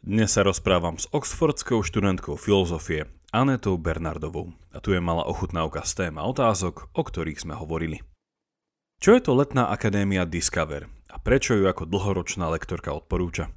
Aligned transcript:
Dnes 0.00 0.32
sa 0.32 0.40
rozprávam 0.40 0.96
s 0.96 1.04
oxfordskou 1.12 1.84
študentkou 1.84 2.40
filozofie 2.40 3.04
Anetou 3.36 3.76
Bernardovou 3.76 4.56
a 4.72 4.80
tu 4.80 4.96
je 4.96 5.00
malá 5.00 5.28
ochutnávka 5.28 5.84
z 5.84 5.92
téma 6.08 6.24
otázok, 6.24 6.88
o 6.96 7.02
ktorých 7.04 7.44
sme 7.44 7.52
hovorili. 7.52 8.00
Čo 8.96 9.12
je 9.12 9.20
to 9.20 9.36
letná 9.36 9.68
akadémia 9.68 10.24
Discover 10.24 10.88
a 11.12 11.20
prečo 11.20 11.52
ju 11.52 11.68
ako 11.68 11.84
dlhoročná 11.84 12.48
lektorka 12.48 12.96
odporúča? 12.96 13.52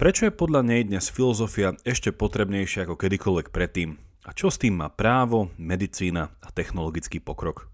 Prečo 0.00 0.24
je 0.24 0.32
podľa 0.32 0.64
nej 0.64 0.88
dnes 0.88 1.12
filozofia 1.12 1.76
ešte 1.84 2.16
potrebnejšia 2.16 2.88
ako 2.88 2.96
kedykoľvek 2.96 3.52
predtým 3.52 4.00
a 4.24 4.32
čo 4.32 4.48
s 4.48 4.56
tým 4.56 4.80
má 4.80 4.88
právo, 4.88 5.52
medicína 5.60 6.32
a 6.40 6.48
technologický 6.48 7.20
pokrok? 7.20 7.68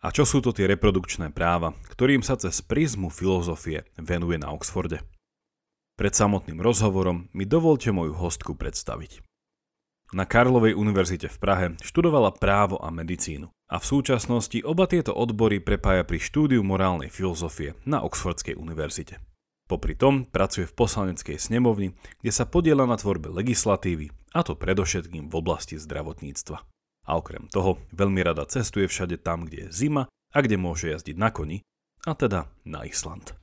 A 0.00 0.08
čo 0.08 0.24
sú 0.24 0.40
to 0.40 0.56
tie 0.56 0.64
reprodukčné 0.64 1.28
práva, 1.28 1.76
ktorým 1.92 2.24
sa 2.24 2.40
cez 2.40 2.64
prízmu 2.64 3.12
filozofie 3.12 3.84
venuje 4.00 4.40
na 4.40 4.56
Oxforde? 4.56 5.04
Pred 6.02 6.18
samotným 6.18 6.58
rozhovorom 6.58 7.30
mi 7.30 7.46
dovolte 7.46 7.94
moju 7.94 8.10
hostku 8.18 8.58
predstaviť. 8.58 9.22
Na 10.10 10.26
Karlovej 10.26 10.74
univerzite 10.74 11.30
v 11.30 11.38
Prahe 11.38 11.66
študovala 11.78 12.34
právo 12.34 12.74
a 12.82 12.90
medicínu 12.90 13.46
a 13.70 13.78
v 13.78 13.84
súčasnosti 13.86 14.58
oba 14.66 14.90
tieto 14.90 15.14
odbory 15.14 15.62
prepája 15.62 16.02
pri 16.02 16.18
štúdiu 16.18 16.66
morálnej 16.66 17.06
filozofie 17.06 17.78
na 17.86 18.02
Oxfordskej 18.02 18.58
univerzite. 18.58 19.22
Popri 19.70 19.94
tom 19.94 20.26
pracuje 20.26 20.66
v 20.66 20.74
poslaneckej 20.74 21.38
snemovni, 21.38 21.94
kde 22.18 22.34
sa 22.34 22.50
podiela 22.50 22.82
na 22.82 22.98
tvorbe 22.98 23.30
legislatívy, 23.30 24.10
a 24.34 24.42
to 24.42 24.58
predovšetkým 24.58 25.30
v 25.30 25.34
oblasti 25.38 25.78
zdravotníctva. 25.78 26.66
A 27.06 27.10
okrem 27.14 27.46
toho 27.46 27.78
veľmi 27.94 28.26
rada 28.26 28.42
cestuje 28.50 28.90
všade 28.90 29.22
tam, 29.22 29.46
kde 29.46 29.70
je 29.70 29.86
zima 29.86 30.10
a 30.34 30.38
kde 30.42 30.58
môže 30.58 30.90
jazdiť 30.90 31.14
na 31.14 31.30
koni, 31.30 31.62
a 32.02 32.18
teda 32.18 32.50
na 32.66 32.82
Island. 32.82 33.38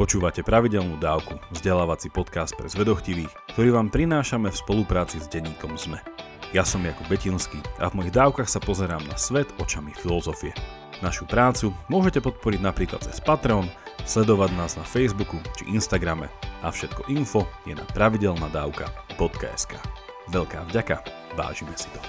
Počúvate 0.00 0.40
pravidelnú 0.40 0.96
dávku, 0.96 1.36
vzdelávací 1.52 2.08
podcast 2.08 2.56
pre 2.56 2.64
zvedochtivých, 2.72 3.28
ktorý 3.52 3.76
vám 3.76 3.92
prinášame 3.92 4.48
v 4.48 4.56
spolupráci 4.56 5.20
s 5.20 5.28
denníkom 5.28 5.76
ZME. 5.76 6.00
Ja 6.56 6.64
som 6.64 6.80
Jakub 6.80 7.04
Betinský 7.04 7.60
a 7.76 7.92
v 7.92 8.00
mojich 8.00 8.16
dávkach 8.16 8.48
sa 8.48 8.64
pozerám 8.64 9.04
na 9.04 9.20
svet 9.20 9.52
očami 9.60 9.92
filozofie. 9.92 10.56
Našu 11.04 11.28
prácu 11.28 11.76
môžete 11.92 12.24
podporiť 12.24 12.64
napríklad 12.64 13.04
cez 13.04 13.20
Patreon, 13.20 13.68
sledovať 14.08 14.56
nás 14.56 14.72
na 14.80 14.88
Facebooku 14.88 15.36
či 15.60 15.68
Instagrame 15.68 16.32
a 16.64 16.72
všetko 16.72 17.12
info 17.12 17.44
je 17.68 17.76
na 17.76 17.84
pravidelnadavka.sk. 17.92 19.72
Veľká 20.32 20.64
vďaka, 20.72 20.96
vážime 21.36 21.76
si 21.76 21.92
to. 21.92 22.00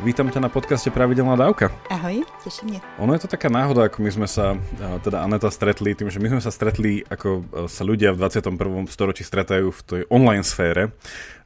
Vítam 0.00 0.32
ťa 0.32 0.40
na 0.40 0.48
podcaste 0.48 0.88
Pravidelná 0.88 1.36
dávka. 1.36 1.68
Ahoj, 1.92 2.24
teší 2.44 2.64
mě. 2.64 2.80
Ono 2.98 3.12
je 3.12 3.20
to 3.20 3.28
taká 3.28 3.52
náhoda, 3.52 3.84
ako 3.84 4.00
my 4.00 4.10
sme 4.10 4.24
sa, 4.24 4.56
teda 5.04 5.20
Aneta 5.20 5.52
stretli, 5.52 5.92
tým, 5.92 6.08
že 6.08 6.16
my 6.16 6.32
sme 6.32 6.40
sa 6.40 6.48
stretli, 6.48 7.04
ako 7.04 7.44
sa 7.68 7.84
ľudia 7.84 8.16
v 8.16 8.24
21. 8.24 8.88
storočí 8.88 9.28
stretajú 9.28 9.68
v 9.68 9.80
tej 9.84 10.02
online 10.08 10.40
sfére, 10.40 10.96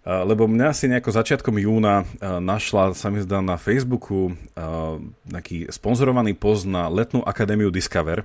lebo 0.06 0.46
mňa 0.46 0.70
si 0.70 0.86
nejako 0.86 1.10
začiatkom 1.10 1.58
júna 1.58 2.06
našla, 2.22 2.94
sa 2.94 3.10
mi 3.10 3.18
zdá 3.26 3.42
na 3.42 3.58
Facebooku, 3.58 4.38
nejaký 5.26 5.66
sponzorovaný 5.74 6.38
post 6.38 6.62
na 6.70 6.86
letnú 6.86 7.26
akadémiu 7.26 7.74
Discover, 7.74 8.22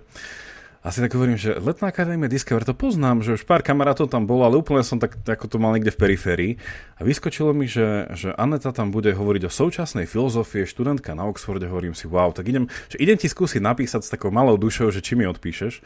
a 0.79 0.95
si 0.95 1.03
tak 1.03 1.11
hovorím, 1.11 1.35
že 1.35 1.59
Letná 1.59 1.91
akadémia 1.91 2.31
Discover, 2.31 2.63
to 2.63 2.71
poznám, 2.71 3.19
že 3.19 3.35
už 3.35 3.43
pár 3.43 3.59
kamarátov 3.59 4.07
tam 4.07 4.23
bolo, 4.23 4.47
ale 4.47 4.55
úplne 4.63 4.79
som 4.79 4.95
tak, 4.95 5.19
ako 5.27 5.51
to 5.51 5.57
mal 5.59 5.75
niekde 5.75 5.91
v 5.91 5.99
periférii. 5.99 6.51
A 6.95 7.03
vyskočilo 7.03 7.51
mi, 7.51 7.67
že, 7.67 8.07
že 8.15 8.31
Aneta 8.39 8.71
tam 8.71 8.87
bude 8.87 9.11
hovoriť 9.11 9.43
o 9.43 9.51
současnej 9.51 10.07
filozofie, 10.07 10.63
študentka 10.63 11.11
na 11.19 11.27
Oxforde, 11.27 11.67
hovorím 11.67 11.91
si, 11.91 12.07
wow, 12.07 12.31
tak 12.31 12.47
idem, 12.47 12.71
že 12.87 12.95
idem 12.95 13.19
ti 13.19 13.27
skúsiť 13.27 13.59
napísať 13.59 14.07
s 14.07 14.13
takou 14.15 14.31
malou 14.31 14.55
dušou, 14.55 14.87
že 14.87 15.03
či 15.03 15.19
mi 15.19 15.27
odpíšeš. 15.27 15.83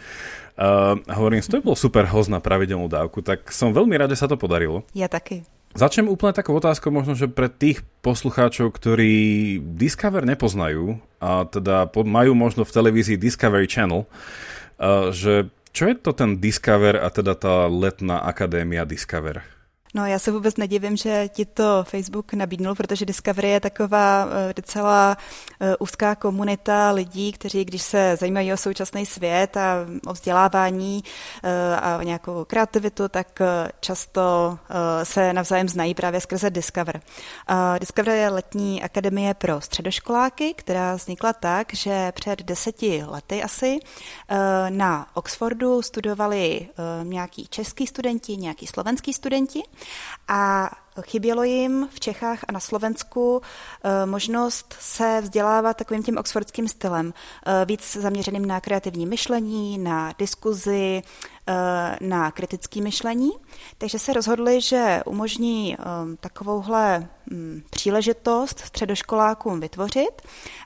Uh, 0.54 1.02
hovorím 1.10 1.42
si, 1.42 1.50
to 1.50 1.58
je 1.58 1.66
bol 1.66 1.74
super 1.74 2.06
host 2.06 2.30
na 2.30 2.38
pravidelnú 2.38 2.86
dávku, 2.86 3.26
tak 3.26 3.50
som 3.50 3.74
veľmi 3.74 3.98
rád, 3.98 4.14
že 4.14 4.22
sa 4.22 4.30
to 4.30 4.38
podarilo. 4.38 4.86
Ja 4.94 5.10
taky. 5.10 5.42
Začnem 5.74 6.06
úplne 6.06 6.38
takou 6.38 6.54
otázkou 6.54 6.94
možno, 6.94 7.18
že 7.18 7.26
pre 7.26 7.50
tých 7.50 7.82
poslucháčov, 8.06 8.70
ktorí 8.70 9.58
Discover 9.58 10.22
nepoznajú 10.22 11.02
a 11.18 11.50
teda 11.50 11.90
majú 12.06 12.38
možno 12.38 12.62
v 12.62 12.70
televízii 12.78 13.18
Discovery 13.18 13.66
Channel, 13.66 14.06
že 15.16 15.48
čo 15.74 15.90
je 15.90 15.96
to 15.98 16.14
ten 16.14 16.38
Discover 16.38 17.02
a 17.02 17.10
teda 17.10 17.34
tá 17.34 17.66
letná 17.66 18.22
akadémia 18.22 18.86
Discover? 18.86 19.42
No 19.96 20.06
já 20.06 20.20
se 20.20 20.32
vůbec 20.32 20.58
nedivím, 20.58 20.98
že 20.98 21.28
ti 21.28 21.46
to 21.46 21.84
Facebook 21.84 22.34
nabídnul, 22.34 22.76
protože 22.76 23.06
Discovery 23.06 23.50
je 23.50 23.60
taková 23.60 24.28
eh, 24.28 24.54
docela 24.54 25.18
eh, 25.60 25.76
úzká 25.80 26.16
komunita 26.16 26.92
lidí, 26.92 27.32
kteří, 27.32 27.66
když 27.66 27.82
se 27.82 28.18
zajímají 28.20 28.54
o 28.54 28.58
současný 28.58 29.06
svět 29.06 29.58
a 29.58 29.76
o 30.08 30.14
vzdělávání 30.14 31.04
eh, 31.44 31.76
a 31.76 31.98
o 31.98 32.02
nějakou 32.02 32.46
kreativitu, 32.46 33.08
tak 33.08 33.42
často 33.80 34.60
se 35.04 35.34
navzájem 35.34 35.70
znají 35.70 35.94
právě 35.94 36.22
skrze 36.22 36.50
Discover. 36.50 37.02
Discover 37.80 38.16
je 38.16 38.30
letní 38.30 38.84
akademie 38.84 39.34
pro 39.34 39.62
středoškoláky, 39.62 40.54
která 40.54 40.96
vznikla 40.96 41.34
tak, 41.34 41.74
že 41.74 42.12
před 42.12 42.44
deseti 42.44 43.04
lety 43.08 43.44
asi 43.44 43.80
na 44.70 45.08
Oxfordu 45.14 45.82
studovali 45.82 46.68
nějaký 47.04 47.48
český 47.48 47.88
studenti, 47.88 48.38
nějaký 48.38 48.68
slovenský 48.68 49.14
studenti 49.14 49.64
a 50.28 50.72
chybělo 51.02 51.44
jim 51.44 51.90
v 51.92 52.00
Čechách 52.00 52.40
a 52.48 52.52
na 52.52 52.60
Slovensku 52.60 53.42
eh, 53.84 54.06
možnost 54.06 54.76
se 54.80 55.22
vzdělávat 55.22 55.78
takovým 55.78 56.04
tím 56.04 56.18
oxfordským 56.18 56.68
stylem, 56.68 57.14
eh, 57.46 57.66
víc 57.66 57.98
zaměřeným 57.98 58.46
na 58.46 58.62
kreativní 58.62 59.06
myšlení, 59.06 59.78
na 59.78 60.14
diskuzi, 60.18 61.02
eh, 61.48 61.98
na 62.02 62.32
kritické 62.32 62.82
myšlení. 62.82 63.32
Takže 63.78 64.00
se 64.00 64.14
rozhodli, 64.14 64.62
že 64.62 65.02
umožní 65.06 65.78
takovouhle 66.20 67.08
hm, 67.32 67.62
příležitost 67.70 68.60
středoškolákům 68.60 69.60
vytvořit 69.60 70.22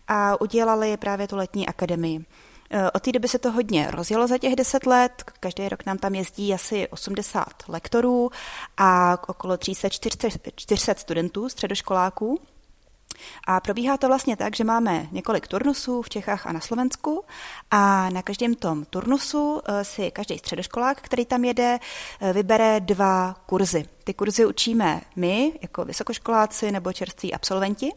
a 0.08 0.42
udělali 0.42 0.98
právě 0.98 1.28
tu 1.28 1.36
letní 1.36 1.68
akademii. 1.68 2.26
Eh, 2.70 2.92
od 2.92 3.04
té 3.04 3.12
doby 3.12 3.28
se 3.28 3.40
to 3.40 3.52
hodně 3.52 3.92
rozjelo 3.92 4.28
za 4.28 4.38
těch 4.38 4.56
deset 4.56 4.86
let. 4.86 5.24
Každý 5.40 5.70
rok 5.70 5.86
nám 5.86 5.98
tam 5.98 6.16
jezdí 6.16 6.54
asi 6.54 6.88
80 6.88 7.48
lektorů 7.68 8.32
a 8.78 9.18
okolo 9.28 9.56
300-400 9.56 10.96
studentů, 10.96 11.50
středoškoláků. 11.50 12.40
A 13.48 13.60
probíhá 13.60 13.98
to 13.98 14.08
vlastně 14.08 14.38
tak, 14.38 14.56
že 14.56 14.64
máme 14.64 15.08
několik 15.12 15.48
turnusů 15.48 16.02
v 16.02 16.10
Čechách 16.10 16.48
a 16.48 16.52
na 16.52 16.60
Slovensku 16.60 17.24
a 17.72 18.10
na 18.10 18.22
každém 18.22 18.56
tom 18.56 18.86
turnusu 18.86 19.62
eh, 19.66 19.84
si 19.84 20.12
každý 20.12 20.38
středoškolák, 20.38 21.02
který 21.02 21.26
tam 21.26 21.44
jede, 21.44 21.80
eh, 22.20 22.34
vybere 22.34 22.80
dva 22.80 23.36
kurzy. 23.46 23.97
Ty 24.08 24.14
kurzy 24.14 24.46
učíme 24.46 25.02
my, 25.16 25.60
jako 25.62 25.86
vysokoškoláci 25.86 26.72
nebo 26.72 26.94
čerství 26.94 27.34
absolventi 27.34 27.92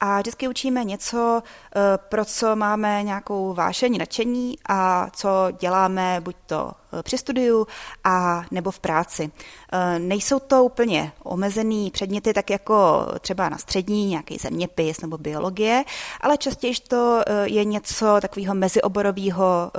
a 0.00 0.18
vždycky 0.18 0.48
učíme 0.48 0.84
něco, 0.84 1.42
eh, 1.76 1.80
pro 2.08 2.24
co 2.24 2.56
máme 2.56 3.02
nějakou 3.02 3.54
vášení, 3.54 3.98
nadšení 3.98 4.58
a 4.68 5.10
co 5.10 5.28
děláme 5.60 6.20
buď 6.20 6.36
to 6.46 6.72
eh, 6.98 7.02
při 7.02 7.18
studiu 7.18 7.66
a 8.04 8.42
nebo 8.50 8.70
v 8.70 8.80
práci. 8.80 9.30
Eh, 9.72 9.98
nejsou 9.98 10.38
to 10.38 10.64
úplně 10.64 11.12
omezený 11.22 11.90
předměty, 11.90 12.32
tak 12.32 12.50
jako 12.50 13.06
třeba 13.20 13.48
na 13.48 13.58
střední, 13.58 14.06
nějaký 14.06 14.36
zeměpis 14.38 15.00
nebo 15.00 15.18
biologie, 15.18 15.84
ale 16.20 16.36
častěji 16.36 16.74
to 16.88 17.22
je 17.44 17.64
něco 17.64 18.16
takového 18.20 18.54
mezioborového 18.54 19.72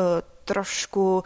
trošku 0.46 1.24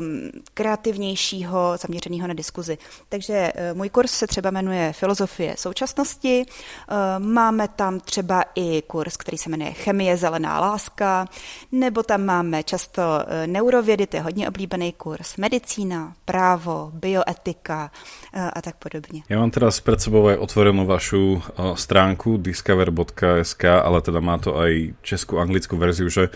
um, 0.00 0.30
kreativnějšího, 0.54 1.76
zaměřeného 1.80 2.28
na 2.28 2.34
diskuzi. 2.34 2.78
Takže 3.08 3.52
uh, 3.52 3.76
můj 3.76 3.88
kurz 3.88 4.10
se 4.10 4.26
třeba 4.26 4.50
jmenuje 4.50 4.92
Filozofie 4.92 5.54
současnosti. 5.58 6.44
Uh, 6.46 7.24
máme 7.26 7.68
tam 7.68 8.00
třeba 8.00 8.44
i 8.54 8.82
kurz, 8.82 9.16
který 9.16 9.38
se 9.38 9.50
jmenuje 9.50 9.72
Chemie 9.72 10.16
zelená 10.16 10.60
láska, 10.60 11.26
nebo 11.72 12.02
tam 12.02 12.24
máme 12.24 12.62
často 12.62 13.02
uh, 13.02 13.46
neurovědy, 13.46 14.06
to 14.06 14.16
je 14.16 14.22
hodně 14.22 14.48
oblíbený 14.48 14.92
kurz, 14.92 15.36
medicína, 15.36 16.12
právo, 16.24 16.90
bioetika 16.94 17.90
uh, 18.34 18.50
a 18.52 18.62
tak 18.62 18.76
podobně. 18.76 19.22
Já 19.28 19.38
mám 19.38 19.50
teraz 19.50 19.80
před 19.80 20.00
sebou 20.00 20.28
otvorenou 20.38 20.86
vašu 20.86 21.32
uh, 21.32 21.74
stránku 21.74 22.36
discover.sk, 22.36 23.64
ale 23.64 24.02
teda 24.02 24.20
má 24.20 24.38
to 24.38 24.58
aj 24.58 24.94
českou 25.02 25.38
anglickou 25.38 25.76
verziu, 25.76 26.08
že 26.08 26.28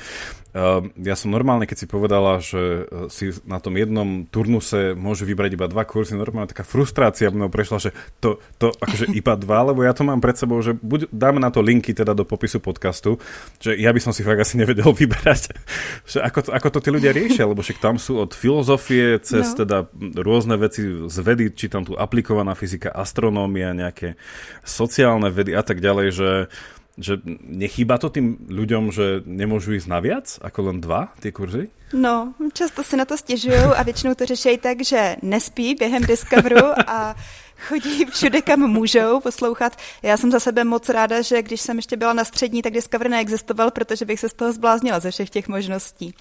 ja 1.01 1.17
som 1.17 1.33
normálne, 1.33 1.65
keď 1.65 1.77
si 1.81 1.87
povedala, 1.89 2.37
že 2.37 2.85
si 3.09 3.33
na 3.49 3.57
tom 3.57 3.73
jednom 3.73 4.29
turnuse 4.29 4.93
môže 4.93 5.25
vybrať 5.25 5.57
iba 5.57 5.65
dva 5.65 5.89
kurzy, 5.89 6.13
normálne 6.13 6.53
taká 6.53 6.61
frustrácia 6.61 7.33
mnou 7.33 7.49
prešla, 7.49 7.89
že 7.89 7.91
to, 8.21 8.37
to 8.61 8.69
akože 8.69 9.09
iba 9.21 9.33
dva, 9.41 9.73
lebo 9.73 9.81
ja 9.81 9.97
to 9.97 10.05
mám 10.05 10.21
pred 10.21 10.37
sebou, 10.37 10.61
že 10.61 10.77
buď 10.77 11.09
dáme 11.09 11.41
na 11.41 11.49
to 11.49 11.65
linky 11.65 11.97
teda 11.97 12.13
do 12.13 12.29
popisu 12.29 12.61
podcastu, 12.61 13.17
že 13.65 13.81
ja 13.81 13.89
by 13.97 14.01
som 14.05 14.13
si 14.13 14.21
fakt 14.21 14.45
asi 14.45 14.61
nevedel 14.61 14.93
vybrať, 15.01 15.57
že 16.05 16.21
ako 16.21 16.39
to, 16.45 16.51
ako 16.53 16.69
to 16.69 16.79
tí 16.85 16.89
ľudia 16.93 17.17
riešia, 17.17 17.49
lebo 17.49 17.65
však 17.65 17.81
tam 17.81 17.97
sú 17.97 18.21
od 18.21 18.37
filozofie 18.37 19.25
cez 19.25 19.57
no. 19.57 19.65
teda 19.65 19.89
rôzne 20.21 20.61
veci 20.61 20.85
z 20.85 21.17
vedy, 21.25 21.57
či 21.57 21.73
tam 21.73 21.89
tu 21.89 21.97
aplikovaná 21.97 22.53
fyzika, 22.53 22.93
astronómia, 22.93 23.73
nejaké 23.73 24.21
sociálne 24.61 25.33
vedy 25.33 25.57
a 25.57 25.65
tak 25.65 25.81
ďalej, 25.81 26.09
že 26.13 26.29
že 26.99 27.21
nechýba 27.41 27.99
to 27.99 28.13
tým 28.13 28.37
ľuďom, 28.49 28.93
že 28.93 29.25
nemôžu 29.25 29.73
ísť 29.73 29.89
na 29.89 30.01
viac 30.01 30.27
ako 30.45 30.59
len 30.69 30.79
dva 30.81 31.09
tie 31.21 31.33
kurzy? 31.33 31.73
No, 31.93 32.35
často 32.53 32.85
si 32.85 32.97
na 32.97 33.05
to 33.05 33.17
stěžují 33.17 33.77
a 33.77 33.83
většinou 33.83 34.15
to 34.15 34.27
řeší 34.27 34.59
tak, 34.59 34.85
že 34.85 35.17
nespí 35.23 35.75
během 35.75 36.03
Discoveru 36.03 36.67
a 36.87 37.17
chodí 37.69 38.05
všude, 38.05 38.43
kam 38.43 38.61
můžou 38.61 39.21
poslouchat. 39.21 39.77
Já 40.03 40.17
jsem 40.17 40.31
za 40.31 40.41
sebe 40.41 40.65
moc 40.65 40.89
ráda, 40.89 41.23
že 41.23 41.43
když 41.43 41.61
jsem 41.61 41.77
ještě 41.77 41.97
byla 41.97 42.13
na 42.13 42.25
střední, 42.25 42.63
tak 42.63 42.73
Discovery 42.73 43.11
neexistoval, 43.11 43.71
protože 43.71 44.05
bych 44.05 44.21
se 44.21 44.29
z 44.29 44.35
toho 44.35 44.53
zbláznila 44.53 45.01
ze 45.01 45.11
všech 45.11 45.31
těch 45.31 45.49
možností. 45.49 46.15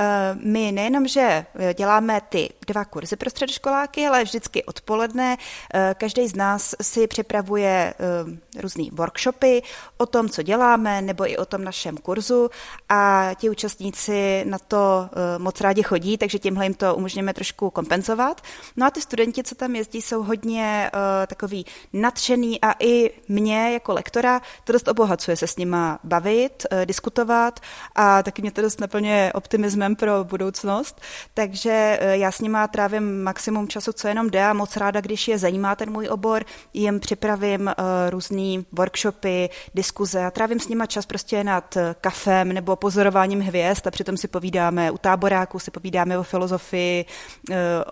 Eh, 0.00 0.36
my 0.42 0.72
nejenom, 0.72 1.08
že 1.08 1.46
děláme 1.74 2.20
ty 2.28 2.50
dva 2.66 2.84
kurzy 2.84 3.16
pro 3.16 3.30
středoškoláky, 3.30 4.06
ale 4.06 4.24
vždycky 4.24 4.64
odpoledne 4.64 5.36
eh, 5.74 5.94
každý 5.98 6.28
z 6.28 6.36
nás 6.36 6.74
si 6.82 7.06
připravuje 7.06 7.94
eh, 7.98 8.60
různé 8.60 8.84
workshopy 8.92 9.62
o 9.96 10.06
tom, 10.06 10.28
co 10.28 10.42
děláme, 10.42 11.02
nebo 11.02 11.30
i 11.30 11.36
o 11.36 11.44
tom 11.44 11.64
našem 11.64 11.96
kurzu 11.96 12.50
a 12.88 13.30
ti 13.34 13.50
účastníci 13.50 14.44
na 14.44 14.58
to 14.58 15.08
moc 15.38 15.60
rádi 15.60 15.82
chodí, 15.82 16.18
takže 16.18 16.38
tímhle 16.38 16.64
jim 16.64 16.74
to 16.74 16.94
umožňujeme 16.94 17.34
trošku 17.34 17.70
kompenzovat. 17.70 18.40
No 18.76 18.86
a 18.86 18.90
ty 18.90 19.00
studenti, 19.00 19.42
co 19.42 19.54
tam 19.54 19.76
jezdí, 19.76 20.02
jsou 20.02 20.22
hodně 20.22 20.90
takový 21.26 21.66
nadšený 21.92 22.60
a 22.60 22.74
i 22.78 23.10
mě 23.28 23.72
jako 23.72 23.92
lektora 23.92 24.40
to 24.64 24.72
dost 24.72 24.88
obohacuje 24.88 25.36
se 25.36 25.46
s 25.46 25.56
nima 25.56 25.98
bavit, 26.04 26.66
diskutovat 26.84 27.60
a 27.94 28.22
taky 28.22 28.42
mě 28.42 28.50
to 28.50 28.62
dost 28.62 28.80
naplňuje 28.80 29.32
optimismem 29.32 29.87
pro 29.96 30.24
budoucnost, 30.24 31.00
takže 31.34 31.98
uh, 32.02 32.08
já 32.10 32.32
s 32.32 32.40
nima 32.40 32.68
trávím 32.68 33.22
maximum 33.22 33.68
času, 33.68 33.92
co 33.92 34.08
jenom 34.08 34.30
jde 34.30 34.44
a 34.44 34.52
moc 34.52 34.76
ráda, 34.76 35.00
když 35.00 35.28
je 35.28 35.38
zajímá 35.38 35.76
ten 35.76 35.90
můj 35.90 36.08
obor, 36.08 36.44
jim 36.74 37.00
připravím 37.00 37.60
uh, 37.66 37.84
různý 38.10 38.66
workshopy, 38.72 39.48
diskuze 39.74 40.24
a 40.24 40.30
trávím 40.30 40.60
s 40.60 40.68
nima 40.68 40.86
čas 40.86 41.06
prostě 41.06 41.44
nad 41.44 41.76
kafem 42.00 42.52
nebo 42.52 42.76
pozorováním 42.76 43.40
hvězd 43.40 43.86
a 43.86 43.90
přitom 43.90 44.16
si 44.16 44.28
povídáme 44.28 44.90
u 44.90 44.98
táboráku, 44.98 45.58
si 45.58 45.70
povídáme 45.70 46.18
o 46.18 46.22
filozofii, 46.22 47.04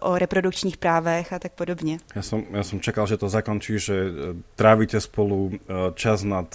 o 0.01 0.19
reprodukčních 0.19 0.77
právech 0.77 1.33
a 1.33 1.39
tak 1.39 1.53
podobně. 1.53 1.99
Já 2.15 2.23
jsem, 2.23 2.45
já 2.51 2.63
jsem 2.63 2.77
som 2.77 2.85
čakal, 2.85 3.07
že 3.09 3.17
to 3.17 3.29
zakončí, 3.29 3.81
že 3.81 3.97
e, 3.97 4.09
trávite 4.53 5.01
spolu 5.01 5.57
čas 5.97 6.21
nad 6.21 6.53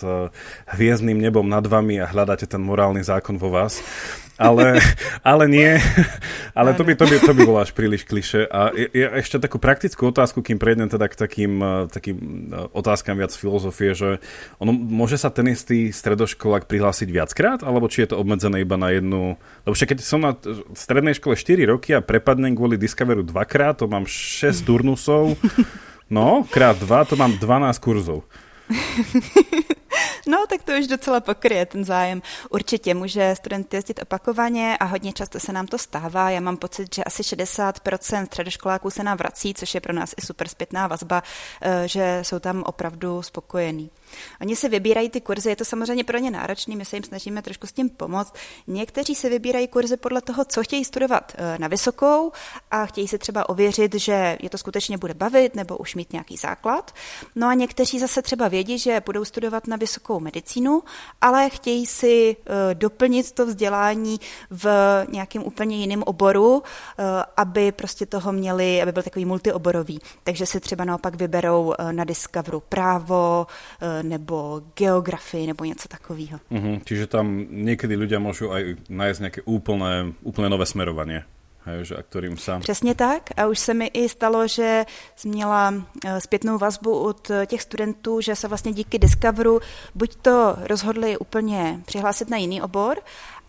hviezdným 0.70 1.18
nebom 1.18 1.50
nad 1.50 1.66
vami 1.66 1.98
a 1.98 2.06
hľadáte 2.06 2.46
ten 2.46 2.62
morálny 2.62 3.02
zákon 3.02 3.42
vo 3.42 3.50
vás 3.50 3.82
ale, 4.38 4.80
ale 5.24 5.46
nie. 5.48 5.80
Ale 6.52 6.76
to 6.76 6.84
by, 6.84 6.96
to, 6.96 7.06
by, 7.08 7.16
to 7.20 7.34
by 7.34 7.42
bolo 7.48 7.60
až 7.64 7.72
príliš 7.72 8.04
kliše. 8.04 8.48
A 8.48 8.72
ja 8.76 9.16
ešte 9.16 9.40
takú 9.40 9.58
praktickú 9.60 10.12
otázku, 10.12 10.44
kým 10.44 10.60
prejdem 10.60 10.92
teda 10.92 11.08
k 11.08 11.16
takým, 11.16 11.54
eh, 11.64 11.88
takým 11.88 12.18
eh, 12.52 12.68
otázkam 12.76 13.16
viac 13.16 13.32
filozofie, 13.32 13.96
že 13.96 14.10
ono, 14.60 14.76
môže 14.76 15.16
sa 15.16 15.32
ten 15.32 15.48
istý 15.52 15.92
stredoškolák 15.96 16.68
prihlásiť 16.68 17.10
viackrát, 17.12 17.60
alebo 17.64 17.88
či 17.88 18.04
je 18.04 18.16
to 18.16 18.20
obmedzené 18.20 18.64
iba 18.64 18.76
na 18.76 18.92
jednu... 18.92 19.40
Lebo 19.64 19.74
však 19.76 19.96
keď 19.96 20.00
som 20.04 20.22
na 20.24 20.36
strednej 20.76 21.16
škole 21.16 21.40
4 21.40 21.72
roky 21.72 21.96
a 21.96 22.04
prepadnem 22.04 22.56
kvôli 22.56 22.76
Discoveru 22.76 23.24
dvakrát, 23.24 23.80
to 23.80 23.88
mám 23.88 24.04
6 24.10 24.68
turnusov, 24.68 25.40
no, 26.16 26.44
krát 26.50 26.76
2, 26.76 27.10
to 27.10 27.16
mám 27.16 27.38
12 27.40 27.78
kurzov. 27.80 28.28
No, 30.28 30.46
tak 30.50 30.64
to 30.64 30.72
už 30.72 30.88
docela 30.88 31.20
pokryje 31.20 31.66
ten 31.66 31.86
zájem. 31.86 32.22
Určitě 32.50 32.94
může 32.94 33.36
student 33.36 33.74
jezdit 33.74 34.02
opakovaně 34.02 34.78
a 34.78 34.86
hodně 34.86 35.14
často 35.14 35.40
se 35.40 35.54
nám 35.54 35.68
to 35.68 35.78
stává. 35.78 36.30
Já 36.30 36.40
mám 36.40 36.58
pocit, 36.58 36.96
že 36.96 37.04
asi 37.04 37.24
60% 37.24 38.26
středoškoláků 38.26 38.90
se 38.90 39.04
nám 39.04 39.18
vrací, 39.18 39.54
což 39.54 39.76
je 39.76 39.82
pro 39.82 39.94
nás 39.94 40.14
i 40.18 40.26
super 40.26 40.48
zpětná 40.48 40.88
vazba, 40.88 41.24
eh, 41.62 41.88
že 41.88 42.20
jsou 42.22 42.40
tam 42.40 42.64
opravdu 42.64 43.22
spokojení. 43.22 43.90
Oni 44.42 44.56
si 44.56 44.70
vybírají 44.70 45.10
ty 45.10 45.22
kurzy, 45.22 45.50
je 45.50 45.56
to 45.56 45.66
samozřejmě 45.66 46.04
pro 46.04 46.18
ně 46.18 46.32
náročný, 46.32 46.76
my 46.76 46.86
se 46.86 46.96
jim 46.96 47.04
snažíme 47.04 47.42
trošku 47.42 47.68
s 47.68 47.72
tím 47.72 47.90
pomoct. 47.90 48.34
Někteří 48.68 49.16
si 49.16 49.30
vybírají 49.30 49.68
kurzy 49.68 49.98
podle 49.98 50.22
toho, 50.22 50.46
co 50.46 50.64
chtějí 50.64 50.86
studovat 50.86 51.34
eh, 51.38 51.58
na 51.60 51.68
vysokou 51.68 52.32
a 52.72 52.86
chtějí 52.86 53.08
si 53.08 53.18
třeba 53.18 53.50
ověřit, 53.50 53.96
že 53.96 54.38
je 54.42 54.50
to 54.50 54.58
skutečně 54.58 54.98
bude 54.98 55.14
bavit 55.14 55.56
nebo 55.56 55.78
už 55.78 55.96
mít 55.96 56.14
nějaký 56.14 56.38
základ. 56.38 56.92
No 57.36 57.48
a 57.48 57.54
někteří 57.54 58.00
zase 58.00 58.22
třeba 58.22 58.48
vědí, 58.48 58.80
že 58.80 59.02
budou 59.06 59.26
studovat 59.26 59.68
na 59.68 59.78
vysokou 59.78 60.11
medicínu, 60.20 60.82
ale 61.22 61.50
chtějí 61.50 61.86
si 61.86 62.36
eh, 62.46 62.76
doplnit 62.76 63.32
to 63.32 63.46
vzdělání 63.46 64.20
v 64.50 64.66
nějakém 65.10 65.44
úplně 65.44 65.78
jiném 65.78 66.04
oboru, 66.04 66.64
eh, 66.64 67.04
aby 67.38 67.72
prostě 67.72 68.06
toho 68.06 68.32
měli, 68.32 68.82
aby 68.82 68.92
byl 68.92 69.04
takový 69.04 69.26
multioborový. 69.26 70.00
Takže 70.24 70.46
si 70.46 70.60
třeba 70.60 70.86
naopak 70.86 71.16
vyberou 71.16 71.74
na 71.92 72.04
Discoveru 72.04 72.60
právo, 72.70 73.48
nebo 74.02 74.62
geografii 74.76 75.48
nebo 75.48 75.66
něco 75.66 75.88
takového. 75.88 76.40
Uh-huh. 76.52 76.82
Čiže 76.86 77.08
tam 77.08 77.46
někdy 77.50 77.96
lidé 77.96 78.20
můžou 78.20 78.52
aj 78.52 78.76
najít 78.90 79.20
nějaké 79.20 79.42
úplné, 79.42 80.14
úplné 80.24 80.50
nové 80.50 80.66
smerování. 80.66 81.20
Hej, 81.66 81.86
že, 81.86 81.96
a 81.96 82.02
kterým 82.02 82.38
sa... 82.38 82.60
Přesně 82.60 82.96
tak 82.96 83.30
a 83.38 83.48
už 83.48 83.60
se 83.60 83.74
mi 83.74 83.86
i 83.94 84.10
stalo, 84.10 84.48
že 84.48 84.86
jsem 85.16 85.32
měla 85.32 85.74
eh, 86.06 86.22
zpětnou 86.22 86.58
vazbu 86.58 87.00
od 87.00 87.30
eh, 87.30 87.46
těch 87.46 87.62
studentů, 87.62 88.22
že 88.22 88.36
se 88.36 88.48
vlastně 88.48 88.74
díky 88.74 89.00
Discoveru 89.00 89.60
buď 89.96 90.16
to 90.16 90.56
rozhodli 90.62 91.18
úplně 91.18 91.82
přihlásit 91.86 92.30
na 92.30 92.38
jiný 92.38 92.62
obor, 92.62 92.98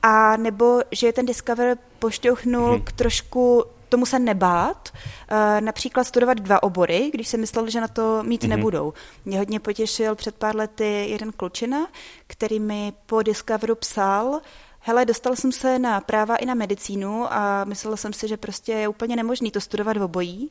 a 0.02 0.36
nebo 0.36 0.80
že 0.92 1.06
je 1.06 1.12
ten 1.12 1.26
Discover 1.26 1.78
pošťouchnul 1.98 2.70
hmm. 2.70 2.82
k 2.84 2.92
trošku 2.92 3.64
tomu 3.88 4.06
se 4.06 4.18
nebát, 4.18 4.88
eh, 5.28 5.60
například 5.60 6.04
studovat 6.04 6.38
dva 6.38 6.62
obory, 6.62 7.10
když 7.14 7.28
si 7.28 7.38
myslel, 7.38 7.70
že 7.70 7.80
na 7.80 7.88
to 7.88 8.22
mít 8.22 8.44
mm-hmm. 8.44 8.48
nebudou. 8.48 8.92
Mě 9.24 9.38
hodně 9.38 9.60
potěšil 9.60 10.14
před 10.14 10.34
pár 10.34 10.56
lety 10.56 11.06
jeden 11.08 11.32
klučina, 11.32 11.86
který 12.26 12.60
mi 12.60 12.92
po 13.06 13.22
Discoveru 13.22 13.74
psal, 13.74 14.40
hele, 14.82 15.04
dostal 15.04 15.36
jsem 15.36 15.52
se 15.52 15.78
na 15.78 16.00
práva 16.00 16.36
i 16.36 16.46
na 16.46 16.54
medicínu 16.54 17.32
a 17.32 17.64
myslel 17.64 17.96
jsem 17.96 18.12
si, 18.12 18.28
že 18.28 18.36
prostě 18.36 18.72
je 18.72 18.88
úplně 18.88 19.16
nemožný 19.16 19.50
to 19.50 19.60
studovat 19.60 19.96
v 19.96 20.02
obojí, 20.02 20.50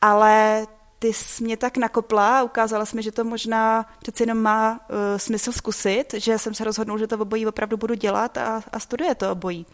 ale 0.00 0.66
ty 0.98 1.12
jsi 1.12 1.44
mě 1.44 1.56
tak 1.56 1.76
nakopla 1.76 2.38
a 2.38 2.42
ukázala 2.42 2.84
jsi 2.84 2.96
mi, 2.96 3.02
že 3.02 3.12
to 3.12 3.24
možná 3.24 3.86
přeci 3.98 4.22
jenom 4.22 4.38
má 4.38 4.72
uh, 4.72 4.96
smysl 5.16 5.52
zkusit, 5.52 6.14
že 6.16 6.38
jsem 6.38 6.54
se 6.54 6.64
rozhodnul, 6.64 6.98
že 6.98 7.06
to 7.06 7.18
obojí 7.18 7.46
opravdu 7.46 7.76
budu 7.76 7.94
dělat 7.94 8.38
a, 8.38 8.62
a 8.72 8.78
studuje 8.78 9.14
to 9.14 9.32
obojí. 9.32 9.66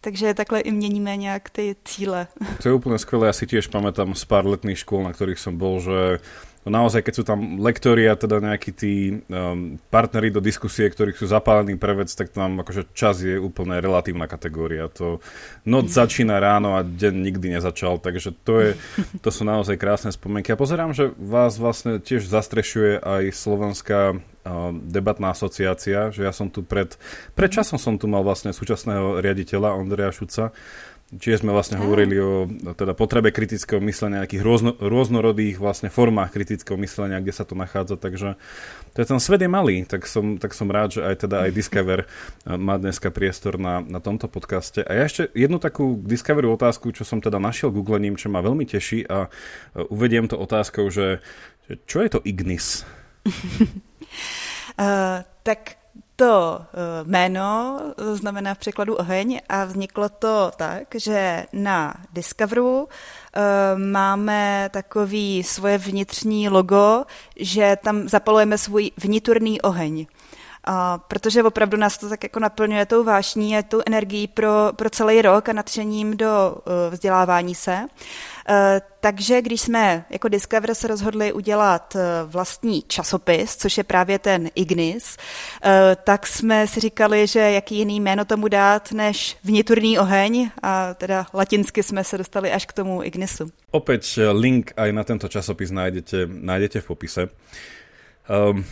Takže 0.00 0.34
takhle 0.34 0.60
i 0.60 0.72
měníme 0.72 1.16
nějak 1.16 1.50
ty 1.50 1.76
cíle. 1.84 2.26
To 2.62 2.68
je 2.68 2.74
úplně 2.74 2.98
skvělé. 2.98 3.26
Já 3.26 3.32
si 3.32 3.46
tiež 3.46 3.70
pamätám 3.70 4.14
z 4.14 4.24
pár 4.24 4.46
letných 4.46 4.78
škol, 4.78 5.02
na 5.02 5.12
kterých 5.12 5.38
jsem 5.38 5.56
byl, 5.56 5.80
že 5.80 6.18
No 6.62 6.78
naozaj, 6.78 7.02
keď 7.02 7.14
sú 7.18 7.24
tam 7.26 7.58
lektori 7.58 8.06
a 8.06 8.14
teda 8.14 8.38
nejakí 8.38 8.70
tí 8.70 9.18
um, 9.26 9.82
partneri 9.90 10.30
do 10.30 10.38
diskusie, 10.38 10.86
ktorí 10.86 11.10
sú 11.10 11.26
zapálení 11.26 11.74
pre 11.74 11.98
vec, 11.98 12.10
tak 12.14 12.30
tam 12.30 12.62
akože 12.62 12.94
čas 12.94 13.18
je 13.18 13.34
úplne 13.34 13.82
relatívna 13.82 14.30
kategória. 14.30 14.86
To 14.94 15.18
noc 15.66 15.90
začína 15.90 16.38
ráno 16.38 16.78
a 16.78 16.86
deň 16.86 17.14
nikdy 17.18 17.58
nezačal, 17.58 17.98
takže 17.98 18.30
to, 18.46 18.54
je, 18.62 18.70
to 19.18 19.34
sú 19.34 19.42
naozaj 19.42 19.74
krásne 19.74 20.14
spomienky. 20.14 20.54
A 20.54 20.60
pozerám, 20.60 20.94
že 20.94 21.10
vás 21.18 21.58
vlastne 21.58 21.98
tiež 21.98 22.30
zastrešuje 22.30 23.02
aj 23.02 23.22
slovenská 23.34 24.22
debatná 24.90 25.30
asociácia, 25.30 26.10
že 26.10 26.26
ja 26.26 26.34
som 26.34 26.50
tu 26.50 26.66
pred, 26.66 26.98
pred 27.38 27.50
časom 27.50 27.78
som 27.78 27.94
tu 27.94 28.10
mal 28.10 28.26
vlastne 28.26 28.50
súčasného 28.50 29.22
riaditeľa 29.22 29.78
Ondreja 29.78 30.10
Šuca, 30.10 30.50
Čiže 31.12 31.44
sme 31.44 31.52
vlastne 31.52 31.76
hovorili 31.76 32.16
o 32.16 32.48
teda 32.72 32.96
potrebe 32.96 33.36
kritického 33.36 33.84
myslenia, 33.84 34.24
nejakých 34.24 34.40
rôzno, 34.40 34.72
rôznorodých 34.80 35.60
vlastne 35.60 35.92
formách 35.92 36.32
kritického 36.32 36.80
myslenia, 36.80 37.20
kde 37.20 37.36
sa 37.36 37.44
to 37.44 37.52
nachádza, 37.52 38.00
takže 38.00 38.40
to 38.96 38.96
je 38.96 39.06
ten 39.12 39.20
svet 39.20 39.44
je 39.44 39.50
malý, 39.52 39.84
tak 39.84 40.08
som, 40.08 40.40
tak 40.40 40.56
som 40.56 40.72
rád, 40.72 40.96
že 40.96 41.04
aj 41.04 41.28
teda 41.28 41.44
aj 41.44 41.50
Discover 41.60 42.08
eh, 42.08 42.56
má 42.56 42.80
dneska 42.80 43.12
priestor 43.12 43.60
na, 43.60 43.84
na 43.84 44.00
tomto 44.00 44.24
podcaste. 44.24 44.80
A 44.80 44.90
ja 44.96 45.04
ešte 45.04 45.28
jednu 45.36 45.60
takú 45.60 46.00
Discoveru 46.00 46.56
otázku, 46.56 46.96
čo 46.96 47.04
som 47.04 47.20
teda 47.20 47.36
našiel 47.36 47.68
googlením, 47.68 48.16
čo 48.16 48.32
ma 48.32 48.40
veľmi 48.40 48.64
teší 48.64 49.04
a 49.04 49.28
eh, 49.28 49.84
uvediem 49.92 50.32
to 50.32 50.40
otázkou, 50.40 50.88
že, 50.88 51.20
že 51.68 51.76
čo 51.84 52.00
je 52.00 52.08
to 52.08 52.24
Ignis? 52.24 52.88
uh, 54.80 55.20
tak 55.48 55.81
to 56.16 56.60
eh, 56.60 57.04
jméno 57.04 57.80
znamená 57.96 58.54
v 58.54 58.58
překladu 58.58 58.94
oheň 58.94 59.40
a 59.48 59.64
vzniklo 59.64 60.08
to 60.08 60.52
tak, 60.56 60.82
že 60.94 61.46
na 61.52 61.94
Discoveru 62.12 62.88
eh, 62.88 63.40
máme 63.78 64.68
takový 64.72 65.42
svoje 65.42 65.78
vnitřní 65.78 66.48
logo, 66.48 67.04
že 67.36 67.76
tam 67.84 68.08
zapalujeme 68.08 68.58
svůj 68.58 68.90
vnitřní 68.96 69.60
oheň. 69.60 70.06
A 70.64 70.98
protože 70.98 71.42
opravdu 71.42 71.76
nás 71.76 71.98
to 71.98 72.08
tak 72.08 72.22
jako 72.22 72.40
naplňuje 72.40 72.86
tou 72.86 73.04
vášní 73.04 73.58
a 73.58 73.62
tou 73.62 73.82
energií 73.86 74.28
pro, 74.28 74.50
pro 74.76 74.90
celý 74.90 75.22
rok 75.22 75.48
a 75.48 75.52
nadšením 75.52 76.16
do 76.16 76.56
vzdělávání 76.90 77.54
se. 77.54 77.86
Uh, 78.48 78.56
takže 79.00 79.42
když 79.42 79.60
jsme 79.60 80.04
jako 80.10 80.28
Discover 80.28 80.74
se 80.74 80.86
rozhodli 80.86 81.32
udělat 81.32 81.94
uh, 81.94 82.30
vlastní 82.30 82.82
časopis, 82.82 83.56
což 83.56 83.78
je 83.78 83.84
právě 83.84 84.18
ten 84.18 84.50
Ignis, 84.54 85.16
uh, 85.16 85.70
tak 86.04 86.26
jsme 86.26 86.66
si 86.66 86.80
říkali, 86.80 87.26
že 87.26 87.40
jaký 87.40 87.78
jiný 87.78 88.00
jméno 88.00 88.24
tomu 88.24 88.48
dát 88.48 88.92
než 88.92 89.36
vniturný 89.44 89.98
oheň 89.98 90.50
a 90.62 90.94
teda 90.94 91.26
latinsky 91.34 91.82
jsme 91.82 92.04
se 92.04 92.18
dostali 92.18 92.52
až 92.52 92.66
k 92.66 92.72
tomu 92.72 93.02
Ignisu. 93.02 93.50
Opět 93.70 94.04
link 94.32 94.72
aj 94.76 94.92
na 94.92 95.04
tento 95.04 95.28
časopis 95.28 95.70
najdete, 95.70 96.26
najdete 96.26 96.80
v 96.80 96.86
popise. 96.86 97.28
Um, 98.28 98.64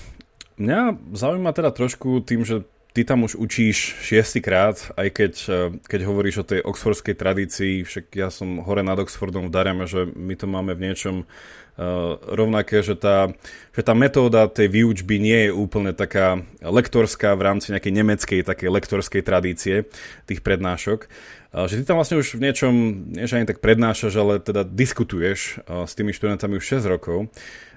Mňa 0.60 0.96
zaujíma 1.16 1.52
teda 1.56 1.70
trošku 1.72 2.20
tým, 2.20 2.44
že 2.44 2.60
ty 2.92 3.06
tam 3.06 3.22
už 3.22 3.38
učíš 3.38 4.02
šiestýkrát, 4.02 4.94
aj 4.98 5.08
keď, 5.10 5.34
eh, 5.46 5.54
keď 5.86 6.00
hovoríš 6.06 6.36
o 6.42 6.48
tej 6.48 6.60
oxfordskej 6.66 7.14
tradícii, 7.14 7.86
však 7.86 8.04
ja 8.18 8.28
som 8.28 8.62
hore 8.66 8.82
nad 8.82 8.98
Oxfordom 8.98 9.48
v 9.48 9.54
Dareme, 9.54 9.86
že 9.86 10.10
my 10.10 10.34
to 10.34 10.46
máme 10.50 10.74
v 10.74 10.90
niečom 10.90 11.16
uh, 11.22 12.18
rovnaké, 12.28 12.84
že 12.84 12.98
tá, 12.98 13.32
že 13.72 13.80
tá 13.80 13.96
metóda 13.96 14.50
tej 14.50 14.68
výučby 14.68 15.16
nie 15.16 15.48
je 15.48 15.50
úplne 15.54 15.96
taká 15.96 16.44
lektorská 16.60 17.32
v 17.38 17.46
rámci 17.46 17.72
nejakej 17.72 17.94
nemeckej 17.94 18.40
takej 18.44 18.68
lektorskej 18.68 19.22
tradície 19.24 19.88
tých 20.28 20.44
prednášok. 20.44 21.08
Uh, 21.54 21.64
že 21.70 21.80
ty 21.80 21.88
tam 21.88 21.96
vlastne 21.96 22.20
už 22.20 22.36
v 22.36 22.44
niečom, 22.44 22.72
nie 23.16 23.24
že 23.24 23.40
ani 23.40 23.48
tak 23.48 23.64
prednášaš, 23.64 24.12
ale 24.18 24.42
teda 24.42 24.66
diskutuješ 24.66 25.64
uh, 25.64 25.88
s 25.88 25.96
tými 25.96 26.12
študentami 26.12 26.60
už 26.60 26.84
6 26.84 26.84
rokov. 26.90 27.30
Uh, 27.30 27.69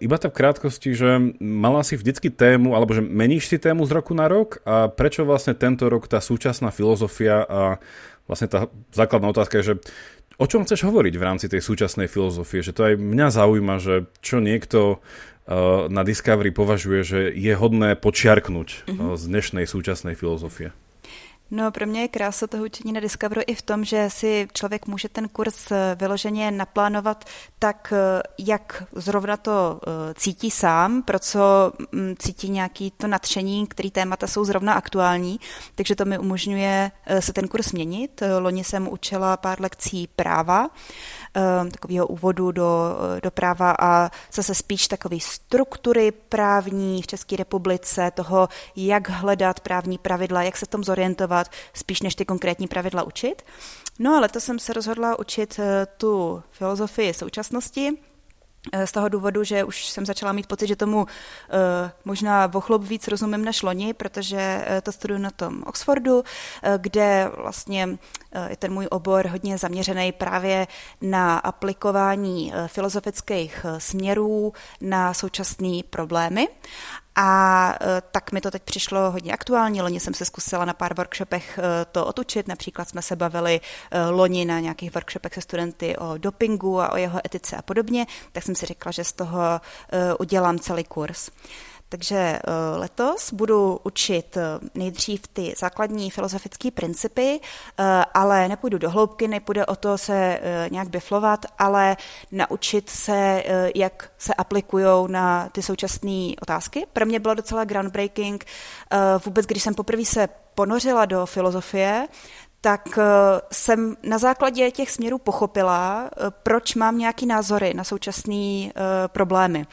iba 0.00 0.16
tak 0.16 0.32
v 0.32 0.40
krátkosti, 0.40 0.96
že 0.96 1.36
mala 1.36 1.84
si 1.84 2.00
vždycky 2.00 2.32
tému, 2.32 2.72
alebo 2.72 2.96
že 2.96 3.04
meníš 3.04 3.52
si 3.52 3.60
tému 3.60 3.84
z 3.84 3.92
roku 3.92 4.16
na 4.16 4.24
rok? 4.24 4.64
A 4.64 4.88
prečo 4.88 5.28
vlastne 5.28 5.52
tento 5.52 5.86
rok 5.92 6.08
tá 6.08 6.18
súčasná 6.18 6.72
filozofia 6.72 7.44
a 7.44 7.62
vlastne 8.24 8.48
tá 8.48 8.72
základná 8.96 9.28
otázka 9.28 9.60
je, 9.60 9.74
že 9.74 9.74
o 10.40 10.48
čom 10.48 10.64
chceš 10.64 10.88
hovoriť 10.88 11.14
v 11.20 11.26
rámci 11.26 11.46
tej 11.52 11.60
súčasnej 11.60 12.08
filozofie, 12.08 12.64
že 12.64 12.72
to 12.72 12.88
aj 12.88 12.94
mňa 12.96 13.28
zaujíma, 13.28 13.76
že 13.76 14.08
čo 14.24 14.40
niekto 14.40 14.96
uh, 14.96 15.92
na 15.92 16.08
Discovery 16.08 16.48
považuje, 16.48 17.00
že 17.04 17.20
je 17.28 17.52
hodné 17.52 18.00
počiarknúť 18.00 18.68
uh, 18.88 19.20
z 19.20 19.22
dnešnej 19.28 19.68
súčasnej 19.68 20.16
filozofie. 20.16 20.72
No, 21.50 21.70
pro 21.70 21.86
mě 21.86 22.00
je 22.00 22.08
krása 22.08 22.46
toho 22.46 22.64
učení 22.64 22.92
na 22.92 23.00
Discoveru 23.00 23.40
i 23.46 23.54
v 23.54 23.62
tom, 23.62 23.84
že 23.84 24.10
si 24.10 24.48
člověk 24.52 24.86
může 24.86 25.08
ten 25.08 25.28
kurz 25.28 25.70
eh, 25.70 25.96
vyloženě 26.00 26.50
naplánovat 26.50 27.24
tak, 27.58 27.92
eh, 27.96 28.22
jak 28.38 28.84
zrovna 28.92 29.36
to 29.36 29.80
eh, 29.86 30.14
cítí 30.14 30.50
sám, 30.50 31.02
pro 31.02 31.18
co 31.18 31.72
mm, 31.92 32.14
cítí 32.18 32.48
nějaký 32.48 32.90
to 32.90 33.06
nadšení, 33.06 33.66
který 33.66 33.90
témata 33.90 34.26
jsou 34.26 34.44
zrovna 34.44 34.72
aktuální, 34.72 35.40
takže 35.74 35.96
to 35.96 36.04
mi 36.04 36.18
umožňuje 36.18 36.90
se 37.20 37.32
ten 37.32 37.48
kurz 37.48 37.72
měnit. 37.72 38.22
Loni 38.38 38.64
jsem 38.64 38.88
učila 38.88 39.36
pár 39.36 39.60
lekcí 39.60 40.08
práva, 40.16 40.68
takového 41.70 42.06
úvodu 42.06 42.52
do, 42.52 42.96
do 43.22 43.30
práva 43.30 43.74
a 43.80 44.10
zase 44.32 44.54
spíš 44.54 44.88
takové 44.88 45.20
struktury 45.20 46.12
právní 46.12 47.02
v 47.02 47.06
České 47.06 47.36
republice, 47.36 48.10
toho, 48.14 48.48
jak 48.76 49.08
hledat 49.08 49.60
právní 49.60 49.98
pravidla, 49.98 50.42
jak 50.42 50.56
se 50.56 50.66
v 50.66 50.68
tom 50.68 50.84
zorientovat, 50.84 51.46
spíš 51.74 52.02
než 52.02 52.14
ty 52.14 52.24
konkrétní 52.24 52.68
pravidla 52.68 53.02
učit. 53.02 53.42
No 53.98 54.16
ale 54.16 54.28
to 54.28 54.40
jsem 54.40 54.58
se 54.58 54.72
rozhodla 54.72 55.18
učit 55.18 55.58
eh, 55.58 55.86
tu 55.96 56.42
filozofii 56.50 57.14
současnosti, 57.14 57.92
Eh, 57.92 58.09
z 58.84 58.92
toho 58.92 59.08
důvodu, 59.08 59.44
že 59.44 59.64
už 59.64 59.86
jsem 59.86 60.06
začala 60.06 60.32
mít 60.32 60.46
pocit, 60.46 60.66
že 60.66 60.76
tomu 60.76 60.98
uh, 60.98 61.06
možná 62.04 62.46
vochlob 62.46 62.84
víc 62.84 63.08
rozumím 63.08 63.44
než 63.44 63.62
loni, 63.62 63.94
protože 63.94 64.64
uh, 64.70 64.80
to 64.82 64.92
studuju 64.92 65.20
na 65.20 65.30
tom 65.30 65.62
Oxfordu, 65.66 66.22
kde 66.76 67.30
vlastně 67.36 67.98
je 68.48 68.56
ten 68.56 68.72
můj 68.72 68.86
obor 68.90 69.26
hodně 69.26 69.58
zaměřený 69.58 70.12
právě 70.12 70.66
na 71.00 71.38
aplikování 71.38 72.52
filozofických 72.66 73.66
směrů 73.78 74.52
na 74.80 75.14
současné 75.14 75.80
problémy. 75.90 76.48
A 77.22 77.74
e, 77.80 78.02
tak 78.12 78.32
mi 78.32 78.40
to 78.40 78.50
teď 78.50 78.62
přišlo 78.62 79.10
hodně 79.10 79.32
aktuální. 79.32 79.82
Loni 79.82 80.00
jsem 80.00 80.14
se 80.14 80.24
zkusila 80.24 80.64
na 80.64 80.72
pár 80.72 80.94
workshopech 80.94 81.58
e, 81.58 81.84
to 81.84 82.06
otučit. 82.06 82.48
Například 82.48 82.88
jsme 82.88 83.02
se 83.02 83.16
bavili 83.16 83.60
e, 83.90 84.06
loni 84.06 84.44
na 84.44 84.60
nějakých 84.60 84.94
workshopech 84.94 85.34
se 85.34 85.40
studenty 85.40 85.96
o 85.96 86.18
dopingu 86.18 86.80
a 86.80 86.92
o 86.92 86.96
jeho 86.96 87.20
etice 87.26 87.56
a 87.56 87.62
podobně. 87.62 88.06
Tak 88.32 88.42
jsem 88.42 88.54
si 88.54 88.66
řekla, 88.66 88.92
že 88.92 89.04
z 89.04 89.12
toho 89.12 89.60
udělám 90.18 90.58
celý 90.58 90.84
kurz. 90.84 91.30
Takže 91.90 92.16
eh, 92.16 92.40
letos 92.76 93.32
budu 93.32 93.80
učit 93.84 94.36
eh, 94.36 94.42
nejdřív 94.74 95.26
ty 95.26 95.54
základní 95.58 96.10
filozofické 96.10 96.70
principy, 96.70 97.40
eh, 97.40 98.04
ale 98.14 98.48
nepůjdu 98.48 98.78
do 98.78 98.90
hloubky, 98.90 99.28
nepůjde 99.28 99.66
o 99.66 99.76
to 99.76 99.98
se 99.98 100.40
nějak 100.70 100.88
biflovat, 100.88 101.46
ale 101.58 101.96
naučit 102.32 102.90
se, 102.90 103.44
jak 103.74 104.12
se 104.18 104.34
aplikují 104.34 104.86
na 105.06 105.48
ty 105.48 105.62
současné 105.62 106.32
otázky. 106.42 106.86
Pro 106.92 107.06
mě 107.06 107.20
bylo 107.20 107.34
docela 107.34 107.64
groundbreaking 107.64 108.44
vůbec, 109.24 109.46
když 109.46 109.62
jsem 109.62 109.74
poprvé 109.74 110.04
se 110.04 110.28
ponořila 110.54 111.04
do 111.04 111.26
filozofie, 111.26 112.08
tak 112.60 112.98
jsem 113.52 113.96
na 114.02 114.18
základě 114.18 114.70
těch 114.70 114.90
směrů 114.90 115.18
pochopila, 115.18 116.10
proč 116.42 116.74
mám 116.74 116.98
nějaký 116.98 117.26
názory 117.26 117.74
na 117.74 117.84
současné 117.84 118.70
problémy. 119.06 119.66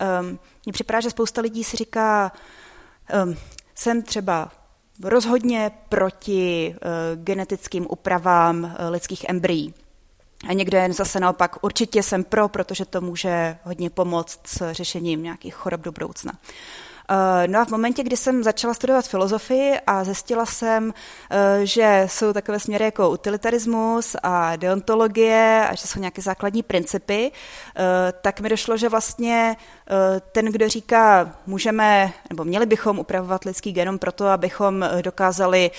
Ehm, 0.00 0.38
mně 0.66 0.72
připadá, 0.72 1.00
že 1.00 1.10
spousta 1.10 1.40
lidí 1.40 1.64
si 1.64 1.76
říká, 1.76 2.32
um, 3.24 3.36
jsem 3.74 4.02
třeba 4.02 4.52
rozhodně 5.02 5.70
proti 5.88 6.74
uh, 6.74 7.22
genetickým 7.24 7.86
úpravám 7.90 8.64
uh, 8.64 8.70
lidských 8.90 9.24
embryí. 9.28 9.74
A 10.48 10.52
někdo 10.52 10.78
jen 10.78 10.92
zase 10.92 11.20
naopak, 11.20 11.64
určitě 11.64 12.02
jsem 12.02 12.24
pro, 12.24 12.48
protože 12.48 12.84
to 12.84 13.00
může 13.00 13.58
hodně 13.64 13.90
pomoct 13.90 14.40
s 14.46 14.72
řešením 14.72 15.22
nějakých 15.22 15.54
chorob 15.54 15.80
do 15.80 15.92
budoucna. 15.92 16.32
Eh, 16.32 16.89
no 17.46 17.60
a 17.60 17.64
v 17.64 17.68
momentě, 17.68 18.02
kdy 18.02 18.16
jsem 18.16 18.42
začala 18.42 18.74
studovat 18.74 19.08
filozofii 19.08 19.78
a 19.86 20.04
zjistila 20.04 20.46
jsem, 20.46 20.94
eh, 21.30 21.66
že 21.66 22.06
jsou 22.06 22.32
takové 22.32 22.60
směry 22.60 22.84
jako 22.84 23.10
utilitarismus 23.10 24.16
a 24.22 24.56
deontologie 24.56 25.66
a 25.70 25.74
že 25.74 25.86
jsou 25.86 26.00
nějaké 26.00 26.22
základní 26.22 26.62
principy, 26.62 27.32
eh, 27.76 27.82
tak 28.22 28.40
mi 28.40 28.48
došlo, 28.48 28.76
že 28.76 28.88
vlastně 28.88 29.56
ten, 30.32 30.46
kdo 30.46 30.68
říká, 30.68 31.34
můžeme 31.46 32.12
nebo 32.30 32.44
měli 32.44 32.66
bychom 32.66 32.98
upravovat 32.98 33.44
lidský 33.44 33.72
genom 33.72 33.98
proto, 33.98 34.26
abychom 34.26 34.88
dokázali 35.02 35.70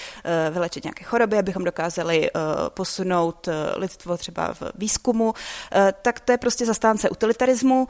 vylečit 0.52 0.84
nějaké 0.84 1.04
choroby, 1.04 1.38
abychom 1.38 1.64
dokázali 1.64 2.30
posunout 2.70 3.50
lidstvo 3.76 4.18
třeba 4.18 4.54
v 4.54 4.64
výzkumu, 4.76 5.34
tak 6.02 6.20
to 6.20 6.32
je 6.32 6.38
prostě 6.38 6.66
zastánce 6.66 7.10
utilitarismu. 7.10 7.88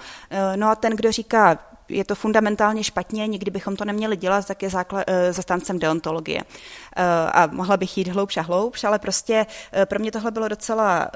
No 0.56 0.70
a 0.70 0.76
ten, 0.76 0.96
kdo 0.96 1.12
říká, 1.12 1.60
je 1.92 2.06
to 2.06 2.16
fundamentálně 2.16 2.84
špatně, 2.84 3.28
nikdy 3.28 3.52
bychom 3.52 3.76
to 3.76 3.86
neměli 3.86 4.18
dělat, 4.18 4.48
tak 4.48 4.64
je 4.64 4.70
základ, 4.70 5.04
eh, 5.08 5.34
zastáncem 5.34 5.80
deontologie. 5.80 6.42
Eh, 6.42 7.04
a 7.32 7.48
mohla 7.48 7.78
bych 7.78 7.98
jít 7.98 8.08
hloubš 8.08 8.38
a 8.38 8.42
hloubš, 8.42 8.84
ale 8.84 9.00
prostě 9.00 9.46
eh, 9.74 9.86
pro 9.86 10.00
mě 10.00 10.12
tohle 10.12 10.32
bylo 10.32 10.48
docela 10.48 11.12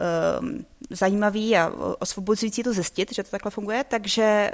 zajímavý 0.89 1.57
a 1.57 1.71
osvobozující 1.99 2.63
to 2.63 2.73
zjistit, 2.73 3.13
že 3.13 3.23
to 3.23 3.29
takhle 3.29 3.51
funguje, 3.51 3.83
takže 3.83 4.51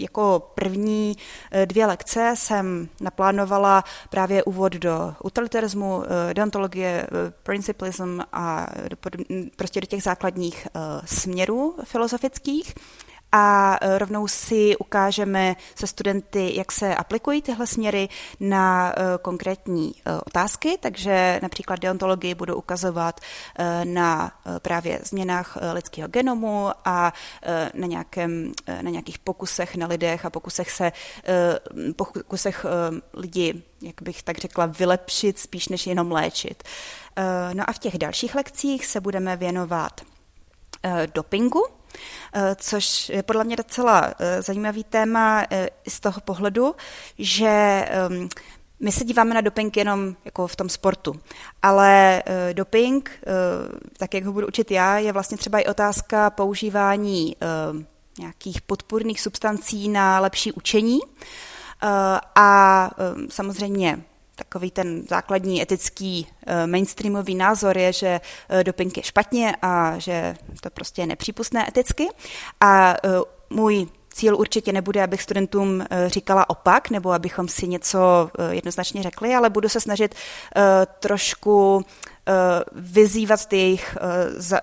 jako 0.00 0.52
první 0.54 1.16
dvě 1.64 1.86
lekce 1.86 2.32
jsem 2.36 2.88
naplánovala 3.00 3.84
právě 4.10 4.44
úvod 4.44 4.72
do 4.72 5.14
utilitarismu, 5.24 6.02
deontologie, 6.32 7.06
principlism 7.42 8.20
a 8.32 8.66
prostě 9.56 9.80
do 9.80 9.86
těch 9.86 10.02
základních 10.02 10.68
směrů 11.04 11.74
filozofických 11.84 12.74
a 13.32 13.78
e, 13.80 13.98
rovnou 13.98 14.28
si 14.28 14.76
ukážeme 14.76 15.56
se 15.74 15.86
studenty, 15.86 16.52
jak 16.56 16.72
se 16.72 16.94
aplikují 16.94 17.42
tyhle 17.42 17.66
směry 17.66 18.08
na 18.40 18.92
e, 18.92 19.18
konkrétní 19.22 19.94
e, 19.94 20.20
otázky, 20.26 20.78
takže 20.80 21.40
například 21.42 21.80
deontologii 21.80 22.34
budu 22.34 22.56
ukazovat 22.56 23.20
na 23.84 24.32
právě 24.62 25.00
změnách 25.02 25.58
lidského 25.72 26.08
genomu 26.08 26.70
a 26.84 27.12
na, 27.74 27.86
nějakém, 27.86 28.52
na 28.80 28.90
nějakých 28.90 29.18
pokusech 29.18 29.76
na 29.76 29.86
lidech 29.86 30.24
a 30.24 30.30
pokusech 30.30 30.70
se 30.70 30.92
pokusech 31.96 32.66
lidi, 33.14 33.62
jak 33.82 34.02
bych 34.02 34.22
tak 34.22 34.38
řekla, 34.38 34.66
vylepšit 34.66 35.38
spíš 35.38 35.68
než 35.68 35.86
jenom 35.86 36.12
léčit. 36.12 36.62
No 37.52 37.70
a 37.70 37.72
v 37.72 37.78
těch 37.78 37.98
dalších 37.98 38.34
lekcích 38.34 38.86
se 38.86 39.00
budeme 39.00 39.36
věnovat 39.36 40.00
dopingu, 41.14 41.66
což 42.56 43.08
je 43.08 43.22
podle 43.22 43.44
mě 43.44 43.56
docela 43.56 44.14
eh, 44.18 44.42
zajímavý 44.42 44.84
téma 44.84 45.44
eh, 45.50 45.70
z 45.88 46.00
toho 46.00 46.20
pohledu, 46.20 46.74
že 47.18 47.84
ehm, 47.88 48.28
my 48.80 48.92
se 48.92 49.04
díváme 49.04 49.34
na 49.34 49.40
doping 49.40 49.76
jenom 49.76 50.16
jako 50.24 50.46
v 50.46 50.56
tom 50.56 50.68
sportu, 50.68 51.20
ale 51.62 52.22
doping, 52.52 53.20
tak 53.96 54.14
jak 54.14 54.24
ho 54.24 54.32
budu 54.32 54.46
učit 54.46 54.70
já, 54.70 54.98
je 54.98 55.12
vlastně 55.12 55.38
třeba 55.38 55.58
i 55.58 55.66
otázka 55.66 56.30
používání 56.30 57.36
nějakých 58.18 58.62
podpůrných 58.62 59.20
substancí 59.20 59.88
na 59.88 60.20
lepší 60.20 60.52
učení. 60.52 60.98
A 62.34 62.90
samozřejmě 63.28 64.04
takový 64.40 64.70
ten 64.70 65.02
základní 65.08 65.62
etický 65.62 66.26
mainstreamový 66.66 67.34
názor 67.34 67.78
je, 67.78 67.92
že 67.92 68.20
doping 68.62 68.96
je 68.96 69.02
špatně 69.02 69.56
a 69.62 69.98
že 69.98 70.34
to 70.60 70.70
prostě 70.70 71.02
je 71.02 71.06
nepřípustné 71.06 71.68
eticky. 71.68 72.08
A 72.60 72.96
můj 73.50 73.86
cíl 74.12 74.36
určitě 74.36 74.72
nebude, 74.72 75.02
abych 75.02 75.22
studentům 75.22 75.86
říkala 76.06 76.50
opak, 76.50 76.90
nebo 76.90 77.12
abychom 77.12 77.48
si 77.48 77.68
něco 77.68 78.30
jednoznačně 78.50 79.02
řekli, 79.02 79.34
ale 79.34 79.50
budu 79.50 79.68
se 79.68 79.80
snažit 79.80 80.14
trošku 80.98 81.84
vyzývat 82.72 83.46
ty 83.46 83.56
jejich 83.56 83.98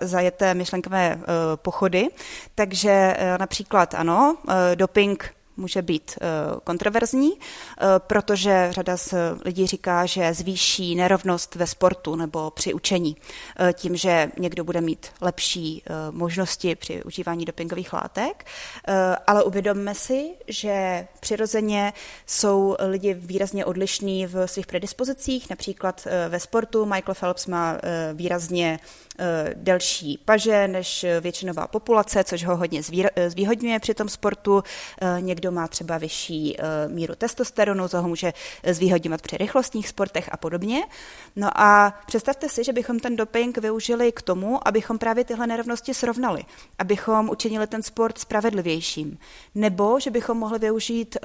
zajeté 0.01 0.53
myšlenkové 0.53 1.19
pochody. 1.55 2.07
Takže 2.55 3.17
například 3.39 3.93
ano, 3.93 4.37
doping 4.75 5.36
může 5.57 5.81
být 5.81 6.11
eh, 6.21 6.25
kontroverzní, 6.63 7.31
eh, 7.33 7.85
protože 7.97 8.67
řada 8.71 8.97
z 8.97 9.13
lidí 9.45 9.67
říká, 9.67 10.05
že 10.05 10.33
zvýší 10.33 10.95
nerovnost 10.95 11.55
ve 11.55 11.67
sportu 11.67 12.15
nebo 12.15 12.51
při 12.51 12.73
učení 12.73 13.15
eh, 13.59 13.73
tím, 13.73 13.95
že 13.95 14.31
někdo 14.39 14.63
bude 14.63 14.81
mít 14.81 15.07
lepší 15.21 15.83
možnosti 16.11 16.75
při 16.75 17.03
užívání 17.03 17.45
dopingových 17.45 17.93
látek, 17.93 18.45
ale 19.27 19.43
uvědomme 19.43 19.95
si, 19.95 20.29
že 20.47 21.07
přirozeně 21.19 21.93
jsou 22.25 22.75
lidi 22.79 23.13
výrazně 23.13 23.65
odlišní 23.65 24.27
v 24.27 24.47
svých 24.47 24.67
predispozicích, 24.67 25.49
například 25.49 26.07
ve 26.29 26.39
sportu 26.39 26.85
Michael 26.85 27.15
Phelps 27.15 27.47
má 27.47 27.77
výrazně 28.13 28.79
delší 29.53 30.19
paže 30.25 30.67
než 30.67 31.05
většinová 31.21 31.67
populace, 31.67 32.23
což 32.23 32.45
ho 32.45 32.57
hodně 32.57 32.81
zvýhodňuje 33.27 33.79
při 33.79 33.93
tom 33.93 34.09
sportu. 34.09 34.63
Někdo 35.19 35.47
někdo 35.47 35.51
má 35.51 35.67
třeba 35.67 35.97
vyšší 35.97 36.57
míru 36.87 37.15
testosteronu, 37.15 37.87
co 37.87 38.01
ho 38.01 38.07
může 38.07 38.33
zvýhodňovat 38.63 39.21
při 39.21 39.37
rychlostních 39.37 39.87
sportech 39.87 40.29
a 40.31 40.37
podobně. 40.37 40.83
No 41.35 41.49
a 41.61 41.93
představte 42.07 42.49
si, 42.49 42.63
že 42.63 42.73
bychom 42.73 42.99
ten 42.99 43.15
doping 43.15 43.57
využili 43.57 44.11
k 44.11 44.21
tomu, 44.21 44.67
abychom 44.67 44.97
právě 44.97 45.23
tyhle 45.23 45.47
nerovnosti 45.47 45.93
srovnali, 45.93 46.43
abychom 46.79 47.29
učinili 47.29 47.67
ten 47.67 47.83
sport 47.83 48.17
spravedlivějším. 48.17 49.17
Nebo 49.55 49.99
že 49.99 50.11
bychom 50.11 50.37
mohli 50.37 50.59
využít 50.59 51.17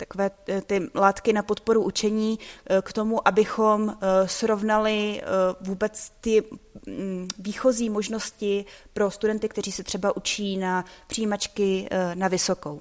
takové 0.00 0.30
eh, 0.48 0.60
ty 0.60 0.90
látky 0.94 1.32
na 1.32 1.42
podporu 1.42 1.82
učení 1.82 2.38
k 2.82 2.92
tomu, 2.92 3.28
abychom 3.28 3.96
srovnali 4.26 5.22
vůbec 5.60 6.12
ty 6.20 6.44
mm, 6.86 7.28
výchozí 7.38 7.90
možnosti 7.90 8.64
pro 8.92 9.10
studenty, 9.10 9.48
kteří 9.48 9.72
se 9.72 9.82
třeba 9.82 10.16
učí 10.16 10.56
na 10.56 10.84
přijímačky 11.06 11.88
na 12.14 12.28
vysokou. 12.28 12.80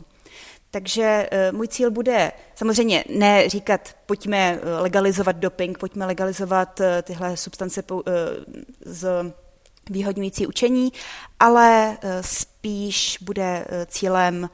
Takže 0.71 1.27
eh, 1.31 1.51
můj 1.51 1.67
cíl 1.67 1.91
bude 1.91 2.31
samozřejmě 2.55 3.03
ne 3.09 3.49
říkat, 3.49 3.95
pojďme 4.05 4.59
eh, 4.61 4.81
legalizovat 4.81 5.35
doping, 5.35 5.77
pojďme 5.77 6.05
legalizovat 6.05 6.81
eh, 6.81 7.01
tyhle 7.01 7.37
substance 7.37 7.83
z 8.85 9.33
výhodňující 9.89 10.47
učení, 10.47 10.93
ale 11.39 11.97
spíš 12.21 13.17
bude 13.21 13.65
cílem 13.87 14.49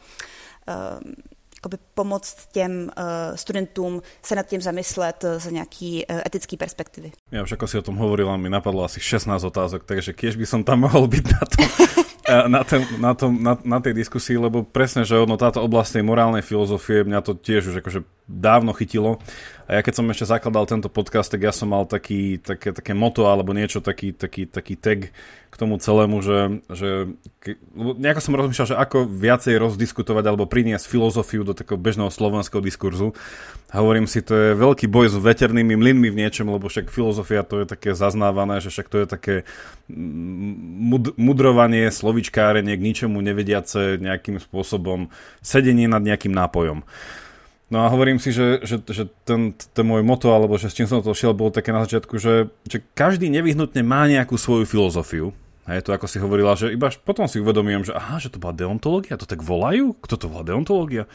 jakoby 1.65 1.77
pomoct 1.93 2.47
těm 2.51 2.89
studentům 3.35 4.01
se 4.21 4.35
nad 4.35 4.45
tím 4.47 4.61
zamyslet 4.61 5.25
z 5.37 5.51
nějaký 5.51 6.05
etický 6.25 6.57
perspektivy. 6.57 7.11
Já 7.31 7.43
už 7.43 7.51
jako 7.51 7.67
si 7.67 7.77
o 7.77 7.81
tom 7.81 7.95
hovorila, 7.95 8.37
mi 8.37 8.49
napadlo 8.49 8.83
asi 8.83 8.99
16 8.99 9.43
otázok, 9.43 9.83
takže 9.83 10.13
kiež 10.13 10.35
by 10.35 10.45
som 10.45 10.63
tam 10.63 10.79
mohl 10.85 11.07
být 11.07 11.27
na 11.31 11.39
to 11.39 11.57
na, 12.47 12.63
ten, 12.63 12.81
na, 12.97 13.13
tom, 13.13 13.37
na, 13.43 13.57
na 13.61 13.77
tej 13.79 13.93
diskusii, 13.93 14.37
lebo 14.37 14.65
presne, 14.65 15.05
že 15.05 15.13
ono, 15.13 15.37
táto 15.37 15.61
oblasť 15.61 16.01
tej 16.01 16.03
morálnej 16.05 16.41
filozofie 16.41 17.05
mňa 17.05 17.19
to 17.21 17.37
tiež 17.37 17.69
už 17.69 17.75
akože 17.85 18.01
dávno 18.25 18.73
chytilo. 18.73 19.21
A 19.65 19.77
ja 19.77 19.81
keď 19.81 19.93
som 19.97 20.09
ešte 20.13 20.29
zakladal 20.29 20.69
tento 20.69 20.89
podcast, 20.93 21.29
tak 21.29 21.41
ja 21.41 21.49
som 21.49 21.73
mal 21.73 21.89
taký, 21.89 22.37
také, 22.37 22.69
také 22.69 22.93
moto 22.93 23.25
alebo 23.25 23.49
niečo, 23.49 23.81
taký, 23.81 24.13
taký, 24.13 24.45
taký 24.45 24.77
tag 24.77 25.09
k 25.49 25.55
tomu 25.57 25.81
celému, 25.81 26.21
že, 26.21 26.61
že 26.69 26.89
nejako 27.73 28.21
som 28.21 28.37
rozmýšľal, 28.37 28.69
že 28.75 28.77
ako 28.77 29.09
viacej 29.09 29.55
rozdiskutovať 29.57 30.25
alebo 30.27 30.45
priniesť 30.45 30.85
filozofiu 30.85 31.41
do 31.41 31.57
takého 31.57 31.81
bežného 31.81 32.13
slovenského 32.13 32.61
diskurzu. 32.61 33.17
A 33.73 33.81
hovorím 33.81 34.05
si, 34.05 34.21
to 34.21 34.37
je 34.37 34.49
veľký 34.53 34.85
boj 34.85 35.09
s 35.09 35.17
veternými 35.17 35.73
mlynmi 35.73 36.13
v 36.13 36.19
niečom, 36.21 36.45
lebo 36.51 36.69
však 36.69 36.93
filozofia 36.93 37.41
to 37.41 37.63
je 37.63 37.65
také 37.65 37.97
zaznávané, 37.97 38.61
že 38.61 38.69
však 38.69 38.87
to 38.91 38.97
je 39.01 39.07
také 39.09 39.35
mud, 39.89 41.17
mudrovanie, 41.17 41.89
slovičkárenie 41.89 42.77
k 42.77 42.85
ničomu 42.85 43.17
nevediace 43.23 43.97
nejakým 43.97 44.37
spôsobom 44.37 45.09
sedenie 45.41 45.89
nad 45.89 46.05
nejakým 46.05 46.35
nápojom. 46.35 46.85
No 47.65 47.81
a 47.81 47.89
hovorím 47.89 48.21
si, 48.21 48.29
že, 48.29 48.61
že, 48.61 48.77
že 48.85 49.09
ten, 49.25 49.57
ten 49.57 49.85
môj 49.85 50.05
moto, 50.05 50.29
alebo 50.29 50.53
že 50.61 50.69
s 50.69 50.77
čím 50.77 50.85
som 50.85 51.01
to 51.01 51.17
šiel, 51.17 51.33
bolo 51.33 51.49
také 51.49 51.73
na 51.73 51.81
začiatku, 51.81 52.21
že, 52.21 52.53
že 52.69 52.85
každý 52.93 53.25
nevyhnutne 53.33 53.81
má 53.81 54.05
nejakú 54.05 54.37
svoju 54.37 54.69
filozofiu. 54.69 55.33
A 55.65 55.73
je 55.73 55.81
to, 55.81 55.97
ako 55.97 56.05
si 56.05 56.21
hovorila, 56.21 56.53
že 56.53 56.69
iba 56.77 56.93
potom 56.93 57.25
si 57.25 57.41
uvedomím, 57.41 57.81
že 57.81 57.97
aha, 57.97 58.21
že 58.21 58.29
to 58.29 58.37
bola 58.37 58.53
deontológia, 58.53 59.17
to 59.17 59.25
tak 59.25 59.41
volajú? 59.41 59.97
Kto 59.97 60.13
to 60.13 60.25
volá 60.29 60.45
deontológia? 60.45 61.09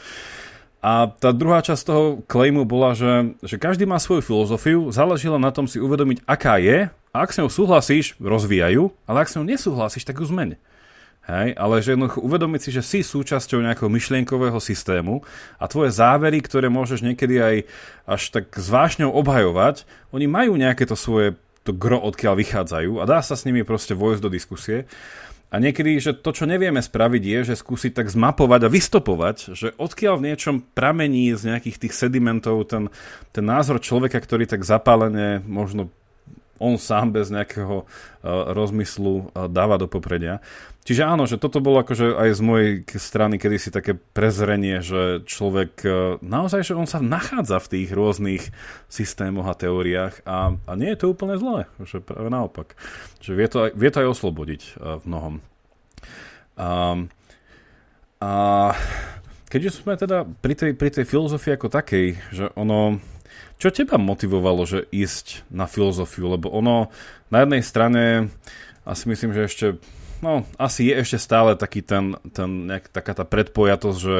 A 0.83 1.07
tá 1.07 1.31
druhá 1.31 1.63
časť 1.63 1.87
toho 1.87 2.03
claimu 2.27 2.67
bola, 2.67 2.97
že, 2.97 3.37
že 3.45 3.55
každý 3.55 3.87
má 3.87 3.95
svoju 3.95 4.19
filozofiu, 4.19 4.91
záleží 4.91 5.31
len 5.31 5.39
na 5.39 5.55
tom 5.55 5.71
si 5.71 5.79
uvedomiť, 5.79 6.27
aká 6.27 6.59
je, 6.59 6.91
a 6.91 7.17
ak 7.23 7.31
s 7.31 7.39
ňou 7.39 7.47
súhlasíš, 7.47 8.19
rozvíjajú, 8.19 8.91
ale 9.07 9.17
ak 9.23 9.29
s 9.29 9.35
ňou 9.39 9.45
nesúhlasíš, 9.47 10.03
tak 10.03 10.19
ju 10.19 10.27
zmeň. 10.27 10.59
Hej, 11.21 11.53
ale 11.53 11.85
že 11.85 11.93
jednoducho 11.93 12.17
uvedomiť 12.25 12.61
si, 12.65 12.69
že 12.73 12.81
si 12.81 12.99
súčasťou 13.05 13.61
nejakého 13.61 13.93
myšlienkového 13.93 14.57
systému 14.57 15.21
a 15.61 15.69
tvoje 15.69 15.93
závery, 15.93 16.41
ktoré 16.41 16.65
môžeš 16.65 17.05
niekedy 17.05 17.37
aj 17.37 17.55
až 18.09 18.21
tak 18.33 18.49
zvášňou 18.57 19.13
obhajovať, 19.13 19.85
oni 20.17 20.25
majú 20.25 20.57
nejaké 20.57 20.89
to 20.89 20.97
svoje 20.97 21.37
to 21.61 21.77
gro, 21.77 22.01
odkiaľ 22.01 22.41
vychádzajú 22.41 22.91
a 22.97 23.05
dá 23.05 23.21
sa 23.21 23.37
s 23.37 23.45
nimi 23.45 23.61
proste 23.61 23.93
vojsť 23.93 24.21
do 24.25 24.33
diskusie. 24.33 24.89
A 25.51 25.59
niekedy, 25.59 25.99
že 25.99 26.15
to, 26.15 26.31
čo 26.31 26.47
nevieme 26.47 26.79
spraviť, 26.79 27.23
je, 27.27 27.39
že 27.51 27.59
skúsiť 27.59 27.91
tak 27.91 28.07
zmapovať 28.07 28.65
a 28.65 28.71
vystopovať, 28.71 29.37
že 29.51 29.67
odkiaľ 29.75 30.15
v 30.17 30.25
niečom 30.31 30.55
pramení 30.73 31.35
z 31.35 31.51
nejakých 31.51 31.85
tých 31.85 31.93
sedimentov 31.93 32.71
ten, 32.71 32.87
ten 33.35 33.43
názor 33.43 33.83
človeka, 33.83 34.23
ktorý 34.23 34.47
tak 34.47 34.63
zapálene 34.63 35.43
možno 35.43 35.91
on 36.61 36.77
sám 36.77 37.09
bez 37.09 37.33
nejakého 37.33 37.83
uh, 37.83 37.85
rozmyslu 38.53 39.33
uh, 39.33 39.49
dáva 39.49 39.81
do 39.81 39.89
popredia. 39.89 40.37
Čiže 40.81 41.05
áno, 41.05 41.29
že 41.29 41.37
toto 41.37 41.61
bolo 41.61 41.81
akože 41.81 42.17
aj 42.17 42.29
z 42.37 42.41
mojej 42.41 42.71
strany 42.97 43.37
kedysi 43.37 43.69
také 43.69 43.97
prezrenie, 43.97 44.81
že 44.81 45.25
človek 45.25 45.71
uh, 45.85 45.93
naozaj, 46.21 46.61
že 46.61 46.77
on 46.77 46.85
sa 46.85 47.01
nachádza 47.01 47.57
v 47.65 47.69
tých 47.73 47.89
rôznych 47.89 48.53
systémoch 48.85 49.49
a 49.49 49.57
teóriách 49.57 50.21
a, 50.29 50.53
a 50.53 50.71
nie 50.77 50.93
je 50.93 50.99
to 51.01 51.09
úplne 51.09 51.41
zlé, 51.41 51.65
že 51.81 51.97
práve 51.97 52.29
naopak. 52.29 52.77
Že 53.25 53.31
vie 53.33 53.47
to 53.49 53.57
aj, 53.65 53.71
vie 53.73 53.89
to 53.89 54.01
aj 54.05 54.11
oslobodiť 54.13 54.61
v 54.77 55.03
mnohom. 55.09 55.33
Um, 56.61 57.09
a 58.21 58.31
keďže 59.49 59.81
sme 59.81 59.97
teda 59.97 60.29
pri 60.29 60.53
tej, 60.53 60.71
pri 60.77 60.89
tej 60.93 61.05
filozofii 61.09 61.57
ako 61.57 61.73
takej, 61.73 62.07
že 62.29 62.45
ono 62.53 63.01
čo 63.61 63.69
teba 63.69 64.01
motivovalo, 64.01 64.65
že 64.65 64.89
ísť 64.89 65.45
na 65.53 65.69
filozofiu? 65.69 66.33
Lebo 66.33 66.49
ono 66.49 66.89
na 67.29 67.45
jednej 67.45 67.61
strane 67.61 68.33
asi 68.85 69.05
myslím, 69.05 69.37
že 69.37 69.41
ešte 69.45 69.67
no, 70.21 70.45
asi 70.55 70.89
je 70.89 70.93
ešte 71.01 71.17
stále 71.17 71.57
taký 71.57 71.81
ten, 71.81 72.15
ten 72.31 72.69
nejak, 72.69 72.93
taká 72.93 73.17
tá 73.17 73.25
predpojatosť, 73.25 73.99
že 73.99 74.17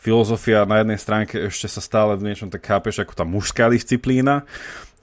filozofia 0.00 0.64
na 0.64 0.80
jednej 0.80 1.00
stránke 1.00 1.52
ešte 1.52 1.68
sa 1.68 1.84
stále 1.84 2.16
v 2.16 2.32
niečom 2.32 2.48
tak 2.48 2.64
chápeš 2.64 3.04
ako 3.04 3.12
tá 3.12 3.24
mužská 3.28 3.68
disciplína, 3.68 4.48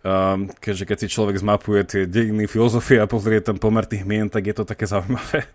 um, 0.01 0.49
keďže 0.57 0.85
keď 0.89 0.97
si 1.05 1.13
človek 1.13 1.37
zmapuje 1.37 1.81
tie 1.85 2.03
dejiny 2.09 2.49
filozofie 2.49 2.97
a 3.01 3.09
pozrie 3.09 3.41
ten 3.41 3.61
pomer 3.61 3.85
tých 3.85 4.05
mien, 4.05 4.29
tak 4.29 4.49
je 4.49 4.55
to 4.57 4.65
také 4.65 4.89
zaujímavé. 4.93 5.45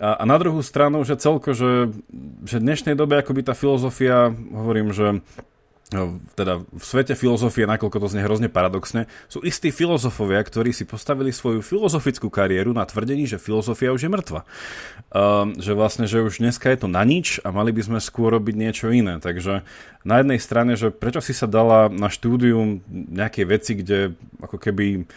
A, 0.00 0.16
a 0.16 0.24
na 0.24 0.40
druhú 0.40 0.64
stranu, 0.64 1.04
že 1.04 1.20
celko, 1.20 1.52
že, 1.52 1.92
že 2.48 2.56
v 2.56 2.64
dnešnej 2.64 2.96
dobe 2.96 3.20
akoby 3.20 3.44
tá 3.44 3.52
filozofia, 3.52 4.32
hovorím, 4.32 4.96
že 4.96 5.20
teda 6.38 6.62
v 6.62 6.84
svete 6.86 7.18
filozofie, 7.18 7.66
nakoľko 7.66 7.98
to 7.98 8.06
znie 8.06 8.22
hrozne 8.22 8.46
paradoxne, 8.46 9.10
sú 9.26 9.42
istí 9.42 9.74
filozofovia, 9.74 10.38
ktorí 10.38 10.70
si 10.70 10.86
postavili 10.86 11.34
svoju 11.34 11.66
filozofickú 11.66 12.30
kariéru 12.30 12.70
na 12.70 12.86
tvrdení, 12.86 13.26
že 13.26 13.42
filozofia 13.42 13.90
už 13.90 14.06
je 14.06 14.10
mŕtva. 14.10 14.46
Um, 15.10 15.58
že 15.58 15.74
vlastne, 15.74 16.06
že 16.06 16.22
už 16.22 16.38
dneska 16.38 16.70
je 16.70 16.86
to 16.86 16.88
na 16.88 17.02
nič 17.02 17.42
a 17.42 17.50
mali 17.50 17.74
by 17.74 17.82
sme 17.82 17.98
skôr 17.98 18.30
robiť 18.30 18.54
niečo 18.54 18.86
iné. 18.94 19.18
Takže 19.18 19.66
na 20.06 20.14
jednej 20.22 20.38
strane, 20.38 20.78
že 20.78 20.94
prečo 20.94 21.18
si 21.18 21.34
sa 21.34 21.50
dala 21.50 21.90
na 21.90 22.06
štúdium 22.06 22.86
nejaké 22.88 23.42
veci, 23.42 23.74
kde 23.74 24.14
ako 24.38 24.62
keby 24.62 25.10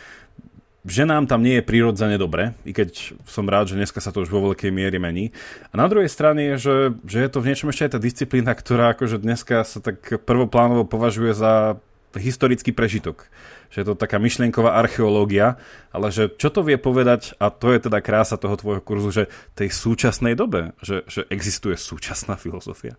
ženám 0.83 1.27
tam 1.27 1.43
nie 1.43 1.59
je 1.59 1.67
prirodzene 1.67 2.19
dobre, 2.19 2.55
i 2.67 2.75
keď 2.75 3.15
som 3.23 3.47
rád, 3.47 3.71
že 3.71 3.79
dneska 3.79 4.03
sa 4.03 4.11
to 4.11 4.23
už 4.23 4.29
vo 4.31 4.51
veľkej 4.51 4.71
miere 4.71 4.99
mení. 4.99 5.31
A 5.71 5.79
na 5.79 5.87
druhej 5.87 6.11
strane 6.11 6.53
je, 6.53 6.55
že, 6.59 6.75
že 7.07 7.17
je 7.23 7.29
to 7.31 7.39
v 7.39 7.47
niečom 7.51 7.71
ešte 7.71 7.87
aj 7.87 7.93
tá 7.95 7.99
disciplína, 7.99 8.51
ktorá 8.51 8.95
akože 8.95 9.23
dneska 9.23 9.63
sa 9.63 9.79
tak 9.79 10.23
prvoplánovo 10.27 10.83
považuje 10.83 11.31
za 11.31 11.79
historický 12.13 12.75
prežitok. 12.75 13.25
Že 13.73 13.77
je 13.81 13.87
to 13.89 13.95
taká 13.97 14.21
myšlienková 14.21 14.77
archeológia, 14.77 15.57
ale 15.89 16.13
že 16.13 16.29
čo 16.29 16.53
to 16.53 16.61
vie 16.61 16.77
povedať, 16.77 17.33
a 17.41 17.49
to 17.49 17.73
je 17.73 17.89
teda 17.89 18.05
krása 18.05 18.37
toho 18.37 18.53
tvojho 18.53 18.85
kurzu, 18.85 19.09
že 19.09 19.23
tej 19.57 19.73
súčasnej 19.73 20.37
dobe, 20.37 20.77
že, 20.85 21.01
že 21.09 21.25
existuje 21.33 21.73
súčasná 21.73 22.37
filozofia. 22.37 22.93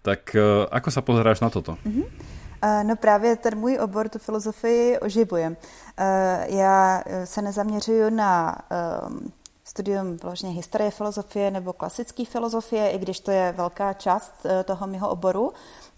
Tak 0.00 0.32
ako 0.72 0.88
sa 0.88 1.04
pozeráš 1.04 1.44
na 1.44 1.52
toto? 1.52 1.76
Mm-hmm. 1.84 2.45
No 2.82 2.96
právě 2.96 3.36
ten 3.36 3.58
můj 3.58 3.78
obor, 3.82 4.08
tu 4.08 4.18
filozofii, 4.18 4.98
oživuje. 4.98 5.56
Já 6.46 7.02
se 7.24 7.42
nezaměřuju 7.42 8.10
na 8.10 8.58
studium 9.64 10.16
vložně 10.16 10.50
historie 10.50 10.90
filozofie 10.90 11.50
nebo 11.50 11.72
klasické 11.72 12.24
filozofie, 12.24 12.90
i 12.90 12.98
když 12.98 13.20
to 13.20 13.30
je 13.30 13.54
velká 13.56 13.92
část 13.92 14.32
toho 14.64 14.86
mého 14.86 15.08
oboru, 15.08 15.52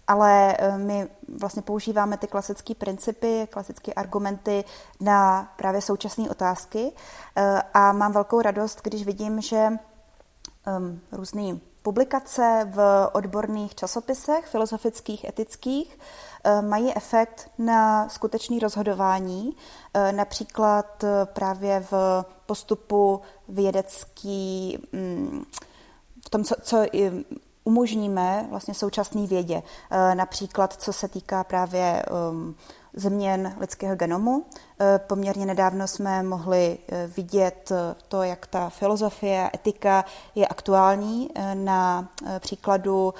ale 0.07 0.57
my 0.77 1.07
vlastně 1.39 1.61
používáme 1.61 2.17
ty 2.17 2.27
klasické 2.27 2.75
principy, 2.75 3.47
klasické 3.51 3.93
argumenty 3.93 4.63
na 4.99 5.49
právě 5.55 5.81
současné 5.81 6.29
otázky 6.29 6.91
a 7.73 7.91
mám 7.91 8.11
velkou 8.11 8.41
radost, 8.41 8.81
když 8.83 9.05
vidím, 9.05 9.41
že 9.41 9.67
um, 10.77 11.01
různý 11.11 11.61
publikace 11.81 12.69
v 12.71 13.09
odborných 13.13 13.75
časopisech, 13.75 14.47
filozofických, 14.47 15.23
etických, 15.23 15.99
eh, 15.99 16.28
mají 16.61 16.95
efekt 16.95 17.51
na 17.57 18.09
skutečné 18.09 18.59
rozhodování, 18.59 19.55
eh, 19.93 20.11
například 20.11 21.03
eh, 21.03 21.25
právě 21.25 21.85
v 21.91 22.25
postupu 22.45 23.21
vědecký, 23.49 24.77
mm, 24.91 25.45
v 26.25 26.29
tom, 26.29 26.43
co, 26.43 26.55
co 26.61 26.85
umožníme 27.63 28.47
vlastně 28.49 28.73
současné 28.73 29.27
vědě. 29.27 29.63
Například, 30.13 30.73
co 30.73 30.93
se 30.93 31.07
týká 31.07 31.43
právě 31.43 32.03
um, 32.31 32.55
změn 32.99 33.55
lidského 33.59 33.95
genomu. 33.95 34.45
Eh, 34.79 34.99
poměrně 35.07 35.45
nedávno 35.45 35.87
jsme 35.87 36.23
mohli 36.23 36.77
eh, 36.87 37.07
vidět 37.07 37.71
eh, 37.71 37.95
to, 38.07 38.23
jak 38.23 38.47
ta 38.47 38.69
filozofie 38.69 39.49
etika 39.55 40.05
je 40.35 40.47
aktuální 40.47 41.29
na 41.53 42.09
příkladu 42.39 43.13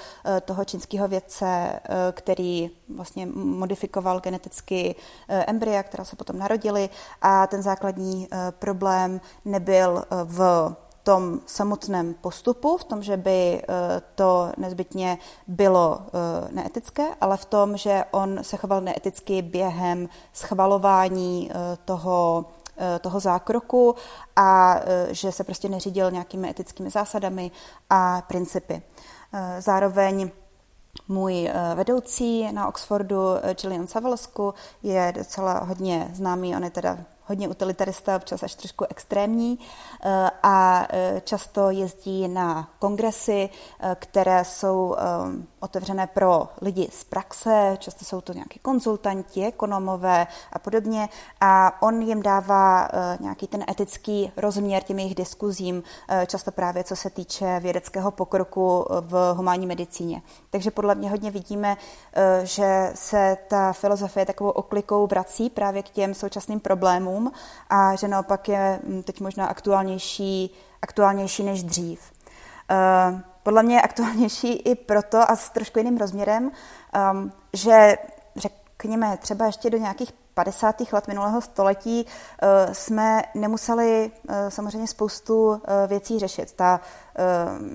toho 0.44 0.64
čínského 0.64 1.08
vědce, 1.08 1.80
který 2.12 2.70
vlastně 2.96 3.26
modifikoval 3.34 4.20
geneticky 4.20 4.94
embrya, 5.28 5.82
která 5.82 6.04
se 6.04 6.16
potom 6.16 6.38
narodily 6.38 6.88
a 7.22 7.46
ten 7.46 7.62
základní 7.62 8.28
problém 8.58 9.20
nebyl 9.44 10.04
v 10.24 10.70
tom 11.02 11.40
samotném 11.46 12.14
postupu, 12.14 12.76
v 12.76 12.84
tom, 12.84 13.02
že 13.02 13.16
by 13.16 13.62
eh, 13.62 14.02
to 14.14 14.52
nezbytně 14.56 15.18
bylo 15.46 16.00
eh, 16.00 16.48
neetické, 16.52 17.06
ale 17.20 17.36
v 17.36 17.44
tom, 17.44 17.76
že 17.76 18.04
on 18.10 18.38
se 18.44 18.56
choval 18.56 18.80
neeticky 18.80 19.42
během 19.42 20.08
schvalování 20.32 21.50
eh, 21.50 21.78
toho 21.84 22.44
toho 23.00 23.20
zákroku 23.20 23.94
a 24.36 24.80
že 25.10 25.32
se 25.32 25.44
prostě 25.44 25.68
neřídil 25.68 26.10
nějakými 26.10 26.50
etickými 26.50 26.90
zásadami 26.90 27.50
a 27.90 28.22
principy. 28.26 28.82
Zároveň 29.58 30.30
můj 31.08 31.50
vedoucí 31.74 32.52
na 32.52 32.68
Oxfordu, 32.68 33.20
Julian 33.62 33.86
Savalsku, 33.86 34.54
je 34.82 35.12
docela 35.16 35.58
hodně 35.58 36.10
známý, 36.12 36.56
on 36.56 36.64
je 36.64 36.70
teda 36.70 36.98
hodně 37.30 37.48
utilitarista, 37.48 38.16
občas 38.16 38.42
až 38.42 38.54
trošku 38.54 38.84
extrémní 38.90 39.58
eh, 40.02 40.30
a 40.42 40.86
eh, 40.90 41.22
často 41.24 41.70
jezdí 41.70 42.28
na 42.28 42.68
kongresy, 42.78 43.48
eh, 43.80 43.96
které 43.98 44.44
jsou 44.44 44.96
otevřené 45.60 46.06
pro 46.06 46.48
lidi 46.62 46.88
z 46.92 47.04
praxe, 47.04 47.76
často 47.78 48.04
jsou 48.04 48.20
to 48.20 48.32
nějaké 48.32 48.58
konzultanti, 48.58 49.46
ekonomové 49.46 50.26
a 50.52 50.58
podobně 50.58 51.08
a 51.40 51.82
on 51.82 52.02
jim 52.02 52.22
dává 52.22 52.88
nějaký 53.20 53.46
ten 53.46 53.64
etický 53.70 54.32
rozměr 54.36 54.82
těm 54.82 54.98
jejich 54.98 55.14
diskuzím, 55.14 55.82
často 56.26 56.52
právě 56.52 56.84
co 56.84 56.96
se 56.96 57.10
týče 57.10 57.60
vědeckého 57.60 58.10
pokroku 58.10 58.86
v 59.00 59.34
humánní 59.36 59.66
medicíně. 59.66 60.22
Takže 60.50 60.70
podle 60.70 60.94
mě 60.94 61.10
hodně 61.10 61.30
vidíme, 61.30 61.76
že 62.42 62.92
se 62.94 63.36
ta 63.48 63.72
filozofie 63.72 64.26
takovou 64.26 64.50
oklikou 64.50 65.06
vrací 65.06 65.50
právě 65.50 65.82
k 65.82 65.88
těm 65.88 66.14
současným 66.14 66.60
problémům, 66.60 67.19
filmům 67.20 67.32
a 67.70 67.96
že 67.96 68.08
naopak 68.08 68.48
je 68.48 68.80
mm, 68.86 69.02
teď 69.02 69.20
možná 69.20 69.46
aktuálnější, 69.46 70.54
aktuálnější 70.82 71.42
než 71.42 71.62
dřív. 71.62 72.00
Eh, 72.70 73.22
podle 73.42 73.62
mě 73.62 73.76
je 73.76 73.82
aktuálnější 73.82 74.52
i 74.52 74.74
proto 74.74 75.30
a 75.30 75.36
s 75.36 75.50
trošku 75.50 75.78
jiným 75.78 75.98
rozměrem, 75.98 76.50
ehm, 76.92 77.32
že 77.52 77.96
řekněme 78.36 79.16
třeba 79.16 79.46
ještě 79.46 79.70
do 79.70 79.78
nějakých 79.78 80.12
50. 80.34 80.92
let 80.92 81.08
minulého 81.08 81.40
století 81.40 82.06
eh, 82.06 82.74
jsme 82.74 83.22
nemuseli 83.34 84.10
eh, 84.28 84.50
samozřejmě 84.50 84.86
spoustu 84.86 85.62
věcí 85.86 86.18
řešit. 86.18 86.52
Ta 86.52 86.80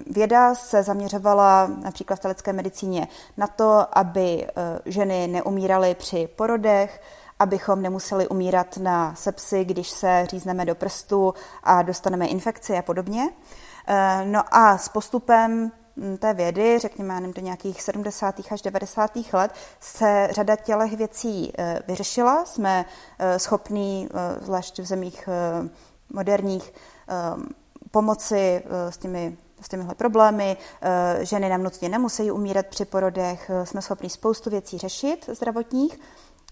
věda 0.08 0.56
se 0.56 0.84
zaměřovala 0.84 1.68
například 1.84 2.16
v 2.16 2.20
té 2.20 2.28
lidské 2.28 2.54
medicíně 2.54 3.08
na 3.38 3.48
to, 3.48 3.98
aby 3.98 4.48
ženy 4.86 5.28
neumíraly 5.28 5.96
při 5.96 6.28
porodech, 6.36 7.02
abychom 7.40 7.82
nemuseli 7.82 8.28
umírat 8.28 8.78
na 8.78 9.16
sepsy, 9.16 9.66
když 9.66 9.90
se 9.90 10.26
řízneme 10.30 10.66
do 10.66 10.76
prstu 10.76 11.34
a 11.64 11.82
dostaneme 11.82 12.28
infekci 12.28 12.78
a 12.78 12.82
podobně. 12.82 13.30
Eh, 13.88 14.26
no 14.26 14.44
a 14.52 14.78
s 14.78 14.90
postupem 14.90 15.72
hm, 15.98 16.18
té 16.18 16.34
vědy, 16.34 16.80
řekněme, 16.80 17.14
nevím, 17.14 17.34
do 17.34 17.42
nějakých 17.42 17.82
70. 17.82 18.36
až 18.52 18.62
90. 18.62 19.12
let, 19.34 19.52
se 19.80 20.28
řada 20.32 20.56
tělech 20.56 20.98
věcí 20.98 21.54
eh, 21.58 21.80
vyřešila. 21.88 22.46
Jsme 22.46 22.86
eh, 23.20 23.40
schopní, 23.40 24.10
zvlášť 24.42 24.80
v 24.80 24.86
zemích 24.86 25.30
moderních, 26.14 26.74
pomoci 27.92 28.64
s 28.90 28.98
těmi 28.98 29.38
s 29.62 29.70
těmihle 29.70 29.96
problémy. 29.96 30.58
Ženy 31.22 31.50
nám 31.50 31.64
nutně 31.64 31.90
nemusí 31.90 32.32
umírat 32.32 32.66
při 32.66 32.86
porodech, 32.86 33.52
jsme 33.64 33.82
schopni 33.82 34.10
spoustu 34.10 34.50
věcí 34.50 34.78
řešit 34.78 35.30
zdravotních. 35.34 36.00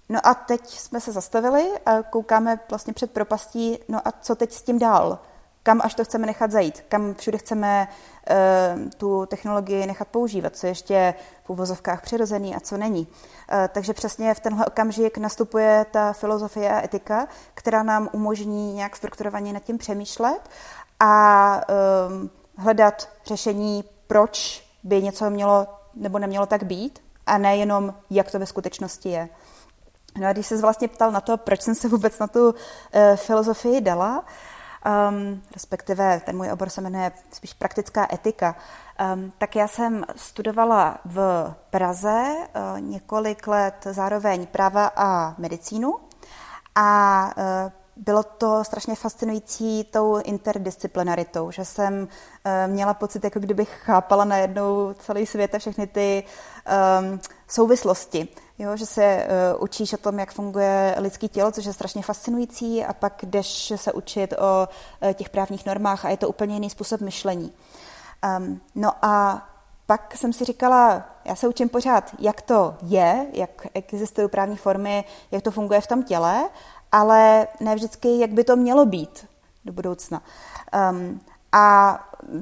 No 0.10 0.28
a 0.28 0.34
teď 0.34 0.68
jsme 0.68 1.02
se 1.02 1.12
zastavili 1.12 1.72
a 1.86 2.04
koukáme 2.04 2.60
vlastně 2.70 2.94
před 2.94 3.12
propastí, 3.12 3.80
no 3.88 4.08
a 4.08 4.12
co 4.12 4.36
teď 4.36 4.54
s 4.54 4.62
tím 4.62 4.80
dál? 4.80 5.20
Kam 5.64 5.82
až 5.84 5.96
to 5.96 6.04
chceme 6.04 6.26
nechat 6.26 6.52
zajít? 6.52 6.82
Kam 6.90 7.14
všude 7.14 7.38
chceme 7.38 7.88
uh, 7.88 8.90
tu 8.98 9.26
technologii 9.26 9.88
nechat 9.88 10.08
používat? 10.08 10.56
Co 10.56 10.68
ještě 10.68 11.14
v 11.44 11.50
uvozovkách 11.50 12.02
přirozený 12.02 12.56
a 12.56 12.60
co 12.60 12.78
není? 12.78 13.08
Uh, 13.08 13.68
takže 13.68 13.94
přesně 13.94 14.34
v 14.34 14.40
tenhle 14.40 14.66
okamžik 14.66 15.18
nastupuje 15.18 15.86
ta 15.92 16.14
filozofie 16.14 16.70
a 16.70 16.84
etika, 16.84 17.28
která 17.54 17.84
nám 17.84 18.10
umožní 18.12 18.74
nějak 18.74 18.96
strukturovaně 18.96 19.54
nad 19.54 19.64
tím 19.64 19.78
přemýšlet 19.78 20.50
a 21.00 21.56
uh, 21.56 22.28
hledat 22.58 23.10
řešení, 23.26 23.84
proč 24.08 24.68
by 24.84 25.04
něco 25.04 25.30
mělo 25.30 25.68
nebo 25.96 26.20
nemělo 26.20 26.46
tak 26.46 26.64
být, 26.64 27.00
a 27.26 27.38
nejenom, 27.38 27.94
jak 28.10 28.32
to 28.32 28.40
ve 28.40 28.46
skutečnosti 28.46 29.10
je. 29.10 29.30
No 30.18 30.28
a 30.28 30.34
když 30.34 30.48
se 30.48 30.58
vlastně 30.62 30.88
ptal 30.88 31.12
na 31.12 31.22
to, 31.22 31.38
proč 31.38 31.62
jsem 31.62 31.76
se 31.76 31.88
vůbec 31.88 32.20
na 32.20 32.28
tu 32.28 32.50
uh, 32.50 32.56
filozofii 33.16 33.82
dala, 33.82 34.26
um, 35.10 35.42
respektive 35.54 36.22
ten 36.26 36.38
můj 36.38 36.52
obor 36.52 36.70
se 36.70 36.82
jmenuje 36.82 37.12
spíš 37.32 37.54
praktická 37.54 38.08
etika, 38.14 38.56
um, 39.16 39.34
tak 39.38 39.56
já 39.56 39.68
jsem 39.68 40.06
studovala 40.16 40.98
v 41.06 41.54
Praze 41.70 42.24
uh, 42.26 42.82
několik 42.82 43.48
let 43.48 43.76
zároveň 43.92 44.48
práva 44.48 44.92
a 44.96 45.36
medicínu 45.38 45.96
a 46.76 47.30
uh, 47.38 47.72
bylo 47.96 48.24
to 48.24 48.64
strašně 48.64 48.96
fascinující 48.96 49.84
tou 49.84 50.22
interdisciplinaritou, 50.24 51.52
že 51.52 51.66
jsem 51.66 52.08
měla 52.68 52.94
pocit, 52.94 53.24
jako 53.24 53.40
kdybych 53.40 53.70
chápala 53.84 54.26
najednou 54.26 54.94
celý 54.94 55.26
svět 55.26 55.56
a 55.56 55.60
všechny 55.60 55.88
ty 55.88 56.24
um, 57.02 57.20
souvislosti. 57.48 58.28
Jo, 58.60 58.78
že 58.78 58.86
se 58.86 59.28
uh, 59.56 59.64
učíš 59.64 59.94
o 59.94 59.98
tom, 59.98 60.20
jak 60.20 60.32
funguje 60.32 60.96
lidský 60.98 61.30
tělo, 61.30 61.52
což 61.52 61.66
je 61.66 61.74
strašně 61.74 62.04
fascinující, 62.04 62.86
a 62.86 62.94
pak 62.94 63.26
jdeš 63.26 63.74
se 63.76 63.94
učit 63.94 64.34
o 64.34 64.68
uh, 64.68 65.14
těch 65.14 65.30
právních 65.30 65.66
normách 65.66 66.06
a 66.06 66.10
je 66.10 66.18
to 66.18 66.30
úplně 66.30 66.54
jiný 66.54 66.70
způsob 66.70 67.02
myšlení. 67.02 67.54
Um, 68.38 68.62
no 68.76 68.92
a 69.02 69.46
pak 69.86 70.18
jsem 70.18 70.34
si 70.34 70.46
říkala, 70.46 71.10
já 71.26 71.36
se 71.36 71.48
učím 71.48 71.70
pořád, 71.70 72.12
jak 72.20 72.42
to 72.42 72.76
je, 72.82 73.28
jak 73.34 73.68
existují 73.74 74.30
právní 74.30 74.58
formy, 74.58 75.06
jak 75.32 75.44
to 75.44 75.52
funguje 75.52 75.82
v 75.82 75.88
tom 75.88 76.04
těle, 76.04 76.50
ale 76.92 77.48
ne 77.60 77.76
vždycky, 77.76 78.20
jak 78.20 78.32
by 78.32 78.44
to 78.44 78.56
mělo 78.56 78.86
být 78.86 79.28
do 79.66 79.74
budoucna. 79.74 80.22
Um, 80.92 81.22
a 81.52 82.00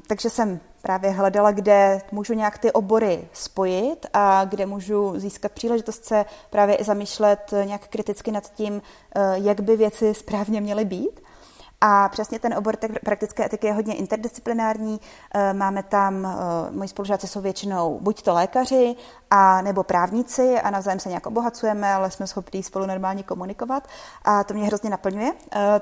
takže 0.07 0.29
jsem 0.29 0.59
právě 0.81 1.11
hledala, 1.11 1.51
kde 1.51 2.01
můžu 2.11 2.33
nějak 2.33 2.57
ty 2.57 2.71
obory 2.71 3.27
spojit 3.33 4.05
a 4.13 4.45
kde 4.45 4.65
můžu 4.65 5.19
získat 5.19 5.51
příležitost 5.51 6.05
se 6.05 6.25
právě 6.49 6.75
i 6.75 6.83
zamýšlet 6.83 7.53
nějak 7.65 7.87
kriticky 7.87 8.31
nad 8.31 8.53
tím, 8.53 8.81
eh, 9.15 9.21
jak 9.35 9.61
by 9.61 9.77
věci 9.77 10.13
správně 10.13 10.61
měly 10.61 10.85
být. 10.85 11.21
A 11.81 12.09
přesně 12.09 12.39
ten 12.39 12.53
obor 12.53 12.77
praktické 13.05 13.45
etiky 13.45 13.67
je 13.67 13.73
hodně 13.73 13.95
interdisciplinární. 13.95 14.99
Máme 15.53 15.83
tam, 15.83 16.37
moji 16.71 16.89
spolužáci 16.89 17.27
jsou 17.27 17.41
většinou 17.41 17.99
buď 18.01 18.21
to 18.21 18.33
lékaři, 18.33 18.95
a 19.33 19.61
nebo 19.61 19.83
právníci 19.83 20.59
a 20.59 20.69
navzájem 20.69 20.99
se 20.99 21.09
nějak 21.09 21.27
obohacujeme, 21.27 21.93
ale 21.93 22.11
jsme 22.11 22.27
schopni 22.27 22.63
spolu 22.63 22.85
normálně 22.85 23.23
komunikovat 23.23 23.87
a 24.23 24.43
to 24.43 24.53
mě 24.53 24.65
hrozně 24.65 24.89
naplňuje, 24.89 25.31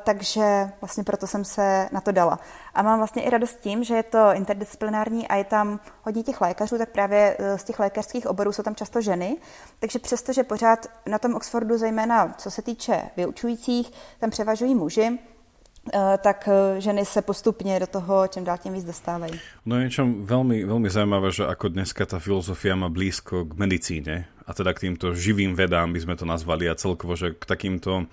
takže 0.03 0.71
vlastně 0.81 1.03
proto 1.03 1.27
jsem 1.27 1.45
se 1.45 1.89
na 1.91 2.01
to 2.01 2.11
dala. 2.11 2.39
A 2.73 2.81
mám 2.81 2.97
vlastně 2.97 3.23
i 3.23 3.29
radost 3.29 3.59
tím, 3.59 3.83
že 3.83 3.95
je 3.95 4.03
to 4.03 4.33
interdisciplinární 4.33 5.27
a 5.27 5.35
je 5.35 5.43
tam 5.43 5.79
hodně 6.03 6.23
těch 6.23 6.41
lékařů, 6.41 6.77
tak 6.77 6.89
právě 6.89 7.37
z 7.55 7.63
těch 7.63 7.79
lékařských 7.79 8.27
oborů 8.27 8.51
jsou 8.51 8.63
tam 8.63 8.75
často 8.75 9.01
ženy, 9.01 9.37
takže 9.79 9.99
přesto, 9.99 10.33
že 10.33 10.43
pořád 10.43 10.87
na 11.05 11.19
tom 11.19 11.35
Oxfordu, 11.35 11.77
zejména 11.77 12.33
co 12.37 12.51
se 12.51 12.61
týče 12.61 13.09
vyučujících, 13.17 13.91
tam 14.19 14.29
převažují 14.29 14.75
muži, 14.75 15.19
eh, 15.19 15.38
tak 16.17 16.49
eh, 16.51 16.81
ženy 16.81 17.05
se 17.05 17.21
postupně 17.21 17.79
do 17.79 17.87
toho 17.87 18.27
čím 18.27 18.43
dál 18.43 18.57
tím 18.57 18.73
víc 18.73 18.83
dostávají. 18.83 19.39
No 19.65 19.77
je 19.77 19.89
niečo 19.89 20.05
veľmi, 20.05 20.65
veľmi 20.65 20.89
zaujímavé, 20.89 21.29
že 21.33 21.45
ako 21.45 21.73
dneska 21.73 22.05
tá 22.05 22.17
filozofia 22.21 22.75
má 22.75 22.89
blízko 22.89 23.45
k 23.45 23.51
medicíne 23.57 24.15
a 24.49 24.51
teda 24.57 24.73
k 24.73 24.89
týmto 24.89 25.13
živým 25.13 25.53
vedám 25.53 25.93
by 25.93 26.01
sme 26.01 26.15
to 26.17 26.25
nazvali 26.25 26.65
a 26.65 26.73
celkovo, 26.73 27.13
že 27.13 27.37
k 27.37 27.43
takýmto 27.45 28.09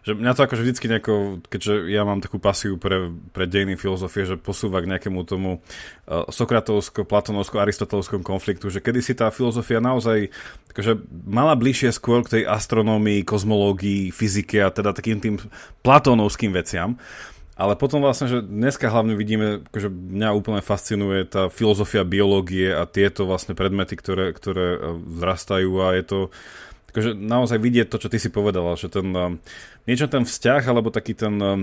že 0.00 0.16
mňa 0.16 0.32
to 0.32 0.44
akože 0.48 0.64
vždycky 0.64 0.86
nejako, 0.88 1.44
keďže 1.52 1.92
ja 1.92 2.08
mám 2.08 2.24
takú 2.24 2.40
pasiu 2.40 2.80
pre, 2.80 3.12
pre 3.36 3.44
dejiny 3.44 3.76
filozofie, 3.76 4.24
že 4.24 4.40
posúva 4.40 4.80
k 4.80 4.88
nejakému 4.88 5.28
tomu 5.28 5.60
uh, 5.60 6.24
sokratovsko, 6.32 7.04
platonovsko, 7.04 7.60
aristotelovskom 7.60 8.24
konfliktu, 8.24 8.72
že 8.72 8.80
kedy 8.80 9.04
si 9.04 9.12
tá 9.12 9.28
filozofia 9.28 9.76
naozaj 9.76 10.32
akože 10.72 11.04
mala 11.28 11.52
bližšie 11.52 11.92
skôr 11.92 12.24
k 12.24 12.40
tej 12.40 12.42
astronómii, 12.48 13.28
kozmológii, 13.28 14.08
fyzike 14.08 14.64
a 14.64 14.72
teda 14.72 14.96
takým 14.96 15.20
tým 15.20 15.36
platónovským 15.84 16.56
veciam. 16.56 16.96
Ale 17.60 17.76
potom 17.76 18.00
vlastne, 18.00 18.24
že 18.24 18.40
dneska 18.40 18.88
hlavne 18.88 19.12
vidíme, 19.12 19.60
že 19.76 19.92
mňa 19.92 20.32
úplne 20.32 20.64
fascinuje 20.64 21.28
tá 21.28 21.52
filozofia 21.52 22.08
biológie 22.08 22.72
a 22.72 22.88
tieto 22.88 23.28
vlastne 23.28 23.52
predmety, 23.52 24.00
ktoré, 24.00 24.32
ktoré 24.32 24.96
vzrastajú 24.96 25.68
a 25.84 25.92
je 25.92 26.04
to 26.08 26.18
akože 26.90 27.14
naozaj 27.14 27.60
vidieť 27.60 27.86
to, 27.92 28.00
čo 28.00 28.08
ty 28.08 28.18
si 28.18 28.32
povedala, 28.32 28.74
že 28.80 28.88
ten, 28.90 29.12
um, 29.14 29.38
niečo 29.86 30.10
ten 30.10 30.26
vzťah, 30.26 30.62
alebo 30.72 30.90
taký 30.90 31.14
ten, 31.14 31.34
uh, 31.38 31.60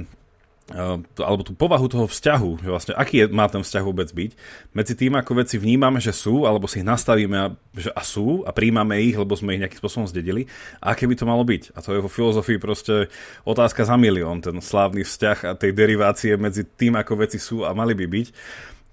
alebo 0.68 1.48
tú 1.48 1.56
povahu 1.56 1.88
toho 1.88 2.06
vzťahu, 2.12 2.60
že 2.60 2.68
vlastne 2.68 2.94
aký 3.00 3.24
je, 3.24 3.26
má 3.32 3.48
ten 3.48 3.64
vzťah 3.64 3.84
vôbec 3.88 4.12
byť, 4.12 4.32
medzi 4.76 4.94
tým, 5.00 5.16
ako 5.16 5.40
veci 5.40 5.56
vnímame, 5.56 6.04
že 6.04 6.12
sú, 6.12 6.44
alebo 6.44 6.68
si 6.68 6.84
ich 6.84 6.88
nastavíme, 6.88 7.38
a, 7.40 7.48
že 7.72 7.88
a 7.96 8.04
sú 8.04 8.44
a 8.44 8.52
príjmame 8.52 9.00
ich, 9.00 9.16
lebo 9.16 9.32
sme 9.32 9.56
ich 9.56 9.64
nejakým 9.64 9.80
spôsobom 9.80 10.12
zdedili, 10.12 10.52
a 10.84 10.92
aké 10.92 11.08
by 11.08 11.16
to 11.16 11.24
malo 11.24 11.48
byť. 11.48 11.72
A 11.72 11.80
to 11.80 11.96
je 11.96 12.04
vo 12.04 12.12
filozofii 12.12 12.60
proste 12.60 13.08
otázka 13.48 13.88
za 13.88 13.96
milión, 13.96 14.44
ten 14.44 14.60
slávny 14.60 15.08
vzťah 15.08 15.38
a 15.48 15.52
tej 15.56 15.72
derivácie 15.72 16.36
medzi 16.36 16.68
tým, 16.68 17.00
ako 17.00 17.24
veci 17.24 17.40
sú 17.40 17.64
a 17.64 17.72
mali 17.72 17.96
by 17.96 18.04
byť 18.04 18.28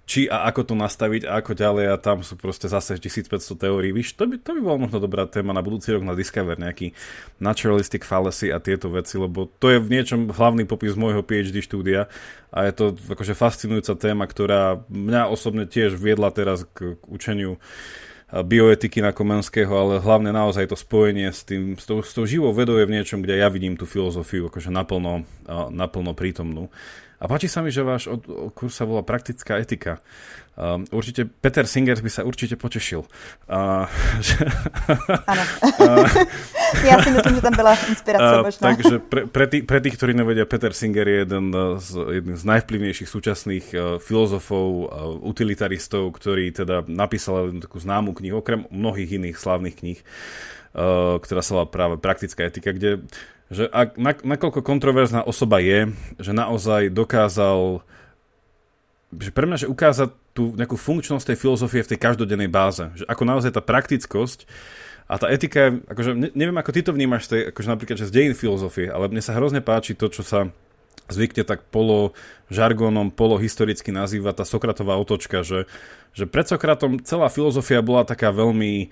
či 0.05 0.29
a 0.29 0.45
ako 0.53 0.69
to 0.69 0.75
nastaviť 0.77 1.25
a 1.25 1.41
ako 1.41 1.57
ďalej 1.57 1.87
a 1.89 1.97
tam 1.97 2.21
sú 2.21 2.37
proste 2.37 2.69
zase 2.69 3.01
1500 3.01 3.57
teórií. 3.57 3.89
Víš, 3.89 4.13
to 4.21 4.29
by, 4.29 4.37
to 4.37 4.53
by 4.53 4.61
bola 4.61 4.79
možno 4.85 5.01
dobrá 5.01 5.25
téma 5.25 5.57
na 5.57 5.65
budúci 5.65 5.97
rok 5.97 6.05
na 6.05 6.13
Discover, 6.13 6.61
nejaký 6.61 6.93
naturalistic 7.41 8.05
fallacy 8.05 8.53
a 8.53 8.61
tieto 8.61 8.93
veci, 8.93 9.17
lebo 9.17 9.49
to 9.57 9.73
je 9.73 9.81
v 9.81 9.89
niečom 9.89 10.29
hlavný 10.29 10.69
popis 10.69 10.93
môjho 10.93 11.25
PhD 11.25 11.65
štúdia 11.65 12.13
a 12.53 12.69
je 12.69 12.73
to 12.77 12.85
akože 12.93 13.33
fascinujúca 13.33 13.97
téma, 13.97 14.29
ktorá 14.29 14.85
mňa 14.93 15.33
osobne 15.33 15.65
tiež 15.65 15.97
viedla 15.97 16.29
teraz 16.29 16.69
k, 16.77 17.01
k 17.01 17.05
učeniu 17.09 17.57
bioetiky 18.43 18.99
na 18.99 19.15
Komenského, 19.15 19.71
ale 19.71 20.03
hlavne 20.03 20.35
naozaj 20.35 20.67
to 20.67 20.77
spojenie 20.77 21.31
s, 21.31 21.47
tým, 21.47 21.79
s, 21.79 21.87
tou, 21.87 22.03
s 22.03 22.11
tou 22.11 22.27
živou 22.27 22.51
vedou 22.51 22.75
je 22.75 22.89
v 22.89 22.95
niečom, 22.99 23.23
kde 23.23 23.39
ja 23.39 23.47
vidím 23.47 23.79
tú 23.79 23.87
filozofiu 23.87 24.51
akože 24.51 24.75
naplno, 24.75 25.23
naplno 25.71 26.17
prítomnú. 26.19 26.67
A 27.19 27.25
páči 27.31 27.47
sa 27.47 27.63
mi, 27.63 27.71
že 27.71 27.87
váš 27.87 28.11
od, 28.11 28.53
kurz 28.53 28.79
sa 28.79 28.85
volá 28.85 29.07
praktická 29.07 29.59
etika. 29.59 30.03
Um, 30.55 30.87
určite 30.95 31.27
Peter 31.27 31.67
Singer 31.67 31.99
by 31.99 32.07
sa 32.07 32.23
určite 32.23 32.55
potešil. 32.55 33.03
Uh, 33.51 33.91
že. 34.27 34.39
Uh, 35.83 36.07
ja 36.91 37.03
si 37.03 37.11
myslím, 37.11 37.35
že 37.39 37.43
tam 37.43 37.55
byla 37.59 37.75
inspirace 37.91 38.33
uh, 38.39 38.43
možná. 38.47 38.65
Takže 38.71 39.03
pre, 39.03 39.27
pre, 39.27 39.47
tých, 39.51 39.67
pre 39.67 39.79
tých, 39.83 39.99
ktorí 39.99 40.15
nevedia, 40.15 40.47
Peter 40.47 40.71
Singer 40.71 41.07
je 41.11 41.19
jeden 41.27 41.51
z, 41.83 41.91
jeden 42.23 42.35
z 42.39 42.43
najvplyvnejších 42.47 43.11
súčasných 43.11 43.67
uh, 43.75 43.83
filozofov, 43.99 44.67
uh, 44.87 44.87
utilitaristov, 45.27 46.15
ktorý 46.15 46.55
teda 46.55 46.87
napísal 46.87 47.51
takú 47.59 47.83
známu 47.83 48.15
knihu, 48.23 48.39
okrem 48.39 48.63
mnohých 48.71 49.19
iných 49.19 49.35
slávnych 49.35 49.75
kníh, 49.75 49.99
uh, 50.79 51.19
ktorá 51.19 51.43
sa 51.43 51.59
volá 51.59 51.67
práve 51.67 51.99
Praktická 51.99 52.47
etika, 52.47 52.71
kde 52.71 53.03
že 53.53 53.69
ak, 53.69 54.01
na, 54.01 54.13
nakoľko 54.17 54.65
kontroverzná 54.65 55.21
osoba 55.25 55.61
je, 55.61 55.93
že 56.17 56.33
naozaj 56.33 56.93
dokázal 56.93 57.85
že 59.15 59.31
pre 59.31 59.47
mňa, 59.47 59.67
že 59.67 59.71
ukázať 59.71 60.11
tú 60.35 60.59
nejakú 60.59 60.75
funkčnosť 60.75 61.31
tej 61.31 61.39
filozofie 61.39 61.87
v 61.87 61.91
tej 61.95 61.99
každodennej 62.03 62.51
báze. 62.51 62.91
Že 62.99 63.05
ako 63.07 63.23
naozaj 63.23 63.51
tá 63.55 63.63
praktickosť 63.63 64.51
a 65.07 65.15
tá 65.21 65.31
etika, 65.31 65.71
akože 65.87 66.17
ne, 66.17 66.29
neviem, 66.35 66.57
ako 66.59 66.71
ty 66.75 66.81
to 66.83 66.91
vnímaš, 66.91 67.31
tej, 67.31 67.55
akože 67.55 67.69
napríklad, 67.71 67.97
že 68.01 68.11
z 68.11 68.15
dejín 68.15 68.35
filozofie, 68.35 68.91
ale 68.91 69.07
mne 69.07 69.23
sa 69.23 69.37
hrozne 69.37 69.63
páči 69.63 69.95
to, 69.95 70.11
čo 70.11 70.27
sa 70.27 70.51
zvykne 71.13 71.45
tak 71.45 71.69
polo 71.69 72.17
žargónom, 72.49 73.13
polo 73.13 73.37
historicky 73.37 73.93
nazýva 73.93 74.33
tá 74.33 74.43
Sokratová 74.43 74.97
otočka, 74.97 75.45
že, 75.45 75.69
že 76.17 76.25
pred 76.25 76.49
Sokratom 76.49 76.99
celá 77.05 77.29
filozofia 77.29 77.85
bola 77.85 78.09
taká 78.09 78.33
veľmi 78.33 78.89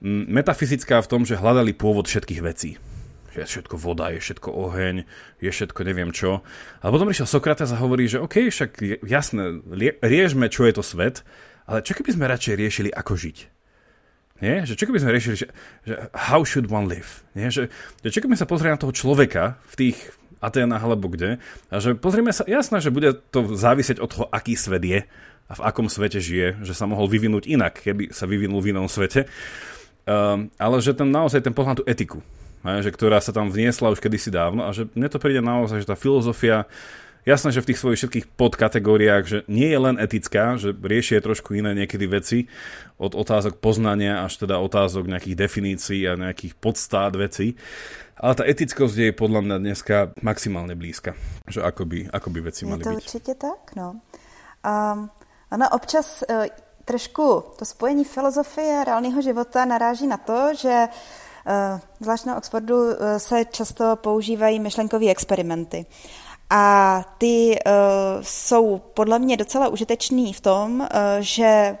mm, 0.00 0.24
metafyzická 0.30 1.02
v 1.02 1.10
tom, 1.10 1.26
že 1.26 1.36
hľadali 1.36 1.74
pôvod 1.74 2.06
všetkých 2.06 2.40
vecí 2.40 2.80
je 3.38 3.46
všetko 3.46 3.76
voda, 3.78 4.10
je 4.10 4.20
všetko 4.20 4.48
oheň, 4.50 4.96
je 5.38 5.50
všetko 5.50 5.80
neviem 5.86 6.10
čo. 6.10 6.42
A 6.82 6.90
potom 6.90 7.06
prišiel 7.06 7.30
Sokrates 7.30 7.70
a 7.70 7.78
hovorí, 7.78 8.10
že 8.10 8.18
OK, 8.18 8.50
však 8.50 9.02
jasné, 9.06 9.62
riešme, 10.02 10.50
čo 10.50 10.66
je 10.66 10.74
to 10.74 10.82
svet, 10.82 11.22
ale 11.68 11.84
čo 11.84 11.94
keby 11.94 12.10
sme 12.16 12.30
radšej 12.30 12.54
riešili, 12.56 12.90
ako 12.90 13.14
žiť? 13.14 13.38
Nie? 14.38 14.62
Že 14.62 14.74
čo 14.78 14.84
keby 14.86 14.98
sme 15.02 15.14
riešili, 15.14 15.36
že, 15.36 15.46
že 15.82 15.94
how 16.14 16.46
should 16.46 16.70
one 16.70 16.86
live? 16.86 17.26
Nie? 17.34 17.50
Že, 17.50 17.70
že 18.06 18.08
čo 18.14 18.22
keby 18.22 18.38
sa 18.38 18.46
pozreli 18.46 18.74
na 18.74 18.80
toho 18.80 18.94
človeka 18.94 19.58
v 19.66 19.74
tých 19.74 19.98
Aténach 20.38 20.86
alebo 20.86 21.10
kde 21.10 21.42
a 21.66 21.74
že 21.82 21.98
pozrieme 21.98 22.30
sa, 22.30 22.46
jasné, 22.46 22.78
že 22.78 22.94
bude 22.94 23.10
to 23.34 23.58
závisieť 23.58 23.98
od 23.98 24.08
toho, 24.08 24.24
aký 24.30 24.54
svet 24.54 24.86
je 24.86 25.02
a 25.48 25.52
v 25.56 25.64
akom 25.66 25.90
svete 25.90 26.22
žije, 26.22 26.62
že 26.62 26.78
sa 26.78 26.86
mohol 26.86 27.10
vyvinúť 27.10 27.50
inak, 27.50 27.82
keby 27.82 28.14
sa 28.14 28.30
vyvinul 28.30 28.62
v 28.62 28.70
inom 28.70 28.86
svete. 28.86 29.26
Um, 30.08 30.48
ale 30.56 30.80
že 30.80 30.94
ten 30.94 31.10
naozaj 31.10 31.42
ten 31.42 31.52
pohľad 31.52 31.82
tú 31.82 31.84
etiku, 31.84 32.22
že, 32.62 32.90
ktorá 32.90 33.18
sa 33.22 33.30
tam 33.34 33.50
vniesla 33.52 33.92
už 33.92 34.02
kedysi 34.02 34.30
dávno 34.32 34.66
a 34.66 34.74
že 34.74 34.90
mne 34.96 35.08
to 35.10 35.22
príde 35.22 35.42
naozaj, 35.42 35.82
že 35.82 35.90
tá 35.90 35.96
filozofia 35.98 36.66
Jasné, 37.28 37.52
že 37.52 37.60
v 37.60 37.68
tých 37.68 37.80
svojich 37.84 37.98
všetkých 38.00 38.26
podkategóriách, 38.40 39.24
že 39.28 39.38
nie 39.52 39.68
je 39.68 39.76
len 39.76 40.00
etická, 40.00 40.56
že 40.56 40.72
rieši 40.72 41.20
trošku 41.20 41.52
iné 41.52 41.76
niekedy 41.76 42.08
veci, 42.08 42.48
od 42.96 43.12
otázok 43.12 43.60
poznania 43.60 44.24
až 44.24 44.48
teda 44.48 44.56
otázok 44.56 45.04
nejakých 45.04 45.36
definícií 45.36 46.08
a 46.08 46.16
nejakých 46.16 46.56
podstát 46.56 47.12
vecí. 47.12 47.52
Ale 48.16 48.32
tá 48.32 48.48
etickosť 48.48 48.96
je 48.96 49.10
podľa 49.12 49.44
mňa 49.44 49.56
dneska 49.60 49.96
maximálne 50.24 50.72
blízka, 50.72 51.20
že 51.46 51.60
ako 51.60 51.84
by, 51.84 51.98
ako 52.08 52.28
by 52.32 52.40
veci 52.48 52.62
mali 52.64 52.80
byť. 52.80 52.86
Je 52.86 52.90
to 52.90 52.96
určitě 52.96 53.34
tak, 53.34 53.76
no. 53.76 54.00
Um, 54.64 55.10
ono 55.52 55.66
občas 55.70 56.24
uh, 56.24 56.48
trošku 56.88 57.54
to 57.60 57.64
spojení 57.64 58.08
filozofie 58.08 58.80
a 58.80 58.88
reálného 58.88 59.20
života 59.20 59.68
naráží 59.68 60.08
na 60.08 60.16
to, 60.16 60.56
že 60.56 60.88
zvlášť 62.00 62.24
na 62.24 62.36
Oxfordu 62.36 62.90
eh, 62.90 63.18
se 63.18 63.44
často 63.44 63.96
používají 63.96 64.60
myšlenkové 64.60 65.10
experimenty. 65.10 65.86
A 66.50 67.04
ty 67.18 67.58
uh, 67.66 67.72
jsou 68.22 68.78
podle 68.78 69.18
mě 69.18 69.36
docela 69.36 69.68
užitečný 69.68 70.32
v 70.32 70.40
tom, 70.40 70.80
uh, 70.80 70.86
že 71.18 71.78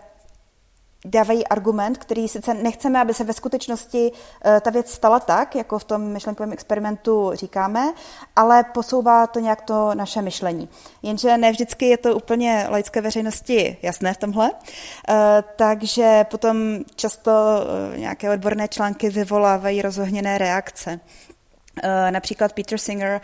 dávají 1.04 1.46
argument, 1.46 1.98
který 1.98 2.28
sice 2.28 2.54
nechceme, 2.54 3.00
aby 3.00 3.14
se 3.14 3.24
ve 3.24 3.32
skutečnosti 3.32 4.12
eh, 4.44 4.60
ta 4.60 4.70
věc 4.70 4.90
stala 4.90 5.20
tak, 5.20 5.56
jako 5.56 5.78
v 5.78 5.84
tom 5.84 6.02
myšlenkovém 6.02 6.52
experimentu 6.52 7.30
říkáme, 7.34 7.92
ale 8.36 8.64
posouvá 8.64 9.26
to 9.26 9.40
nějak 9.40 9.62
to 9.62 9.94
naše 9.94 10.22
myšlení. 10.22 10.68
Jenže 11.02 11.38
ne 11.38 11.50
vždycky 11.50 11.86
je 11.86 11.96
to 11.96 12.16
úplně 12.16 12.66
laické 12.70 13.00
veřejnosti 13.00 13.76
jasné 13.82 14.14
v 14.14 14.16
tomhle, 14.16 14.50
eh, 15.08 15.44
takže 15.56 16.24
potom 16.30 16.56
často 16.96 17.30
eh, 17.94 17.98
nějaké 17.98 18.30
odborné 18.30 18.68
články 18.68 19.10
vyvolávají 19.10 19.82
rozohněné 19.82 20.38
reakce. 20.38 21.00
Například 22.10 22.52
Peter 22.52 22.78
Singer, 22.78 23.20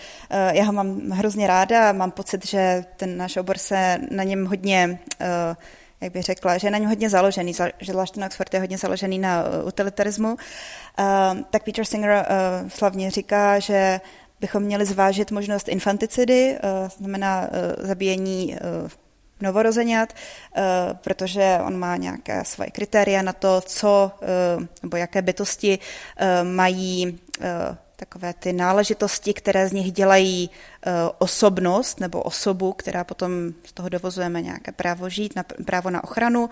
já 0.52 0.64
ho 0.64 0.72
mám 0.72 1.10
hrozně 1.10 1.46
ráda, 1.46 1.92
mám 1.92 2.10
pocit, 2.10 2.46
že 2.46 2.84
ten 2.96 3.16
náš 3.16 3.36
obor 3.36 3.58
se 3.58 3.98
na 4.10 4.24
něm 4.24 4.46
hodně 4.46 4.98
jak 6.04 6.12
bych 6.12 6.22
řekla, 6.22 6.58
že 6.58 6.66
je 6.66 6.70
na 6.70 6.78
něm 6.78 6.88
hodně 6.88 7.10
založený, 7.10 7.54
že 7.80 7.92
zvláště 7.92 8.20
na 8.20 8.26
Oxford 8.26 8.54
je 8.54 8.60
hodně 8.60 8.78
založený 8.78 9.18
na 9.18 9.44
uh, 9.44 9.68
utilitarismu, 9.68 10.28
uh, 10.28 10.36
tak 11.50 11.64
Peter 11.64 11.84
Singer 11.84 12.26
uh, 12.62 12.68
slavně 12.68 13.10
říká, 13.10 13.58
že 13.58 14.00
bychom 14.40 14.62
měli 14.62 14.84
zvážit 14.84 15.30
možnost 15.30 15.68
infanticidy, 15.68 16.58
znamená 16.98 17.48
zabíjení 17.78 18.56
novorozenat, 19.40 20.12
protože 20.94 21.58
on 21.66 21.78
má 21.78 21.96
nějaké 21.96 22.44
svoje 22.44 22.70
kritéria 22.70 23.22
na 23.22 23.32
to, 23.32 23.60
co 23.60 24.10
nebo 24.82 24.96
jaké 24.96 25.22
bytosti 25.22 25.78
mají 26.42 27.18
takové 27.96 28.34
ty 28.34 28.52
náležitosti, 28.52 29.34
které 29.34 29.68
z 29.68 29.72
nich 29.72 29.92
dělají 29.92 30.50
osobnost 31.18 32.00
nebo 32.00 32.22
osobu, 32.22 32.72
která 32.72 33.04
potom 33.04 33.30
z 33.64 33.72
toho 33.72 33.88
dovozujeme 33.88 34.42
nějaké 34.42 34.72
právo 34.72 35.08
žít, 35.08 35.36
na, 35.36 35.44
právo 35.66 35.90
na 35.90 36.04
ochranu. 36.04 36.50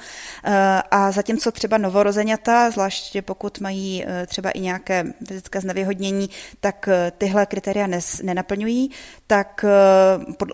A 0.90 1.10
zatímco 1.10 1.52
třeba 1.52 1.78
novorozeňata, 1.78 2.70
zvláště 2.70 3.22
pokud 3.22 3.60
mají 3.60 4.04
třeba 4.26 4.50
i 4.50 4.60
nějaké 4.60 5.04
fyzické 5.28 5.60
znevýhodnění, 5.60 6.30
tak 6.60 6.88
tyhle 7.18 7.46
kritéria 7.46 7.86
nes, 7.86 8.22
nenaplňují, 8.22 8.90
tak 9.26 9.64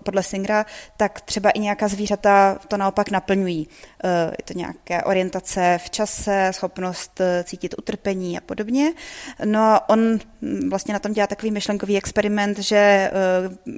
podle 0.05 0.23
Singra, 0.23 0.67
tak 0.97 1.21
třeba 1.21 1.51
i 1.51 1.59
nějaká 1.59 1.89
zvířata 1.89 2.59
to 2.69 2.77
naopak 2.77 3.11
naplňují. 3.11 3.69
Je 4.31 4.45
to 4.45 4.53
nějaké 4.55 5.03
orientace 5.03 5.79
v 5.85 5.91
čase, 5.91 6.49
schopnost 6.51 7.21
cítit 7.45 7.75
utrpení 7.79 8.39
a 8.39 8.41
podobně. 8.41 8.93
No 9.45 9.61
a 9.61 9.89
on 9.89 10.19
vlastně 10.69 10.93
na 10.93 10.99
tom 10.99 11.13
dělá 11.13 11.27
takový 11.27 11.51
myšlenkový 11.51 11.97
experiment, 11.97 12.59
že 12.59 12.77
eh, 12.77 13.11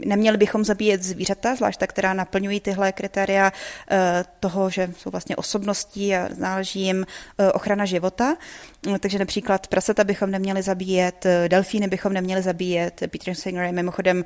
neměli 0.05 0.37
bychom 0.37 0.65
zabíjet 0.65 1.03
zvířata, 1.03 1.55
zvlášť 1.55 1.81
ta, 1.81 1.87
která 1.87 2.15
naplňují 2.15 2.61
tyhle 2.61 2.93
kritéria 2.93 3.53
eh, 3.91 4.25
toho, 4.41 4.71
že 4.71 4.91
jsou 4.99 5.11
vlastně 5.11 5.37
osobností 5.37 6.15
a 6.15 6.29
náleží 6.39 6.81
jim 6.81 7.07
eh, 7.39 7.53
ochrana 7.53 7.85
života. 7.85 8.37
Takže 9.01 9.19
například 9.19 9.67
prasata 9.67 10.05
bychom 10.05 10.31
neměli 10.31 10.63
zabíjet, 10.63 11.27
delfíny 11.49 11.89
bychom 11.89 12.13
neměli 12.13 12.43
zabíjet. 12.43 13.01
Peter 13.11 13.35
Singer 13.35 13.65
je 13.65 13.73
mimochodem 13.73 14.25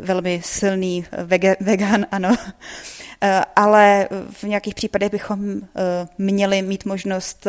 velmi 0.00 0.40
silný 0.44 1.06
vegan, 1.60 2.06
ano. 2.10 2.36
Ale 3.56 4.08
v 4.30 4.42
nějakých 4.44 4.74
případech 4.74 5.10
bychom 5.10 5.60
měli 6.18 6.62
mít 6.62 6.84
možnost 6.84 7.46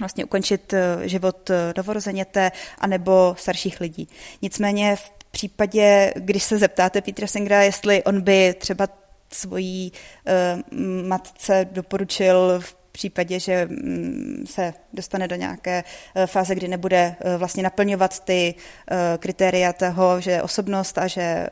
vlastně 0.00 0.24
ukončit 0.24 0.72
eh, 0.72 1.08
život 1.08 1.50
eh, 1.50 1.72
novorozeněte 1.76 2.52
anebo 2.78 3.34
starších 3.38 3.80
lidí. 3.80 4.08
Nicméně 4.42 4.96
v 4.96 5.10
případě, 5.30 6.12
když 6.16 6.42
se 6.42 6.58
zeptáte 6.58 7.00
Petra 7.00 7.26
Singra, 7.26 7.62
jestli 7.62 8.04
on 8.04 8.20
by 8.20 8.54
třeba 8.58 8.88
svojí 9.32 9.92
uh, 10.72 10.78
matce 11.08 11.66
doporučil 11.72 12.60
v 12.60 12.74
případě, 12.92 13.40
že 13.40 13.68
um, 13.70 14.46
se 14.46 14.74
dostane 14.92 15.28
do 15.28 15.36
nějaké 15.36 15.84
uh, 16.16 16.26
fáze, 16.26 16.54
kdy 16.54 16.68
nebude 16.68 17.14
uh, 17.24 17.34
vlastně 17.36 17.62
naplňovat 17.62 18.24
ty 18.24 18.54
kritéria 19.18 19.72
toho, 19.72 20.20
že 20.20 20.30
je 20.30 20.42
osobnost 20.42 20.98
a 20.98 21.06
že 21.06 21.46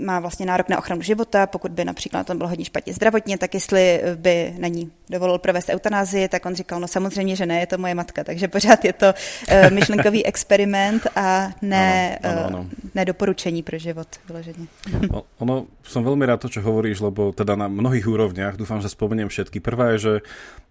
má 0.00 0.20
vlastně 0.20 0.46
nárok 0.46 0.68
na 0.68 0.78
ochranu 0.78 1.02
života, 1.02 1.46
pokud 1.46 1.72
by 1.72 1.84
například 1.84 2.26
to 2.26 2.34
bylo 2.34 2.48
hodně 2.48 2.64
špatně 2.64 2.92
zdravotně, 2.92 3.38
tak 3.38 3.54
jestli 3.54 4.02
by 4.14 4.54
na 4.58 4.68
ní 4.68 4.90
dovolil 5.10 5.38
provést 5.38 5.68
eutanázii, 5.68 6.28
tak 6.28 6.46
on 6.46 6.54
říkal, 6.54 6.80
no 6.80 6.88
samozřejmě, 6.88 7.36
že 7.36 7.46
ne, 7.46 7.60
je 7.60 7.66
to 7.66 7.78
moje 7.78 7.94
matka, 7.94 8.24
takže 8.24 8.48
pořád 8.48 8.84
je 8.84 8.92
to 8.92 9.06
uh, 9.06 9.70
myšlenkový 9.74 10.26
experiment 10.26 11.06
a 11.16 11.50
ne, 11.62 12.18
ano, 12.22 12.32
ano, 12.38 12.46
ano. 12.46 12.58
Uh, 12.58 12.66
ne 12.94 13.04
doporučení 13.04 13.62
pro 13.62 13.78
život 13.78 14.08
vyloženě. 14.28 14.66
No, 15.12 15.22
ono, 15.38 15.70
som 15.86 16.02
veľmi 16.02 16.26
rád 16.26 16.42
to, 16.42 16.48
čo 16.50 16.60
hovoríš, 16.66 16.98
lebo 16.98 17.30
teda 17.30 17.54
na 17.54 17.70
mnohých 17.70 18.10
úrovniach, 18.10 18.58
dúfam, 18.58 18.82
že 18.82 18.90
spomeniem 18.90 19.30
všetky. 19.30 19.62
Prvá 19.62 19.94
je, 19.94 19.98
že 19.98 20.12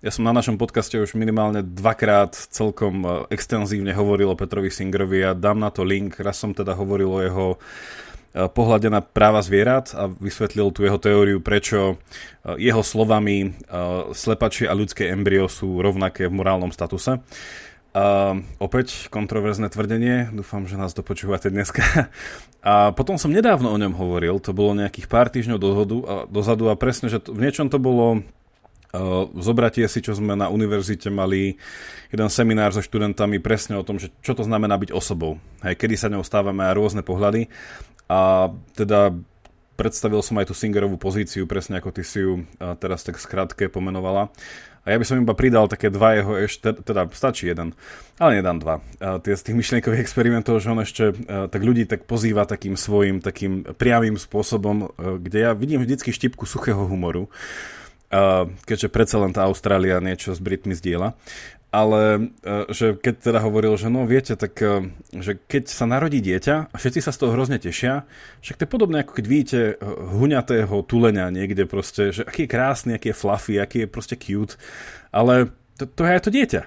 ja 0.03 0.11
som 0.11 0.27
na 0.27 0.35
našom 0.35 0.59
podcaste 0.59 0.99
už 0.99 1.15
minimálne 1.15 1.63
dvakrát 1.63 2.35
celkom 2.35 3.05
e, 3.05 3.07
extenzívne 3.31 3.95
hovoril 3.95 4.27
o 4.27 4.35
Petrovi 4.35 4.67
Singrovi 4.67 5.23
a 5.23 5.31
dám 5.31 5.61
na 5.61 5.71
to 5.71 5.87
link. 5.87 6.19
Raz 6.19 6.41
som 6.41 6.51
teda 6.51 6.75
hovoril 6.75 7.09
o 7.09 7.19
jeho 7.23 7.45
Eh, 7.55 8.04
pohľade 8.35 8.91
na 8.91 8.99
práva 8.99 9.39
zvierat 9.39 9.95
a 9.95 10.11
vysvetlil 10.11 10.75
tu 10.75 10.83
jeho 10.83 10.99
teóriu, 10.99 11.39
prečo 11.39 11.95
eh, 12.43 12.59
jeho 12.59 12.83
slovami 12.83 13.37
eh, 13.47 13.51
slepačie 14.11 14.67
a 14.67 14.75
ľudské 14.75 15.07
embryo 15.07 15.47
sú 15.47 15.79
rovnaké 15.79 16.27
v 16.27 16.35
morálnom 16.35 16.75
statuse. 16.75 17.23
A 17.95 18.35
opäť 18.59 19.07
kontroverzné 19.07 19.71
tvrdenie, 19.71 20.27
dúfam, 20.35 20.67
že 20.67 20.75
nás 20.75 20.91
dopočúvate 20.91 21.47
dneska. 21.47 21.79
A 22.65 22.91
potom 22.91 23.15
som 23.15 23.31
nedávno 23.31 23.71
o 23.71 23.77
ňom 23.77 23.93
hovoril, 23.93 24.41
to 24.41 24.49
bolo 24.49 24.73
nejakých 24.73 25.05
pár 25.05 25.29
týždňov 25.29 25.61
dozadu 25.61 25.97
a, 26.01 26.25
dozadu 26.25 26.65
a 26.67 26.75
presne, 26.75 27.13
že 27.13 27.21
to, 27.21 27.29
v 27.37 27.45
niečom 27.45 27.69
to 27.69 27.77
bolo 27.77 28.25
Uh, 28.95 29.27
zobratie 29.43 29.83
si, 29.91 29.99
čo 29.99 30.15
sme 30.15 30.39
na 30.39 30.47
univerzite 30.47 31.11
mali 31.11 31.59
jeden 32.07 32.29
seminár 32.31 32.71
so 32.71 32.79
študentami 32.79 33.43
presne 33.43 33.75
o 33.75 33.83
tom, 33.83 33.99
že 33.99 34.07
čo 34.23 34.31
to 34.31 34.47
znamená 34.47 34.79
byť 34.79 34.95
osobou. 34.95 35.35
Hej, 35.67 35.75
kedy 35.75 35.95
sa 35.99 36.07
ňou 36.07 36.23
stávame 36.23 36.63
a 36.63 36.71
rôzne 36.71 37.03
pohľady. 37.03 37.51
A 38.05 38.51
teda 38.77 39.13
predstavil 39.75 40.23
som 40.23 40.39
aj 40.39 40.49
tú 40.49 40.55
Singerovú 40.55 40.95
pozíciu, 40.95 41.43
presne 41.45 41.83
ako 41.83 41.89
ty 41.91 42.03
si 42.03 42.23
ju 42.23 42.47
teraz 42.79 43.03
tak 43.03 43.19
skrátke 43.19 43.67
pomenovala. 43.67 44.31
A 44.85 44.93
ja 44.93 45.01
by 45.01 45.05
som 45.05 45.17
iba 45.17 45.33
pridal 45.33 45.65
také 45.65 45.89
dva 45.89 46.13
jeho 46.13 46.37
ešte, 46.37 46.77
teda 46.85 47.09
stačí 47.09 47.49
jeden, 47.49 47.73
ale 48.21 48.37
nedám 48.37 48.61
dva. 48.61 48.75
A 49.01 49.17
tie 49.17 49.33
z 49.33 49.49
tých 49.49 49.57
myšlienkových 49.57 49.97
experimentov, 49.97 50.61
že 50.61 50.69
on 50.69 50.77
ešte 50.77 51.09
tak 51.25 51.61
ľudí 51.65 51.89
tak 51.89 52.05
pozýva 52.05 52.45
takým 52.45 52.77
svojim, 52.77 53.17
takým 53.17 53.65
priamým 53.65 54.21
spôsobom, 54.21 54.93
kde 54.95 55.49
ja 55.49 55.51
vidím 55.57 55.81
vždycky 55.81 56.13
štipku 56.13 56.45
suchého 56.45 56.85
humoru 56.85 57.25
keďže 58.69 58.93
predsa 58.93 59.17
len 59.17 59.33
tá 59.33 59.49
Austrália 59.49 59.97
niečo 59.97 60.31
s 60.31 60.39
Britmi 60.39 60.77
zdieľa 60.77 61.17
ale 61.75 62.31
e, 62.39 62.71
že 62.71 62.95
keď 62.95 63.15
teda 63.19 63.39
hovoril, 63.43 63.75
že 63.75 63.91
no 63.91 64.07
viete, 64.07 64.39
tak 64.39 64.55
e, 64.63 64.95
že 65.11 65.35
keď 65.35 65.67
sa 65.67 65.83
narodí 65.83 66.23
dieťa 66.23 66.71
a 66.71 66.75
všetci 66.79 67.03
sa 67.03 67.11
z 67.11 67.19
toho 67.19 67.35
hrozne 67.35 67.59
tešia, 67.59 68.07
však 68.39 68.55
to 68.55 68.63
je 68.63 68.71
podobné 68.71 69.03
ako 69.03 69.11
keď 69.19 69.25
vidíte 69.27 69.59
e, 69.59 69.73
huňatého 70.15 70.75
tulenia 70.87 71.27
niekde 71.27 71.67
proste, 71.67 72.15
že 72.15 72.23
aký 72.23 72.47
je 72.47 72.53
krásny, 72.55 72.91
aký 72.95 73.11
je 73.11 73.19
fluffy, 73.19 73.59
aký 73.59 73.77
je 73.83 73.91
proste 73.91 74.15
cute, 74.15 74.55
ale 75.11 75.51
to, 75.75 75.83
to 75.83 76.07
je 76.07 76.15
aj 76.15 76.23
to 76.23 76.31
dieťa. 76.31 76.61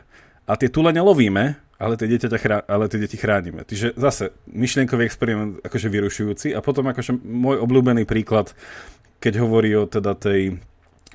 A 0.44 0.52
tie 0.60 0.68
tulenia 0.68 1.00
lovíme, 1.00 1.56
ale 1.80 1.96
tie, 1.96 2.08
dieťa 2.10 2.28
chrá, 2.36 2.60
ale 2.68 2.92
tie 2.92 3.00
deti 3.00 3.16
chránime. 3.16 3.64
Čiže 3.64 3.96
zase 3.96 4.36
myšlienkový 4.52 5.08
experiment 5.08 5.56
akože 5.64 5.88
vyrušujúci 5.88 6.48
a 6.52 6.60
potom 6.60 6.84
akože 6.92 7.16
môj 7.16 7.64
obľúbený 7.64 8.04
príklad, 8.04 8.52
keď 9.24 9.40
hovorí 9.40 9.72
o 9.72 9.88
teda 9.88 10.12
tej 10.18 10.60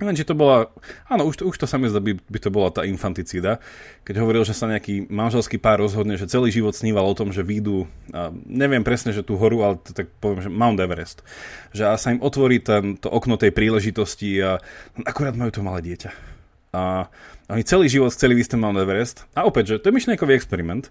Len 0.02 0.18
či 0.18 0.26
to 0.26 0.34
bola, 0.34 0.74
áno, 1.06 1.30
už 1.30 1.38
to, 1.38 1.44
už 1.46 1.54
to 1.62 1.70
sa 1.70 1.78
mi 1.78 1.86
zdá, 1.86 2.02
by, 2.02 2.18
by 2.18 2.40
to 2.42 2.50
bola 2.50 2.74
tá 2.74 2.82
infanticída, 2.82 3.62
keď 4.02 4.26
hovoril, 4.26 4.42
že 4.42 4.58
sa 4.58 4.66
nejaký 4.66 5.06
manželský 5.06 5.62
pár 5.62 5.86
rozhodne, 5.86 6.18
že 6.18 6.26
celý 6.26 6.50
život 6.50 6.74
sníval 6.74 7.06
o 7.06 7.14
tom, 7.14 7.30
že 7.30 7.46
výjdu, 7.46 7.86
neviem 8.50 8.82
presne, 8.82 9.14
že 9.14 9.22
tú 9.22 9.38
horu, 9.38 9.62
ale 9.62 9.78
tak 9.86 10.10
poviem, 10.18 10.42
že 10.42 10.50
Mount 10.50 10.82
Everest. 10.82 11.22
Že 11.78 11.94
a 11.94 12.02
sa 12.02 12.10
im 12.10 12.26
otvorí 12.26 12.58
ten, 12.58 12.98
to 12.98 13.06
okno 13.06 13.38
tej 13.38 13.54
príležitosti 13.54 14.42
a 14.42 14.58
akurát 15.06 15.38
majú 15.38 15.54
to 15.54 15.62
malé 15.62 15.86
dieťa. 15.86 16.10
A 16.74 17.06
oni 17.54 17.62
celý 17.62 17.86
život 17.86 18.10
chceli 18.10 18.34
výjsť 18.34 18.58
ten 18.58 18.64
Mount 18.66 18.82
Everest. 18.82 19.30
A 19.38 19.46
opäť, 19.46 19.78
že 19.78 19.86
to 19.86 19.94
je 19.94 19.98
myšlienkový 20.02 20.34
experiment. 20.34 20.90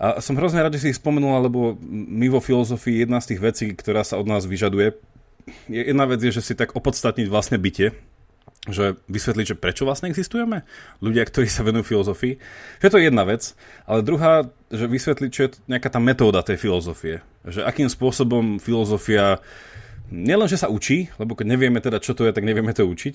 A 0.00 0.24
som 0.24 0.32
hrozne 0.40 0.64
rád, 0.64 0.80
že 0.80 0.88
si 0.88 0.90
ich 0.96 1.00
spomenula, 1.00 1.44
lebo 1.44 1.76
my 1.92 2.32
vo 2.32 2.40
filozofii 2.40 3.04
jedna 3.04 3.20
z 3.20 3.36
tých 3.36 3.40
vecí, 3.44 3.64
ktorá 3.76 4.00
sa 4.00 4.16
od 4.16 4.24
nás 4.24 4.48
vyžaduje, 4.48 4.96
jedna 5.68 6.08
vec 6.08 6.24
je, 6.24 6.32
že 6.32 6.40
si 6.40 6.54
tak 6.56 6.72
opodstatniť 6.72 7.28
vlastne 7.28 7.60
bytie, 7.60 7.92
že 8.64 8.96
vysvetliť, 9.12 9.46
že 9.52 9.60
prečo 9.60 9.84
vlastne 9.84 10.08
existujeme, 10.08 10.64
ľudia, 11.04 11.28
ktorí 11.28 11.44
sa 11.52 11.64
venujú 11.64 11.84
filozofii, 11.84 12.40
že 12.80 12.88
to 12.88 12.96
je 12.96 13.12
jedna 13.12 13.28
vec, 13.28 13.52
ale 13.84 14.00
druhá, 14.00 14.48
že 14.72 14.88
vysvetliť, 14.88 15.30
čo 15.30 15.42
je 15.44 15.50
nejaká 15.68 15.92
tá 15.92 16.00
metóda 16.00 16.40
tej 16.40 16.56
filozofie, 16.56 17.20
že 17.44 17.60
akým 17.60 17.92
spôsobom 17.92 18.56
filozofia 18.56 19.44
nielen, 20.12 20.48
že 20.48 20.60
sa 20.60 20.68
učí, 20.68 21.08
lebo 21.16 21.36
keď 21.36 21.46
nevieme 21.56 21.80
teda, 21.80 22.00
čo 22.00 22.12
to 22.12 22.28
je, 22.28 22.32
tak 22.32 22.44
nevieme 22.44 22.72
to 22.76 22.84
učiť. 22.84 23.14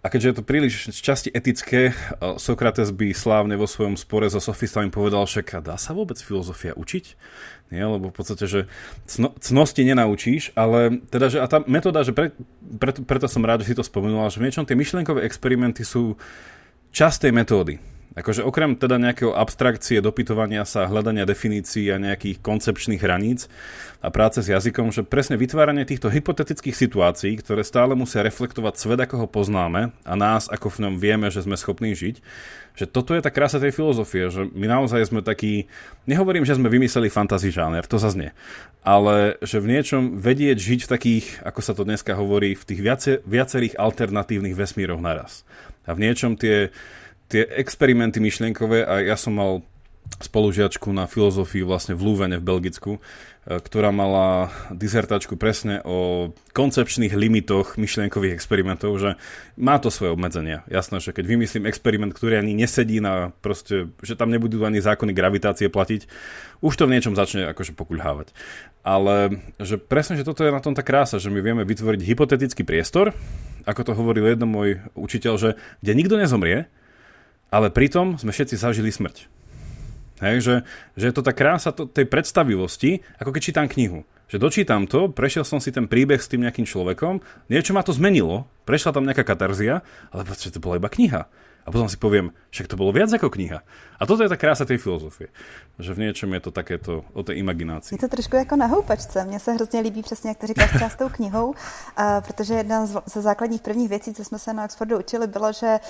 A 0.00 0.08
keďže 0.08 0.28
je 0.28 0.36
to 0.36 0.44
príliš 0.46 0.74
z 0.92 1.00
časti 1.00 1.28
etické, 1.28 1.92
Sokrates 2.40 2.88
by 2.92 3.12
slávne 3.12 3.60
vo 3.60 3.68
svojom 3.68 4.00
spore 4.00 4.28
so 4.32 4.40
sofistami 4.40 4.88
povedal, 4.88 5.28
že 5.28 5.44
dá 5.60 5.76
sa 5.76 5.92
vôbec 5.92 6.16
filozofia 6.16 6.72
učiť? 6.72 7.04
Nie, 7.70 7.86
lebo 7.86 8.10
v 8.10 8.16
podstate, 8.16 8.48
že 8.48 8.60
cno, 9.06 9.36
cnosti 9.38 9.82
nenaučíš, 9.84 10.56
ale 10.58 11.04
teda, 11.12 11.26
že 11.30 11.38
a 11.38 11.46
tá 11.46 11.62
metóda, 11.68 12.02
že 12.02 12.10
pre, 12.10 12.34
pre, 12.80 12.96
preto 12.96 13.30
som 13.30 13.46
rád, 13.46 13.62
že 13.62 13.70
si 13.70 13.78
to 13.78 13.86
spomenula, 13.86 14.32
že 14.32 14.42
v 14.42 14.50
niečom 14.50 14.66
tie 14.66 14.74
myšlienkové 14.74 15.22
experimenty 15.22 15.86
sú 15.86 16.18
časté 16.90 17.30
metódy. 17.30 17.78
Akože 18.10 18.42
okrem 18.42 18.74
teda 18.74 18.98
nejakého 18.98 19.30
abstrakcie, 19.30 20.02
dopytovania 20.02 20.66
sa, 20.66 20.90
hľadania 20.90 21.22
definícií 21.22 21.94
a 21.94 22.02
nejakých 22.02 22.42
koncepčných 22.42 22.98
hraníc 22.98 23.46
a 24.02 24.10
práce 24.10 24.42
s 24.42 24.50
jazykom, 24.50 24.90
že 24.90 25.06
presne 25.06 25.38
vytváranie 25.38 25.86
týchto 25.86 26.10
hypotetických 26.10 26.74
situácií, 26.74 27.38
ktoré 27.38 27.62
stále 27.62 27.94
musia 27.94 28.26
reflektovať 28.26 28.74
svet, 28.82 28.98
ako 29.06 29.14
ho 29.14 29.26
poznáme 29.30 29.94
a 30.02 30.14
nás, 30.18 30.50
ako 30.50 30.74
v 30.74 30.90
ňom 30.90 30.94
vieme, 30.98 31.30
že 31.30 31.46
sme 31.46 31.54
schopní 31.54 31.94
žiť, 31.94 32.18
že 32.74 32.90
toto 32.90 33.14
je 33.14 33.22
tá 33.22 33.30
krása 33.30 33.62
tej 33.62 33.70
filozofie, 33.70 34.26
že 34.26 34.42
my 34.58 34.66
naozaj 34.66 35.06
sme 35.06 35.22
takí, 35.22 35.70
nehovorím, 36.10 36.42
že 36.42 36.58
sme 36.58 36.66
vymysleli 36.66 37.14
fantasy 37.14 37.54
žáner, 37.54 37.86
to 37.86 38.02
zase 38.02 38.18
nie, 38.18 38.30
ale 38.82 39.38
že 39.38 39.62
v 39.62 39.70
niečom 39.70 40.18
vedieť 40.18 40.58
žiť 40.58 40.80
v 40.82 40.92
takých, 40.98 41.26
ako 41.46 41.60
sa 41.62 41.78
to 41.78 41.86
dneska 41.86 42.18
hovorí, 42.18 42.58
v 42.58 42.66
tých 42.66 42.80
viace, 42.82 43.12
viacerých 43.22 43.78
alternatívnych 43.78 44.58
vesmíroch 44.58 44.98
naraz. 44.98 45.46
A 45.86 45.94
v 45.94 46.10
niečom 46.10 46.34
tie 46.34 46.74
tie 47.30 47.46
experimenty 47.46 48.18
myšlienkové 48.18 48.82
a 48.82 48.98
ja 49.00 49.14
som 49.14 49.38
mal 49.38 49.62
spolužiačku 50.18 50.90
na 50.90 51.06
filozofii 51.06 51.62
vlastne 51.62 51.94
v 51.94 52.02
Lúvene 52.02 52.36
v 52.42 52.44
Belgicku, 52.44 52.98
e, 52.98 53.00
ktorá 53.62 53.94
mala 53.94 54.50
dizertačku 54.74 55.38
presne 55.38 55.78
o 55.86 56.30
koncepčných 56.50 57.14
limitoch 57.14 57.78
myšlienkových 57.78 58.34
experimentov, 58.34 58.98
že 58.98 59.14
má 59.54 59.78
to 59.78 59.88
svoje 59.88 60.10
obmedzenia. 60.10 60.66
Jasné, 60.66 60.98
že 60.98 61.14
keď 61.14 61.24
vymyslím 61.30 61.70
experiment, 61.70 62.10
ktorý 62.10 62.42
ani 62.42 62.58
nesedí 62.58 62.98
na 62.98 63.30
proste, 63.38 63.94
že 64.02 64.18
tam 64.18 64.34
nebudú 64.34 64.58
ani 64.66 64.82
zákony 64.82 65.14
gravitácie 65.14 65.70
platiť, 65.70 66.10
už 66.58 66.74
to 66.74 66.90
v 66.90 66.92
niečom 66.98 67.14
začne 67.14 67.46
akože 67.54 67.78
pokuľhávať. 67.78 68.34
Ale 68.82 69.40
že 69.62 69.78
presne, 69.78 70.18
že 70.18 70.26
toto 70.26 70.42
je 70.42 70.52
na 70.52 70.60
tom 70.60 70.74
tá 70.74 70.82
krása, 70.82 71.22
že 71.22 71.30
my 71.30 71.38
vieme 71.38 71.62
vytvoriť 71.62 72.00
hypotetický 72.02 72.66
priestor, 72.66 73.14
ako 73.64 73.80
to 73.86 73.92
hovoril 73.96 74.26
jeden 74.26 74.48
môj 74.50 74.82
učiteľ, 74.98 75.34
že 75.38 75.50
kde 75.80 75.92
nikto 75.94 76.18
nezomrie, 76.18 76.66
ale 77.50 77.68
pritom 77.68 78.16
sme 78.16 78.30
všetci 78.30 78.56
zažili 78.56 78.94
smrť. 78.94 79.26
Hej, 80.20 80.36
že, 80.44 80.54
že 81.00 81.04
je 81.10 81.14
to 81.16 81.24
tá 81.24 81.32
krása 81.32 81.72
to, 81.72 81.88
tej 81.88 82.04
predstavivosti, 82.04 83.00
ako 83.18 83.30
keď 83.32 83.42
čítam 83.42 83.66
knihu. 83.66 84.04
Že 84.30 84.38
dočítam 84.38 84.86
to, 84.86 85.10
prešiel 85.10 85.42
som 85.42 85.58
si 85.58 85.74
ten 85.74 85.90
príbeh 85.90 86.20
s 86.20 86.30
tým 86.30 86.46
nejakým 86.46 86.68
človekom, 86.68 87.18
niečo 87.50 87.74
ma 87.74 87.82
to 87.82 87.90
zmenilo, 87.90 88.46
prešla 88.68 88.94
tam 88.94 89.08
nejaká 89.08 89.26
katarzia, 89.26 89.82
ale 90.14 90.22
to 90.28 90.62
bola 90.62 90.78
iba 90.78 90.92
kniha. 90.92 91.26
A 91.66 91.70
potom 91.70 91.88
si 91.88 91.96
poviem, 91.96 92.32
však 92.50 92.66
to 92.66 92.76
bolo 92.76 92.92
viac 92.92 93.12
ako 93.12 93.30
kniha. 93.30 93.62
A 94.00 94.02
toto 94.08 94.24
je 94.24 94.32
ta 94.32 94.40
krása 94.40 94.64
tej 94.64 94.80
filozofie. 94.80 95.28
Že 95.78 95.94
v 95.94 95.98
něčem 95.98 96.32
je 96.32 96.40
to 96.40 96.50
takéto 96.50 97.04
o 97.12 97.22
té 97.22 97.34
imaginácii. 97.36 97.94
Je 97.94 98.00
to 98.00 98.08
trošku 98.08 98.36
jako 98.36 98.56
na 98.56 98.66
houpačce. 98.66 99.24
Mně 99.24 99.40
se 99.40 99.52
hrozně 99.52 99.80
líbí 99.80 100.02
přesně, 100.02 100.30
jak 100.30 100.38
to 100.38 100.46
říkáš 100.46 100.82
s 100.92 100.96
tou 100.96 101.08
knihou, 101.08 101.54
protože 102.26 102.54
jedna 102.54 102.86
ze 102.86 103.20
základních 103.20 103.60
prvních 103.60 103.88
věcí, 103.88 104.14
co 104.14 104.24
jsme 104.24 104.38
se 104.38 104.52
na 104.52 104.64
Oxfordu 104.64 104.98
učili, 104.98 105.26
bylo, 105.26 105.52
že 105.52 105.80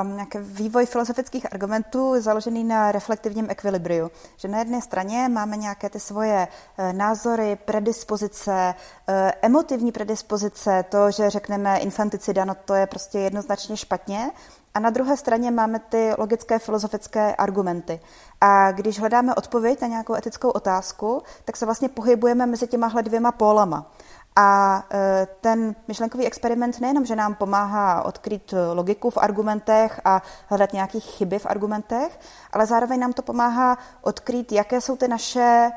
um, 0.00 0.14
nějaký 0.14 0.38
vývoj 0.38 0.86
filozofických 0.86 1.52
argumentů 1.52 2.14
je 2.14 2.20
založený 2.20 2.64
na 2.64 2.92
reflektivním 2.92 3.50
ekvilibriu. 3.50 4.10
Že 4.36 4.48
na 4.48 4.58
jedné 4.58 4.82
straně 4.82 5.28
máme 5.28 5.56
nějaké 5.56 5.90
ty 5.90 6.00
svoje 6.00 6.48
uh, 6.48 6.92
názory, 6.92 7.58
predispozice, 7.64 8.74
uh, 9.08 9.14
emotivní 9.42 9.92
predispozice, 9.92 10.84
to, 10.88 11.10
že 11.10 11.30
řekneme 11.30 11.78
infanticida, 11.78 12.44
no 12.44 12.54
to 12.64 12.74
je 12.74 12.86
prostě 12.86 13.18
jednoznačně 13.18 13.76
špatně, 13.76 14.30
a 14.74 14.80
na 14.80 14.90
druhé 14.90 15.16
straně 15.16 15.50
máme 15.50 15.78
ty 15.78 16.12
logické 16.18 16.58
filozofické 16.58 17.34
argumenty. 17.34 18.00
A 18.40 18.72
když 18.72 19.00
hledáme 19.00 19.34
odpověď 19.34 19.80
na 19.80 19.88
nějakou 19.88 20.14
etickou 20.14 20.50
otázku, 20.50 21.22
tak 21.44 21.56
se 21.56 21.64
vlastně 21.64 21.88
pohybujeme 21.88 22.46
mezi 22.46 22.66
těma 22.66 22.88
dvěma 23.02 23.32
pólama. 23.32 23.90
A 24.36 24.82
e, 24.92 25.26
ten 25.40 25.74
myšlenkový 25.88 26.26
experiment 26.26 26.80
nejenom, 26.80 27.06
že 27.06 27.16
nám 27.16 27.34
pomáhá 27.34 28.02
odkryt 28.02 28.54
logiku 28.72 29.10
v 29.10 29.18
argumentech 29.18 30.00
a 30.04 30.22
hledat 30.48 30.72
nějaké 30.72 31.00
chyby 31.00 31.38
v 31.38 31.46
argumentech, 31.46 32.20
ale 32.52 32.66
zároveň 32.66 33.00
nám 33.00 33.12
to 33.12 33.22
pomáhá 33.22 33.78
odkryt, 34.02 34.52
jaké 34.52 34.80
jsou 34.80 34.96
ty 34.96 35.08
naše 35.08 35.70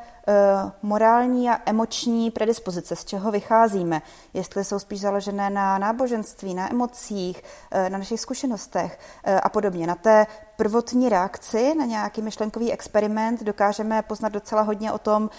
morální 0.81 1.49
a 1.49 1.57
emoční 1.65 2.31
predispozice, 2.31 2.95
z 2.95 3.05
čeho 3.05 3.31
vycházíme, 3.31 4.01
jestli 4.33 4.63
jsou 4.63 4.79
spíš 4.79 4.99
založené 4.99 5.49
na 5.49 5.77
náboženství, 5.77 6.53
na 6.53 6.71
emocích, 6.71 7.43
eh, 7.71 7.89
na 7.89 7.97
našich 7.97 8.19
zkušenostech 8.19 8.99
eh, 9.23 9.39
a 9.39 9.49
podobně. 9.49 9.87
Na 9.87 9.95
té 9.95 10.25
prvotní 10.57 11.09
reakci 11.09 11.75
na 11.75 11.85
nějaký 11.85 12.21
myšlenkový 12.21 12.71
experiment 12.71 13.43
dokážeme 13.43 14.01
poznat 14.01 14.29
docela 14.29 14.61
hodně 14.61 14.91
o 14.91 14.97
tom, 14.97 15.29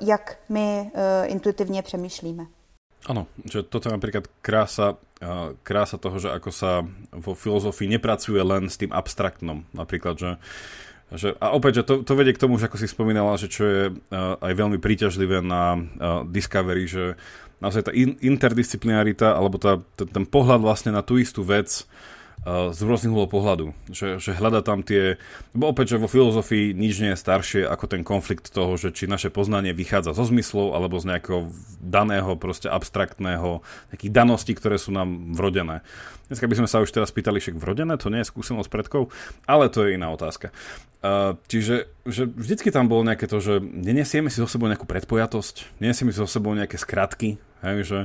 jak 0.00 0.38
my 0.48 0.92
intuitivně 1.24 1.82
přemýšlíme. 1.82 2.46
Ano, 3.06 3.26
že 3.44 3.62
toto 3.62 3.88
je 3.88 3.92
napríklad 3.92 4.24
krása, 4.40 4.96
krása 5.62 6.00
toho, 6.00 6.16
že 6.16 6.32
ako 6.32 6.50
sa 6.52 6.88
vo 7.12 7.36
filozofii 7.36 7.88
nepracuje 7.88 8.40
len 8.40 8.72
s 8.72 8.80
tým 8.80 8.92
abstraktnom. 8.96 9.68
Napríklad, 9.76 10.16
že 10.16 10.30
že, 11.12 11.36
a 11.36 11.52
opäť, 11.52 11.82
že 11.82 11.86
to, 11.88 11.94
to 12.00 12.12
vedie 12.16 12.32
k 12.32 12.40
tomu, 12.40 12.56
že 12.56 12.70
ako 12.70 12.80
si 12.80 12.88
spomínala, 12.88 13.36
že 13.36 13.52
čo 13.52 13.62
je 13.68 13.82
uh, 13.92 14.40
aj 14.40 14.52
veľmi 14.56 14.78
príťažlivé 14.80 15.44
na 15.44 15.76
uh, 15.76 16.24
Discovery, 16.24 16.88
že 16.88 17.20
naozaj 17.60 17.88
tá 17.88 17.92
in, 17.92 18.16
interdisciplinarita, 18.20 19.36
alebo 19.36 19.60
tá, 19.60 19.80
ten, 19.96 20.08
ten 20.08 20.24
pohľad 20.24 20.64
vlastne 20.64 20.92
na 20.92 21.04
tú 21.04 21.20
istú 21.20 21.44
vec 21.44 21.84
z 22.44 22.80
rôznych 22.84 23.08
uhlov 23.08 23.32
pohľadu. 23.32 23.72
Že, 23.88 24.20
že 24.20 24.36
hľada 24.36 24.60
tam 24.60 24.84
tie... 24.84 25.16
Lebo 25.56 25.72
opäť, 25.72 25.96
že 25.96 26.02
vo 26.02 26.12
filozofii 26.12 26.76
nič 26.76 27.00
nie 27.00 27.16
je 27.16 27.22
staršie 27.24 27.62
ako 27.64 27.84
ten 27.88 28.04
konflikt 28.04 28.52
toho, 28.52 28.76
že 28.76 28.92
či 28.92 29.08
naše 29.08 29.32
poznanie 29.32 29.72
vychádza 29.72 30.12
zo 30.12 30.28
zmyslov 30.28 30.76
alebo 30.76 31.00
z 31.00 31.08
nejakého 31.08 31.48
daného, 31.80 32.36
proste 32.36 32.68
abstraktného, 32.68 33.64
nejakých 33.96 34.12
daností, 34.12 34.52
ktoré 34.52 34.76
sú 34.76 34.92
nám 34.92 35.32
vrodené. 35.32 35.80
Dneska 36.28 36.48
by 36.48 36.56
sme 36.56 36.68
sa 36.68 36.80
už 36.80 36.88
teraz 36.88 37.12
pýtali, 37.12 37.36
však 37.36 37.60
vrodené, 37.60 38.00
to 38.00 38.08
nie 38.08 38.24
je 38.24 38.30
skúsenosť 38.32 38.72
predkov, 38.72 39.12
ale 39.44 39.68
to 39.68 39.84
je 39.84 40.00
iná 40.00 40.08
otázka. 40.08 40.56
Čiže 41.52 41.92
že 42.08 42.22
vždycky 42.24 42.72
tam 42.72 42.88
bolo 42.88 43.04
nejaké 43.04 43.28
to, 43.28 43.36
že 43.36 43.60
nenesieme 43.60 44.32
si 44.32 44.40
so 44.40 44.48
sebou 44.48 44.64
nejakú 44.72 44.88
predpojatosť, 44.88 45.76
nenesieme 45.84 46.16
si 46.16 46.18
so 46.20 46.24
sebou 46.24 46.56
nejaké 46.56 46.80
skratky, 46.80 47.36
hej, 47.60 47.78
že, 47.84 48.00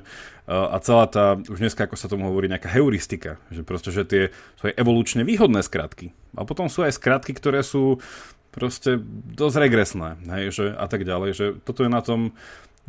a 0.51 0.76
celá 0.84 1.07
tá, 1.07 1.39
už 1.39 1.63
dneska 1.63 1.88
ako 1.88 1.95
sa 1.95 2.11
tomu 2.11 2.28
hovorí, 2.28 2.51
nejaká 2.51 2.67
heuristika, 2.67 3.39
že 3.55 3.63
proste, 3.63 3.95
že 3.95 4.03
tie 4.03 4.24
sú 4.59 4.67
aj 4.67 4.76
evolučne 4.76 5.24
výhodné 5.24 5.63
skratky. 5.63 6.11
A 6.36 6.43
potom 6.43 6.67
sú 6.67 6.84
aj 6.84 6.99
skratky, 6.99 7.32
ktoré 7.32 7.63
sú 7.63 8.03
proste 8.51 8.99
dosť 9.32 9.55
regresné, 9.63 10.20
hej, 10.36 10.43
že, 10.51 10.65
a 10.76 10.86
tak 10.91 11.07
ďalej, 11.07 11.30
že 11.32 11.45
toto 11.63 11.88
je 11.88 11.91
na 11.91 12.03
tom 12.03 12.36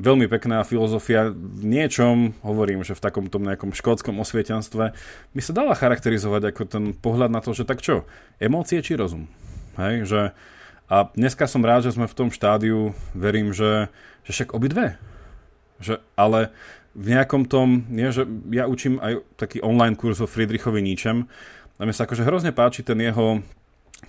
veľmi 0.01 0.27
pekná 0.27 0.65
filozofia. 0.65 1.29
V 1.31 1.63
niečom, 1.63 2.33
hovorím, 2.41 2.81
že 2.83 2.97
v 2.97 3.05
takom 3.05 3.29
tom 3.29 3.45
nejakom 3.45 3.77
škótskom 3.77 4.17
osvietenstve 4.19 4.97
by 5.37 5.41
sa 5.45 5.53
dala 5.53 5.77
charakterizovať 5.77 6.51
ako 6.51 6.63
ten 6.65 6.85
pohľad 6.97 7.29
na 7.29 7.45
to, 7.45 7.53
že 7.53 7.69
tak 7.69 7.85
čo, 7.85 8.09
emócie 8.41 8.81
či 8.81 8.97
rozum? 8.97 9.29
Hej, 9.77 10.09
že 10.09 10.21
a 10.91 11.07
dneska 11.15 11.47
som 11.47 11.63
rád, 11.63 11.87
že 11.87 11.95
sme 11.95 12.11
v 12.11 12.19
tom 12.19 12.35
štádiu, 12.35 12.97
verím, 13.15 13.55
že, 13.55 13.87
že 14.27 14.35
však 14.35 14.59
obidve. 14.59 14.99
Že, 15.79 16.03
ale 16.19 16.51
v 16.99 17.15
nejakom 17.15 17.47
tom, 17.47 17.87
nie, 17.87 18.11
že 18.11 18.27
ja 18.51 18.67
učím 18.67 18.99
aj 18.99 19.23
taký 19.39 19.63
online 19.63 19.95
kurz 19.95 20.19
o 20.19 20.27
Friedrichovi 20.27 20.83
Níčem 20.83 21.31
a 21.79 21.87
mne 21.87 21.95
sa 21.95 22.11
akože 22.11 22.27
hrozne 22.27 22.51
páči 22.51 22.83
ten 22.83 22.99
jeho 22.99 23.39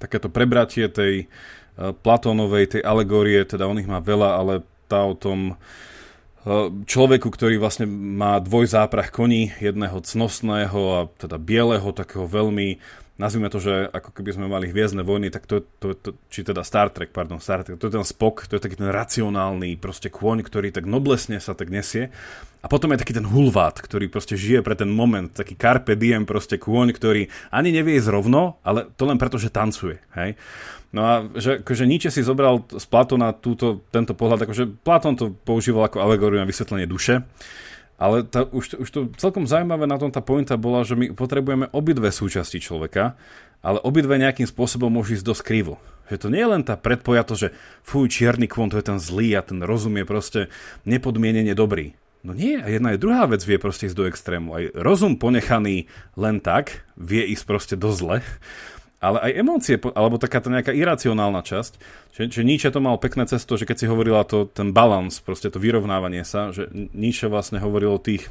takéto 0.02 0.34
prebratie 0.34 0.90
tej 0.90 1.30
uh, 1.78 1.94
Platónovej, 1.94 2.80
tej 2.80 2.82
alegórie, 2.82 3.46
teda 3.46 3.70
on 3.70 3.78
ich 3.78 3.86
má 3.86 4.02
veľa, 4.02 4.30
ale 4.42 4.54
tá 4.92 5.08
o 5.08 5.16
tom 5.16 5.56
uh, 5.56 6.68
človeku, 6.84 7.32
ktorý 7.32 7.56
vlastne 7.56 7.88
má 7.88 8.44
dvojzáprah 8.44 9.08
koní, 9.08 9.56
jedného 9.64 10.04
cnostného 10.04 10.80
a 10.92 11.00
teda 11.16 11.40
bieleho, 11.40 11.96
takého 11.96 12.28
veľmi 12.28 12.76
nazvime 13.22 13.54
to, 13.54 13.62
že 13.62 13.86
ako 13.94 14.10
keby 14.18 14.34
sme 14.34 14.50
mali 14.50 14.74
hviezdne 14.74 15.06
vojny, 15.06 15.30
tak 15.30 15.46
to, 15.46 15.62
to, 15.78 15.94
to, 15.94 16.18
či 16.34 16.42
teda 16.42 16.66
Star 16.66 16.90
Trek, 16.90 17.14
pardon, 17.14 17.38
Star 17.38 17.62
Trek, 17.62 17.78
to 17.78 17.86
je 17.86 17.94
ten 17.94 18.02
spok, 18.02 18.50
to 18.50 18.58
je 18.58 18.64
taký 18.66 18.82
ten 18.82 18.90
racionálny 18.90 19.78
proste 19.78 20.10
kôň, 20.10 20.42
ktorý 20.42 20.74
tak 20.74 20.90
noblesne 20.90 21.38
sa 21.38 21.54
tak 21.54 21.70
nesie. 21.70 22.10
A 22.62 22.70
potom 22.70 22.90
je 22.94 23.02
taký 23.02 23.14
ten 23.14 23.26
hulvát, 23.26 23.78
ktorý 23.78 24.10
proste 24.10 24.34
žije 24.34 24.66
pre 24.66 24.74
ten 24.74 24.90
moment, 24.90 25.30
taký 25.30 25.54
carpe 25.54 25.94
diem 25.94 26.26
proste 26.26 26.58
kôň, 26.58 26.98
ktorý 26.98 27.30
ani 27.54 27.70
nevie 27.70 27.98
ísť 28.02 28.10
rovno, 28.10 28.58
ale 28.66 28.90
to 28.98 29.06
len 29.06 29.22
preto, 29.22 29.38
že 29.38 29.54
tancuje, 29.54 30.02
hej. 30.18 30.34
No 30.92 31.02
a 31.08 31.14
že, 31.40 31.64
akože 31.64 31.88
Nietzsche 31.88 32.12
si 32.12 32.20
zobral 32.20 32.68
z 32.68 32.84
Platona 32.84 33.32
túto, 33.32 33.80
tento 33.96 34.12
pohľad, 34.12 34.44
akože 34.44 34.84
Platón 34.84 35.16
to 35.16 35.32
používal 35.32 35.88
ako 35.88 36.04
alegóriu 36.04 36.44
na 36.44 36.48
vysvetlenie 36.48 36.84
duše, 36.84 37.24
ale 37.96 38.28
tá, 38.28 38.44
už, 38.44 38.76
už 38.82 38.90
to 38.92 39.00
celkom 39.16 39.48
zaujímavé 39.48 39.88
na 39.88 39.96
tom 39.96 40.12
tá 40.12 40.20
pointa 40.20 40.60
bola, 40.60 40.84
že 40.84 41.00
my 41.00 41.16
potrebujeme 41.16 41.72
obidve 41.72 42.12
súčasti 42.12 42.60
človeka, 42.60 43.16
ale 43.64 43.80
obidve 43.86 44.20
nejakým 44.20 44.50
spôsobom 44.50 44.92
môžu 44.92 45.16
ísť 45.16 45.26
dosť 45.32 45.44
krivo. 45.46 45.78
Že 46.12 46.28
to 46.28 46.28
nie 46.34 46.44
je 46.44 46.52
len 46.60 46.64
tá 46.66 46.76
predpojatosť, 46.76 47.40
že 47.40 47.54
fuj, 47.88 48.12
čierny 48.12 48.50
kvon, 48.52 48.74
to 48.74 48.82
je 48.82 48.90
ten 48.90 49.00
zlý 49.00 49.38
a 49.38 49.46
ten 49.46 49.64
rozum 49.64 49.96
je 49.96 50.04
proste 50.04 50.40
nepodmienene 50.84 51.56
dobrý. 51.56 51.96
No 52.22 52.38
nie, 52.38 52.58
a 52.58 52.70
jedna 52.70 52.94
aj 52.94 53.02
druhá 53.02 53.26
vec 53.26 53.42
vie 53.42 53.58
proste 53.58 53.90
ísť 53.90 53.98
do 53.98 54.06
extrému. 54.06 54.50
Aj 54.54 54.64
rozum 54.78 55.18
ponechaný 55.18 55.90
len 56.14 56.38
tak 56.38 56.86
vie 56.94 57.26
ísť 57.32 57.46
proste 57.48 57.76
do 57.78 57.90
zle 57.96 58.22
ale 59.02 59.18
aj 59.18 59.32
emócie, 59.34 59.76
alebo 59.98 60.22
taká 60.22 60.46
tá 60.46 60.54
nejaká 60.54 60.70
iracionálna 60.78 61.42
časť. 61.42 61.74
Že, 62.14 62.24
že 62.30 62.42
Nietzsche 62.46 62.70
to 62.70 62.78
mal 62.78 63.02
pekné 63.02 63.26
cesto, 63.26 63.58
že 63.58 63.66
keď 63.66 63.78
si 63.82 63.90
hovorila 63.90 64.22
to, 64.22 64.46
ten 64.46 64.70
balans, 64.78 65.18
proste 65.18 65.50
to 65.50 65.58
vyrovnávanie 65.58 66.22
sa, 66.22 66.54
že 66.54 66.70
Nietzsche 66.94 67.26
vlastne 67.26 67.58
hovoril 67.58 67.98
o 67.98 68.02
tých, 68.02 68.30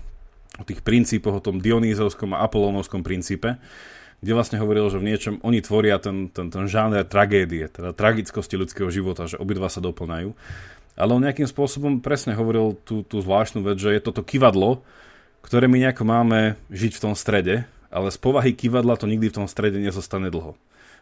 o 0.56 0.64
tých 0.64 0.86
princípoch, 0.86 1.42
o 1.42 1.44
tom 1.44 1.58
Dionýzovskom 1.58 2.38
a 2.38 2.46
Apolónovskom 2.46 3.02
princípe, 3.02 3.58
kde 4.22 4.30
vlastne 4.30 4.62
hovoril, 4.62 4.86
že 4.94 5.02
v 5.02 5.10
niečom 5.10 5.34
oni 5.42 5.58
tvoria 5.58 5.98
ten, 5.98 6.30
ten, 6.30 6.54
ten 6.54 6.70
žáner 6.70 7.02
tragédie, 7.02 7.66
teda 7.66 7.90
tragickosti 7.90 8.54
ľudského 8.54 8.94
života, 8.94 9.26
že 9.26 9.42
obidva 9.42 9.66
sa 9.66 9.82
doplňajú. 9.82 10.30
Ale 10.94 11.10
on 11.10 11.24
nejakým 11.24 11.50
spôsobom 11.50 11.98
presne 11.98 12.38
hovoril 12.38 12.78
tú, 12.86 13.02
tú 13.02 13.18
zvláštnu 13.18 13.66
vec, 13.66 13.80
že 13.80 13.90
je 13.96 14.04
toto 14.04 14.22
kivadlo, 14.22 14.86
ktoré 15.40 15.66
my 15.66 15.82
nejako 15.82 16.04
máme 16.04 16.60
žiť 16.68 16.92
v 16.94 17.02
tom 17.02 17.14
strede, 17.16 17.64
ale 17.90 18.08
z 18.10 18.18
povahy 18.22 18.54
kývadla 18.54 18.96
to 18.96 19.10
nikdy 19.10 19.28
v 19.28 19.36
tom 19.42 19.46
strede 19.50 19.82
nezostane 19.82 20.30
dlho. 20.30 20.54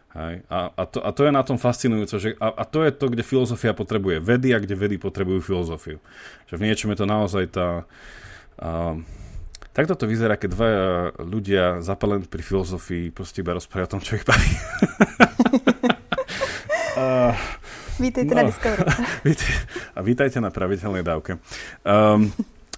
Hej. 0.09 0.41
A, 0.49 0.73
a, 0.73 0.83
to, 0.89 1.05
a 1.05 1.09
to 1.13 1.21
je 1.21 1.31
na 1.31 1.45
tom 1.45 1.61
fascinujúce, 1.61 2.17
že, 2.17 2.29
a, 2.41 2.49
a 2.49 2.63
to 2.65 2.81
je 2.81 2.89
to, 2.89 3.13
kde 3.13 3.21
filozofia 3.21 3.77
potrebuje 3.77 4.17
vedy 4.17 4.57
a 4.57 4.61
kde 4.61 4.73
vedy 4.73 4.95
potrebujú 4.97 5.37
filozofiu. 5.45 6.01
Že 6.49 6.55
v 6.57 6.65
niečom 6.65 6.89
je 6.89 6.97
to 6.97 7.05
naozaj 7.05 7.45
tá... 7.53 7.85
A, 8.57 8.97
takto 9.69 9.93
to 9.93 10.09
vyzerá, 10.09 10.33
keď 10.33 10.49
dva 10.49 10.69
ľudia 11.21 11.85
zapalení 11.85 12.25
pri 12.25 12.41
filozofii 12.41 13.13
proste 13.13 13.45
iba 13.45 13.53
rozprávajú 13.53 13.85
o 13.85 13.93
tom, 13.93 14.01
čo 14.01 14.17
ich 14.17 14.25
baví. 14.25 14.49
uh, 16.97 17.37
Vítejte 17.99 18.33
no, 18.33 18.37
na 18.39 18.43
Discovery. 18.49 18.89
a 19.97 19.99
vítajte 20.01 20.37
na 20.41 20.49
pravidelnej 20.49 21.05
dávke. 21.05 21.37
Um, 21.85 22.33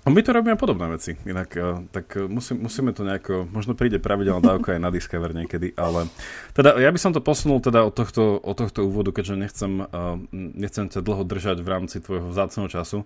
my 0.09 0.21
to 0.25 0.33
robíme 0.33 0.57
podobné 0.57 0.89
veci, 0.89 1.13
inak 1.29 1.53
tak 1.93 2.17
musí, 2.25 2.57
musíme 2.57 2.89
to 2.89 3.05
nejako, 3.05 3.45
možno 3.53 3.77
príde 3.77 4.01
pravidelná 4.01 4.41
dávka 4.41 4.73
aj 4.73 4.81
na 4.81 4.89
Discover 4.89 5.37
niekedy, 5.37 5.77
ale 5.77 6.09
teda 6.57 6.73
ja 6.81 6.89
by 6.89 6.97
som 6.97 7.13
to 7.13 7.21
posunul 7.21 7.61
teda 7.61 7.85
od 7.85 7.93
tohto, 7.93 8.41
od 8.41 8.57
tohto 8.57 8.81
úvodu, 8.81 9.13
keďže 9.13 9.35
nechcem, 9.37 9.85
uh, 9.85 10.17
nechcem 10.33 10.89
ťa 10.89 11.05
dlho 11.05 11.21
držať 11.21 11.61
v 11.61 11.69
rámci 11.69 12.01
tvojho 12.01 12.33
vzácného 12.33 12.65
času. 12.65 13.05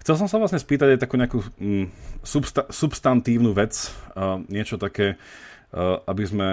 Chcel 0.00 0.16
som 0.16 0.32
sa 0.32 0.40
vlastne 0.40 0.56
spýtať 0.56 0.96
aj 0.96 1.00
takú 1.04 1.20
nejakú 1.20 1.44
um, 1.60 1.92
substa- 2.24 2.72
substantívnu 2.72 3.52
vec, 3.52 3.92
niečo 4.48 4.80
také, 4.80 5.20
aby 6.08 6.24
sme 6.24 6.48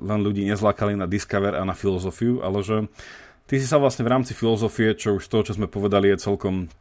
len 0.00 0.20
ľudí 0.24 0.48
nezlákali 0.48 0.96
na 0.96 1.04
Discover 1.04 1.54
a 1.54 1.62
na 1.68 1.76
filozofiu, 1.76 2.40
ale 2.40 2.64
že 2.64 2.88
ty 3.44 3.60
si 3.60 3.68
sa 3.68 3.76
vlastne 3.76 4.02
v 4.02 4.12
rámci 4.16 4.32
filozofie, 4.32 4.96
čo 4.96 5.20
už 5.20 5.28
toho, 5.28 5.44
čo 5.44 5.54
sme 5.54 5.68
povedali, 5.68 6.08
je 6.08 6.24
celkom 6.24 6.72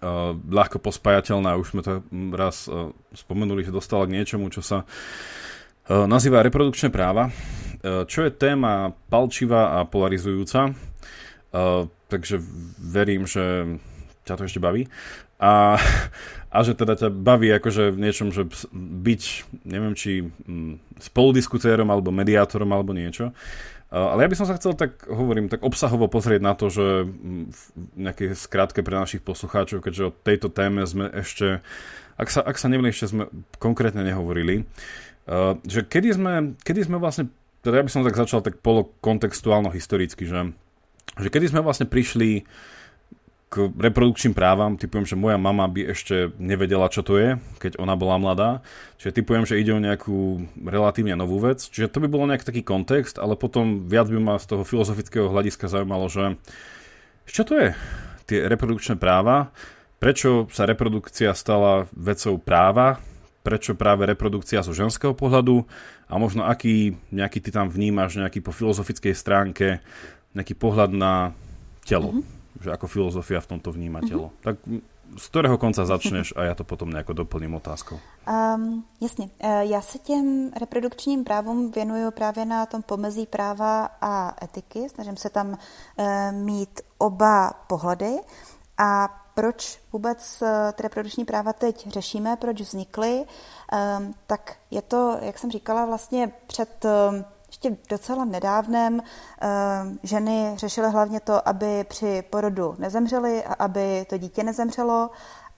uh, 0.00 0.32
ľahko 0.32 0.80
pospájateľná. 0.80 1.60
Už 1.60 1.76
sme 1.76 1.82
to 1.84 2.00
raz 2.32 2.70
uh, 2.70 2.94
spomenuli, 3.12 3.66
že 3.66 3.74
dostala 3.74 4.08
k 4.08 4.16
niečomu, 4.16 4.48
čo 4.48 4.64
sa 4.64 4.88
uh, 4.88 6.06
nazýva 6.08 6.40
reprodukčné 6.40 6.88
práva, 6.88 7.28
uh, 7.28 8.08
čo 8.08 8.24
je 8.24 8.32
téma 8.32 8.96
palčivá 9.12 9.76
a 9.76 9.84
polarizujúca. 9.84 10.72
Uh, 11.52 11.90
takže 12.08 12.40
verím, 12.80 13.28
že 13.28 13.76
ťa 14.24 14.34
to 14.38 14.46
ešte 14.48 14.62
baví. 14.62 14.88
A, 15.42 15.74
a 16.54 16.58
že 16.62 16.78
teda 16.78 16.94
ťa 16.94 17.10
baví 17.10 17.50
akože 17.50 17.90
v 17.90 17.98
niečom, 17.98 18.30
že 18.30 18.46
byť, 18.78 19.22
neviem 19.66 19.98
či 19.98 20.30
spoludiskutérom 21.02 21.90
alebo 21.90 22.14
mediátorom 22.14 22.70
alebo 22.70 22.94
niečo. 22.94 23.34
Ale 23.92 24.24
ja 24.24 24.30
by 24.32 24.36
som 24.40 24.48
sa 24.48 24.56
chcel 24.56 24.72
tak, 24.72 25.04
hovorím, 25.04 25.52
tak 25.52 25.60
obsahovo 25.60 26.08
pozrieť 26.08 26.40
na 26.40 26.56
to, 26.56 26.72
že 26.72 27.04
v 27.04 27.60
nejakej 28.00 28.32
skrátke 28.32 28.80
pre 28.80 28.96
našich 28.96 29.20
poslucháčov, 29.20 29.84
keďže 29.84 30.08
o 30.08 30.16
tejto 30.16 30.48
téme 30.48 30.80
sme 30.88 31.12
ešte, 31.12 31.60
ak 32.16 32.28
sa, 32.32 32.40
ak 32.40 32.56
sa 32.56 32.72
neviem, 32.72 32.88
ešte 32.88 33.12
sme 33.12 33.28
konkrétne 33.60 34.00
nehovorili, 34.00 34.64
že 35.68 35.84
kedy 35.84 36.08
sme, 36.08 36.56
kedy 36.64 36.88
sme 36.88 36.96
vlastne, 36.96 37.28
teda 37.60 37.78
ja 37.78 37.84
by 37.84 37.92
som 37.92 38.00
tak 38.08 38.16
začal 38.16 38.40
tak 38.40 38.64
polokontextuálno 38.64 39.68
historicky, 39.68 40.24
že, 40.24 40.56
že 41.20 41.28
kedy 41.28 41.52
sme 41.52 41.60
vlastne 41.60 41.84
prišli 41.84 42.48
k 43.52 43.68
reprodukčným 43.68 44.32
právam, 44.32 44.80
typujem, 44.80 45.04
že 45.04 45.12
moja 45.12 45.36
mama 45.36 45.68
by 45.68 45.92
ešte 45.92 46.32
nevedela, 46.40 46.88
čo 46.88 47.04
to 47.04 47.20
je, 47.20 47.36
keď 47.60 47.76
ona 47.76 47.92
bola 48.00 48.16
mladá. 48.16 48.50
Čiže 48.96 49.20
typujem, 49.20 49.44
že 49.44 49.60
ide 49.60 49.76
o 49.76 49.84
nejakú 49.84 50.48
relatívne 50.64 51.12
novú 51.12 51.36
vec. 51.36 51.60
Čiže 51.60 51.92
to 51.92 52.00
by 52.00 52.08
bolo 52.08 52.32
nejaký 52.32 52.48
taký 52.48 52.62
kontext, 52.64 53.20
ale 53.20 53.36
potom 53.36 53.84
viac 53.84 54.08
by 54.08 54.16
ma 54.16 54.34
z 54.40 54.56
toho 54.56 54.64
filozofického 54.64 55.28
hľadiska 55.28 55.68
zaujímalo, 55.68 56.08
že 56.08 56.40
čo 57.28 57.44
to 57.44 57.60
je? 57.60 57.76
Tie 58.24 58.40
reprodukčné 58.40 58.96
práva, 58.96 59.52
prečo 60.00 60.48
sa 60.48 60.64
reprodukcia 60.64 61.36
stala 61.36 61.84
vecou 61.92 62.40
práva, 62.40 63.04
prečo 63.44 63.76
práve 63.76 64.08
reprodukcia 64.08 64.64
zo 64.64 64.72
ženského 64.72 65.12
pohľadu 65.12 65.68
a 66.08 66.16
možno 66.16 66.48
aký 66.48 66.96
nejaký 67.12 67.44
ty 67.44 67.52
tam 67.52 67.68
vnímaš, 67.68 68.16
nejaký 68.16 68.40
po 68.40 68.48
filozofickej 68.48 69.12
stránke, 69.12 69.84
nejaký 70.32 70.56
pohľad 70.56 70.96
na 70.96 71.36
telo. 71.84 72.16
Mm-hmm 72.16 72.41
že 72.60 72.72
ako 72.72 72.86
filozofia 72.86 73.40
v 73.40 73.46
tomto 73.56 73.72
vníma 73.72 74.00
telo. 74.00 74.28
Mm-hmm. 74.28 74.44
Tak 74.44 74.56
z 75.18 75.28
kterého 75.28 75.58
konca 75.58 75.84
začneš 75.84 76.32
a 76.36 76.42
já 76.42 76.54
to 76.54 76.64
potom 76.64 76.90
nějak 76.90 77.06
doplním 77.06 77.54
otázkou. 77.54 77.98
Um, 78.54 78.84
jasně. 79.00 79.30
E, 79.40 79.64
já 79.64 79.80
se 79.80 79.98
těm 79.98 80.50
reprodukčním 80.60 81.24
právům 81.24 81.70
věnuju 81.70 82.10
právě 82.10 82.44
na 82.44 82.66
tom 82.66 82.82
pomezí 82.82 83.26
práva 83.26 83.88
a 84.00 84.44
etiky. 84.44 84.88
Snažím 84.88 85.16
se 85.16 85.30
tam 85.30 85.48
uh, 85.48 85.56
mít 86.32 86.80
oba 86.98 87.52
pohledy. 87.66 88.16
A 88.78 89.08
proč 89.34 89.80
vůbec 89.92 90.42
e, 90.42 90.72
ty 90.72 90.82
reprodukční 90.82 91.24
práva 91.24 91.52
teď 91.52 91.88
řešíme, 91.88 92.36
proč 92.36 92.60
vznikly, 92.60 93.24
tak 94.26 94.56
je 94.70 94.82
to, 94.82 95.16
jak 95.20 95.38
jsem 95.38 95.50
říkala, 95.50 95.86
vlastně 95.86 96.32
před 96.46 96.86
ještě 97.52 97.76
docela 97.88 98.24
nedávnem 98.24 99.00
eh, 99.00 99.48
ženy 100.02 100.52
řešily 100.56 100.90
hlavně 100.90 101.20
to, 101.20 101.48
aby 101.48 101.84
při 101.84 102.22
porodu 102.30 102.74
nezemřely 102.78 103.44
a 103.44 103.54
aby 103.54 104.06
to 104.08 104.18
dítě 104.18 104.42
nezemřelo 104.42 105.10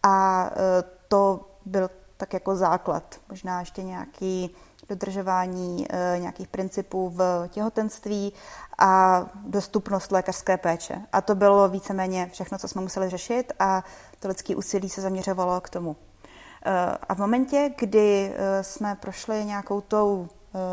a 0.03 0.47
eh, 0.53 0.85
to 1.09 1.41
byl 1.65 1.91
tak 2.17 2.33
jako 2.33 2.57
základ. 2.57 3.17
Možná 3.29 3.61
ještě 3.61 3.83
nějaký 3.83 4.51
dodržování 4.89 5.87
eh, 5.91 6.19
nějakých 6.19 6.49
principů 6.49 7.11
v 7.11 7.49
těhotenství 7.49 8.33
a 8.79 9.25
dostupnost 9.47 10.13
lékařské 10.13 10.57
péče. 10.57 11.03
A 11.13 11.21
to 11.21 11.35
bylo 11.35 11.69
víceméně 11.69 12.31
všechno, 12.33 12.59
co 12.59 12.69
jsme 12.69 12.81
museli 12.81 13.09
řešit 13.11 13.53
a 13.59 13.85
to 14.21 14.29
lidské 14.29 14.57
úsilí 14.57 14.89
se 14.89 15.01
zaměřovalo 15.01 15.61
k 15.61 15.71
tomu. 15.71 15.97
A 17.09 17.15
v 17.15 17.19
momentě, 17.19 17.71
kdy 17.79 18.35
jsme 18.63 18.95
prošli 18.95 19.45
nějakou 19.45 19.81
tou 19.81 20.29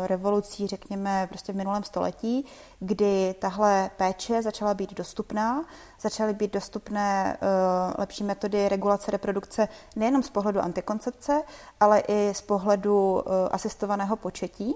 revolucí, 0.06 0.66
řekněme, 0.66 1.26
prostě 1.28 1.52
v 1.52 1.56
minulém 1.56 1.84
století, 1.84 2.46
kdy 2.80 3.34
tahle 3.38 3.90
péče 3.96 4.42
začala 4.42 4.74
být 4.74 4.94
dostupná, 4.94 5.64
začaly 6.00 6.34
být 6.34 6.52
dostupné 6.52 7.38
uh, 7.42 7.94
lepší 7.98 8.24
metody 8.24 8.68
regulace 8.68 9.10
reprodukce 9.10 9.68
nejenom 9.96 10.22
z 10.22 10.30
pohledu 10.30 10.60
antikoncepce, 10.60 11.42
ale 11.80 12.02
i 12.08 12.34
z 12.34 12.40
pohledu 12.40 13.12
uh, 13.12 13.22
asistovaného 13.50 14.16
početí, 14.16 14.74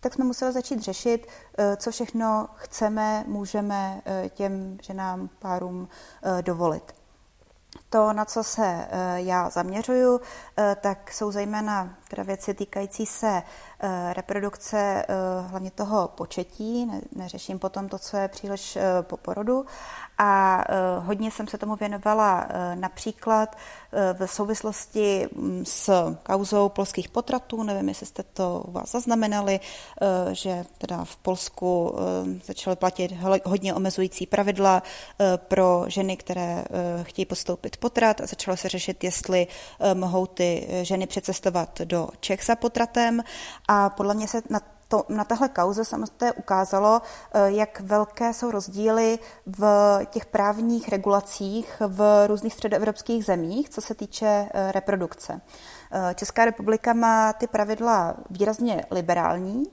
tak 0.00 0.14
jsme 0.14 0.24
museli 0.24 0.52
začít 0.52 0.82
řešit, 0.82 1.26
co 1.76 1.90
všechno 1.90 2.48
chceme, 2.54 3.24
můžeme 3.26 4.02
těm 4.28 4.78
ženám, 4.82 5.28
párům 5.38 5.88
dovolit. 6.42 6.95
To, 7.90 8.12
na 8.12 8.24
co 8.24 8.44
se 8.44 8.88
já 9.16 9.50
zaměřuju, 9.50 10.20
tak 10.80 11.12
jsou 11.12 11.30
zejména 11.32 11.94
teda 12.08 12.22
věci 12.22 12.54
týkající 12.54 13.06
se 13.06 13.42
Eh, 13.80 14.12
reprodukce 14.12 15.04
eh, 15.08 15.14
hlavně 15.48 15.70
toho 15.70 16.08
početí, 16.08 16.90
neřeším 17.16 17.58
potom 17.58 17.88
to, 17.88 17.98
co 17.98 18.16
je 18.16 18.28
příliš 18.28 18.76
eh, 18.76 18.82
po 19.02 19.16
porodu. 19.16 19.66
A 20.18 20.64
hodně 20.98 21.30
jsem 21.30 21.48
se 21.48 21.58
tomu 21.58 21.76
věnovala 21.76 22.46
například 22.74 23.56
v 24.12 24.26
souvislosti 24.26 25.28
mm, 25.34 25.64
s 25.66 26.16
kauzou 26.22 26.68
polských 26.68 27.08
potratů. 27.08 27.62
Nevím, 27.62 27.88
jestli 27.88 28.06
jste 28.06 28.22
to 28.22 28.64
u 28.68 28.72
vás 28.72 28.90
zaznamenali, 28.90 29.60
že 30.32 30.64
teda 30.78 31.04
v 31.04 31.16
Polsku 31.16 31.94
začaly 32.44 32.76
platit 32.76 33.12
hodně 33.44 33.74
omezující 33.74 34.26
pravidla 34.26 34.82
pro 35.36 35.84
ženy, 35.86 36.16
které 36.16 36.64
chtějí 37.02 37.26
postoupit 37.26 37.76
potrat 37.76 38.20
a 38.20 38.26
začalo 38.26 38.56
se 38.56 38.68
řešit, 38.68 39.04
jestli 39.04 39.46
mohou 39.94 40.26
ty 40.26 40.68
ženy 40.82 41.06
přecestovat 41.06 41.80
do 41.80 42.08
Čech 42.20 42.44
za 42.44 42.56
potratem 42.56 43.22
a 43.68 43.90
podle 43.90 44.14
mě 44.14 44.28
se 44.28 44.42
na 44.50 44.60
to, 44.88 45.04
na 45.08 45.24
téhle 45.24 45.48
kauze 45.48 45.84
samozřejmě 45.84 46.32
ukázalo, 46.32 47.02
eh, 47.34 47.50
jak 47.50 47.80
velké 47.80 48.32
jsou 48.32 48.50
rozdíly 48.50 49.18
v 49.46 49.98
těch 50.10 50.26
právních 50.26 50.88
regulacích 50.88 51.82
v 51.86 52.26
různých 52.26 52.52
středoevropských 52.52 53.24
zemích, 53.24 53.68
co 53.68 53.80
se 53.80 53.94
týče 53.94 54.26
eh, 54.26 54.72
reprodukce. 54.72 55.40
Eh, 55.92 56.14
Česká 56.14 56.44
republika 56.44 56.92
má 56.92 57.32
ty 57.32 57.46
pravidla 57.46 58.14
výrazně 58.30 58.84
liberální 58.90 59.64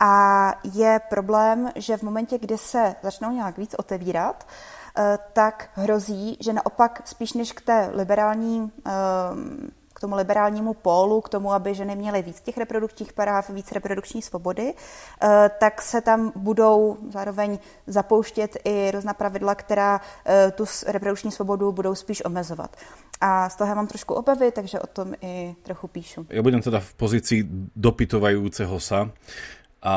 a 0.00 0.52
je 0.74 1.00
problém, 1.10 1.70
že 1.76 1.96
v 1.96 2.02
momentě, 2.02 2.38
kdy 2.38 2.58
se 2.58 2.94
začnou 3.02 3.30
nějak 3.30 3.58
víc 3.58 3.74
otevírat, 3.78 4.46
tak 5.32 5.70
hrozí, 5.74 6.36
že 6.40 6.52
naopak 6.52 7.02
spíš 7.04 7.32
než 7.32 7.52
k 7.52 7.60
té 7.60 7.90
liberální 7.94 8.72
k 9.98 10.00
tomu 10.00 10.14
liberálnímu 10.16 10.74
pólu, 10.74 11.20
k 11.20 11.28
tomu, 11.28 11.52
aby 11.52 11.74
ženy 11.74 11.96
měly 11.96 12.22
víc 12.22 12.40
těch 12.40 12.58
reprodukčních 12.58 13.12
práv, 13.12 13.50
víc 13.50 13.72
reprodukční 13.72 14.22
svobody, 14.22 14.74
eh, 14.74 15.50
tak 15.60 15.82
se 15.82 16.00
tam 16.00 16.32
budou 16.36 16.96
zároveň 17.10 17.58
zapouštět 17.86 18.56
i 18.64 18.90
různá 18.90 19.14
pravidla, 19.14 19.54
která 19.54 20.00
eh, 20.26 20.50
tu 20.50 20.64
reprodukční 20.86 21.30
svobodu 21.30 21.72
budou 21.72 21.94
spíš 21.94 22.24
omezovat. 22.24 22.76
A 23.20 23.48
z 23.48 23.56
toho 23.56 23.74
mám 23.74 23.86
trošku 23.86 24.14
obavy, 24.14 24.50
takže 24.50 24.80
o 24.80 24.86
tom 24.86 25.14
i 25.22 25.54
trochu 25.62 25.88
píšu. 25.88 26.26
Já 26.30 26.42
budem 26.42 26.62
teda 26.62 26.80
v 26.80 26.94
pozici 26.94 27.42
dopytovajúceho 27.76 28.80
sa 28.80 29.10
a 29.82 29.94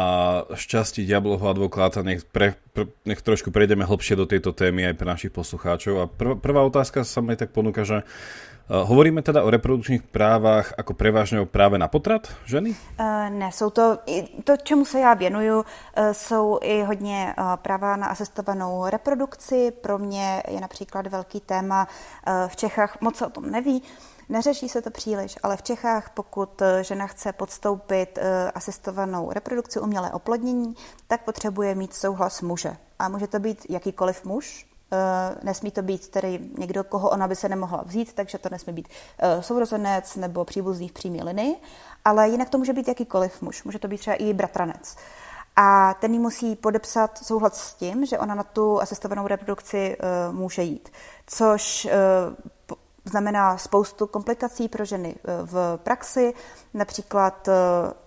šťastí 0.53 1.05
diabloho 1.05 1.41
advokáta, 1.49 2.05
nech, 2.05 2.21
pre, 2.25 2.53
pre, 2.73 2.85
nech 3.05 3.21
trošku 3.21 3.49
prejdeme 3.49 3.81
hlbšie 3.81 4.13
do 4.13 4.29
tejto 4.29 4.53
témy 4.53 4.85
aj 4.85 4.93
pre 4.93 5.07
našich 5.09 5.33
poslucháčov. 5.33 5.93
A 6.01 6.05
prv, 6.05 6.37
prvá 6.37 6.61
otázka 6.61 7.01
sa 7.01 7.21
mi 7.21 7.33
tak 7.33 7.49
ponúka, 7.49 7.81
že 7.81 8.01
Eh, 8.01 8.05
hovoríme 8.83 9.21
teda 9.21 9.43
o 9.43 9.49
reprodukčních 9.49 10.03
právách 10.03 10.73
jako 10.77 10.93
prevážně 10.93 11.39
o 11.39 11.45
práve 11.45 11.77
na 11.77 11.87
potrat 11.87 12.27
ženy? 12.45 12.69
Uh, 12.69 13.29
ne, 13.29 13.51
jsou 13.51 13.69
to, 13.69 13.97
to, 14.43 14.57
čemu 14.57 14.85
se 14.85 14.99
já 14.99 15.13
věnuju, 15.13 15.57
uh, 15.57 15.63
jsou 16.11 16.59
i 16.61 16.83
hodně 16.83 17.33
práva 17.55 17.95
na 17.95 18.07
asistovanou 18.07 18.89
reprodukci. 18.89 19.71
Pro 19.81 19.97
mě 19.97 20.43
je 20.47 20.61
například 20.61 21.07
velký 21.07 21.39
téma 21.39 21.87
v 22.47 22.55
Čechách, 22.55 23.01
moc 23.01 23.15
se 23.15 23.25
o 23.25 23.29
tom 23.29 23.51
neví, 23.51 23.83
Neřeší 24.29 24.69
se 24.69 24.81
to 24.81 24.91
příliš, 24.91 25.35
ale 25.43 25.57
v 25.57 25.61
Čechách, 25.61 26.09
pokud 26.13 26.61
žena 26.81 27.07
chce 27.07 27.33
podstoupit 27.33 28.19
asistovanou 28.55 29.31
reprodukci, 29.31 29.79
umělé 29.79 30.11
oplodnění, 30.11 30.75
tak 31.07 31.23
potřebuje 31.23 31.75
mít 31.75 31.93
souhlas 31.93 32.41
muže. 32.41 32.77
A 32.99 33.09
může 33.09 33.27
to 33.27 33.39
být 33.39 33.65
jakýkoliv 33.69 34.25
muž, 34.25 34.67
Nesmí 35.43 35.71
to 35.71 35.81
být 35.81 36.09
tedy 36.09 36.39
někdo, 36.57 36.83
koho 36.83 37.09
ona 37.09 37.27
by 37.27 37.35
se 37.35 37.49
nemohla 37.49 37.83
vzít, 37.85 38.13
takže 38.13 38.37
to 38.37 38.49
nesmí 38.49 38.73
být 38.73 38.87
sourozenec 39.39 40.15
nebo 40.15 40.45
příbuzný 40.45 40.87
v 40.87 40.91
přímé 40.91 41.23
linii, 41.23 41.55
ale 42.05 42.29
jinak 42.29 42.49
to 42.49 42.57
může 42.57 42.73
být 42.73 42.87
jakýkoliv 42.87 43.41
muž, 43.41 43.63
může 43.63 43.79
to 43.79 43.87
být 43.87 43.97
třeba 43.97 44.15
i 44.15 44.33
bratranec. 44.33 44.95
A 45.55 45.93
ten 45.93 46.13
jí 46.13 46.19
musí 46.19 46.55
podepsat 46.55 47.17
souhlas 47.17 47.53
s 47.53 47.73
tím, 47.73 48.05
že 48.05 48.19
ona 48.19 48.35
na 48.35 48.43
tu 48.43 48.81
asistovanou 48.81 49.27
reprodukci 49.27 49.97
uh, 50.29 50.35
může 50.35 50.63
jít. 50.63 50.89
Což 51.27 51.87
znamená 53.05 53.57
spoustu 53.57 54.07
komplikací 54.07 54.69
pro 54.69 54.85
ženy 54.85 55.15
v 55.43 55.79
praxi. 55.83 56.33
Například 56.73 57.49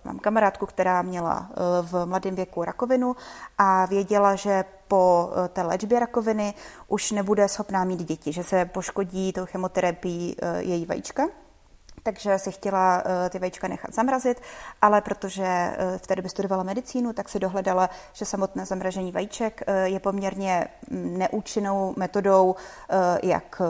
mám 0.03 0.19
kamarádku, 0.19 0.65
která 0.65 1.01
měla 1.01 1.49
v 1.81 2.05
mladém 2.05 2.35
věku 2.35 2.63
rakovinu 2.63 3.15
a 3.57 3.85
věděla, 3.85 4.35
že 4.35 4.65
po 4.87 5.31
té 5.53 5.61
léčbě 5.61 5.99
rakoviny 5.99 6.53
už 6.87 7.11
nebude 7.11 7.47
schopná 7.47 7.83
mít 7.83 8.03
děti, 8.03 8.33
že 8.33 8.43
se 8.43 8.65
poškodí 8.65 9.33
tou 9.33 9.45
chemoterapií 9.45 10.35
její 10.59 10.85
vajíčka 10.85 11.23
takže 12.05 12.39
si 12.39 12.51
chtěla 12.51 13.03
eh, 13.05 13.29
ty 13.29 13.39
vajíčka 13.39 13.67
nechat 13.67 13.93
zamrazit, 13.93 14.41
ale 14.81 15.01
protože 15.01 15.45
eh, 15.45 15.97
v 15.97 16.07
té 16.07 16.15
době 16.15 16.29
studovala 16.29 16.63
medicínu, 16.63 17.13
tak 17.13 17.29
si 17.29 17.39
dohledala, 17.39 17.89
že 18.13 18.25
samotné 18.25 18.65
zamražení 18.65 19.11
vajíček 19.11 19.61
eh, 19.67 19.89
je 19.89 19.99
poměrně 19.99 20.67
mm, 20.89 21.17
neúčinnou 21.17 21.93
metodou, 21.97 22.55
jak 23.23 23.61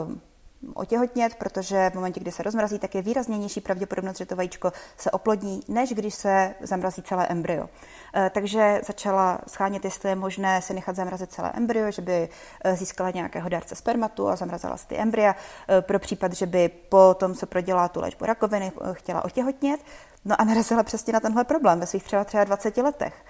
otěhotnět, 0.74 1.34
protože 1.34 1.90
v 1.90 1.94
momentě, 1.94 2.20
kdy 2.20 2.32
se 2.32 2.42
rozmrazí, 2.42 2.78
tak 2.78 2.94
je 2.94 3.02
výrazně 3.02 3.38
nižší 3.38 3.60
pravděpodobnost, 3.60 4.18
že 4.18 4.26
to 4.26 4.36
vajíčko 4.36 4.72
se 4.96 5.10
oplodní, 5.10 5.60
než 5.68 5.92
když 5.92 6.14
se 6.14 6.54
zamrazí 6.60 7.02
celé 7.02 7.26
embryo. 7.26 7.68
Eh, 8.14 8.30
takže 8.34 8.80
začala 8.86 9.38
schánět, 9.48 9.84
jestli 9.84 10.08
je 10.08 10.16
možné 10.16 10.62
si 10.62 10.74
nechat 10.74 10.96
zamrazit 10.96 11.32
celé 11.32 11.52
embryo, 11.54 11.90
že 11.90 12.02
by 12.02 12.28
eh, 12.64 12.76
získala 12.76 13.10
nějakého 13.10 13.48
dárce 13.48 13.74
spermatu 13.74 14.28
a 14.28 14.36
zamrazila 14.36 14.76
si 14.76 14.86
ty 14.86 14.96
embrya 14.96 15.34
eh, 15.68 15.82
pro 15.82 15.98
případ, 15.98 16.32
že 16.32 16.46
by 16.46 16.68
po 16.68 17.14
tom, 17.14 17.34
co 17.34 17.46
prodělá 17.46 17.88
tu 17.88 18.00
léčbu 18.00 18.24
rakoviny, 18.24 18.72
chtěla 18.92 19.24
otěhotnět. 19.24 19.80
No 20.24 20.40
a 20.40 20.44
narazila 20.44 20.82
přesně 20.82 21.12
na 21.12 21.20
tenhle 21.20 21.44
problém 21.44 21.80
ve 21.80 21.86
svých 21.86 22.04
třeba 22.04 22.44
23 22.44 22.82
letech. 22.82 23.24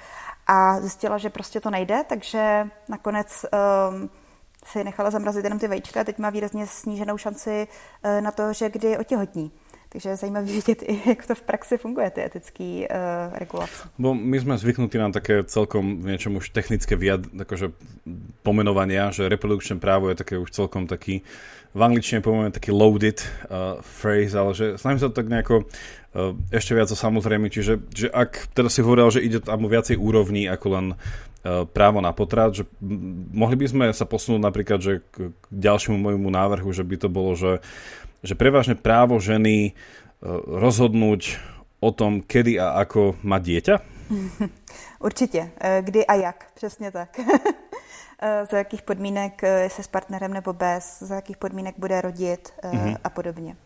A 0.47 0.81
zjistila, 0.81 1.19
že 1.19 1.31
prostě 1.31 1.61
to 1.61 1.71
nejde, 1.71 2.05
takže 2.09 2.69
nakonec 2.89 3.47
um, 3.91 4.11
si 4.67 4.85
nechala 4.85 5.11
zamrazit 5.11 5.45
jenom 5.45 5.59
ty 5.59 5.69
vajíčka 5.69 6.01
a 6.01 6.05
teď 6.05 6.19
má 6.19 6.31
výrazně 6.31 6.67
sníženou 6.67 7.19
šanci 7.19 7.67
uh, 8.05 8.21
na 8.21 8.31
to, 8.31 8.53
že 8.53 8.71
kdy 8.71 8.99
otěhotní. 8.99 9.51
Takže 9.89 10.09
je 10.09 10.17
zajímavé 10.17 10.47
vidět 10.47 10.83
jak 11.07 11.27
to 11.27 11.35
v 11.35 11.43
praxi 11.43 11.79
funguje, 11.79 12.11
ty 12.11 12.21
etické 12.25 12.65
uh, 12.65 13.39
regulace. 13.39 13.89
Bo 13.99 14.13
my 14.19 14.37
sme 14.43 14.59
zvyknutí 14.59 14.99
na 14.99 15.15
také 15.15 15.47
celkom 15.47 16.03
v 16.03 16.11
niečom 16.13 16.37
už 16.37 16.51
technické 16.51 16.99
vyjad, 16.99 17.25
akože 17.33 17.71
pomenovania, 18.43 19.15
že 19.15 19.31
reprodukčné 19.31 19.79
právo 19.79 20.11
je 20.11 20.19
také 20.19 20.37
už 20.37 20.51
celkom 20.51 20.91
taký, 20.91 21.23
v 21.73 21.81
angličtine 21.81 22.21
povieme 22.21 22.51
taký 22.51 22.75
loaded 22.75 23.23
uh, 23.23 23.79
phrase, 23.81 24.35
ale 24.35 24.51
že 24.53 24.67
snažím 24.75 25.01
sa 25.01 25.09
to 25.09 25.17
tak 25.23 25.31
nejako 25.31 25.55
uh, 25.63 26.35
ešte 26.51 26.75
viac 26.75 26.91
samozrejme, 26.91 27.47
čiže 27.49 27.79
že 27.95 28.11
ak 28.11 28.53
teda 28.59 28.69
si 28.69 28.83
hovoril, 28.83 29.09
že 29.15 29.23
ide 29.23 29.39
tam 29.39 29.65
o 29.65 29.71
viacej 29.71 29.97
úrovní 29.97 30.51
ako 30.51 30.67
len 30.77 30.87
právo 31.71 32.03
na 32.03 32.11
potrat, 32.11 32.55
že 32.55 32.65
mohli 33.31 33.55
by 33.55 33.67
sme 33.71 33.85
sa 33.95 34.09
posunúť 34.09 34.43
napríklad 34.43 34.79
že 34.83 35.05
k 35.15 35.31
ďalšiemu 35.55 35.99
môjmu 35.99 36.31
návrhu, 36.33 36.71
že 36.75 36.83
by 36.83 36.97
to 36.99 37.09
bolo, 37.09 37.39
že 37.39 37.63
že 38.27 38.35
prevažne 38.35 38.75
právo 38.75 39.23
ženy 39.23 39.71
e, 39.71 39.73
rozhodnúť 40.47 41.39
o 41.79 41.91
tom, 41.95 42.25
kedy 42.25 42.59
a 42.59 42.83
ako 42.83 43.15
má 43.23 43.39
dieťa? 43.39 43.79
Určitě. 45.07 45.51
E, 45.61 45.83
kdy 45.83 46.07
a 46.07 46.15
jak, 46.15 46.51
přesně 46.55 46.91
tak. 46.91 47.21
Za 48.51 48.59
jakých 48.59 48.83
podmínek 48.83 49.43
se 49.69 49.83
s 49.83 49.87
partnerem 49.87 50.33
nebo 50.33 50.53
bez, 50.53 51.03
za 51.03 51.15
jakých 51.15 51.37
podmínek 51.37 51.75
bude 51.79 52.01
rodit 52.01 52.53
uh-huh. 52.65 52.97
a 53.05 53.11
podobně. 53.11 53.57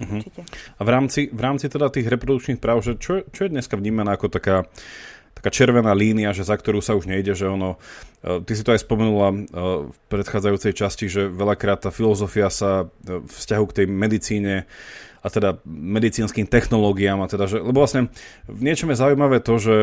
Uh-huh. 0.00 0.16
Určitě. 0.16 0.44
A 0.78 0.84
v 0.84 0.88
rámci, 0.88 1.28
v 1.32 1.40
rámci 1.40 1.68
teda 1.68 1.88
tých 1.88 2.08
reprodukčných 2.08 2.56
práv, 2.56 2.80
že 2.80 2.96
čo, 2.96 3.28
čo 3.28 3.44
je 3.44 3.52
dneska 3.52 3.76
vnímané 3.76 4.16
ako 4.16 4.32
taká 4.32 4.64
taká 5.34 5.50
červená 5.50 5.92
línia, 5.92 6.32
že 6.32 6.46
za 6.46 6.54
ktorú 6.54 6.80
sa 6.80 6.96
už 6.96 7.10
nejde, 7.10 7.34
že 7.36 7.50
ono, 7.50 7.76
e, 8.22 8.40
ty 8.46 8.54
si 8.54 8.62
to 8.62 8.72
aj 8.72 8.80
spomenula 8.86 9.28
e, 9.28 9.36
v 9.90 9.96
predchádzajúcej 10.08 10.72
časti, 10.72 11.06
že 11.10 11.28
veľakrát 11.28 11.84
tá 11.84 11.90
filozofia 11.90 12.48
sa 12.48 12.88
e, 13.04 13.20
vzťahu 13.26 13.64
k 13.68 13.76
tej 13.82 13.86
medicíne 13.90 14.54
a 15.24 15.32
teda 15.32 15.60
medicínskym 15.64 16.44
technológiám 16.44 17.24
a 17.24 17.28
teda, 17.28 17.48
že, 17.48 17.56
lebo 17.60 17.80
vlastne 17.80 18.12
v 18.44 18.60
niečom 18.60 18.92
je 18.92 19.00
zaujímavé 19.00 19.40
to, 19.40 19.56
že 19.56 19.76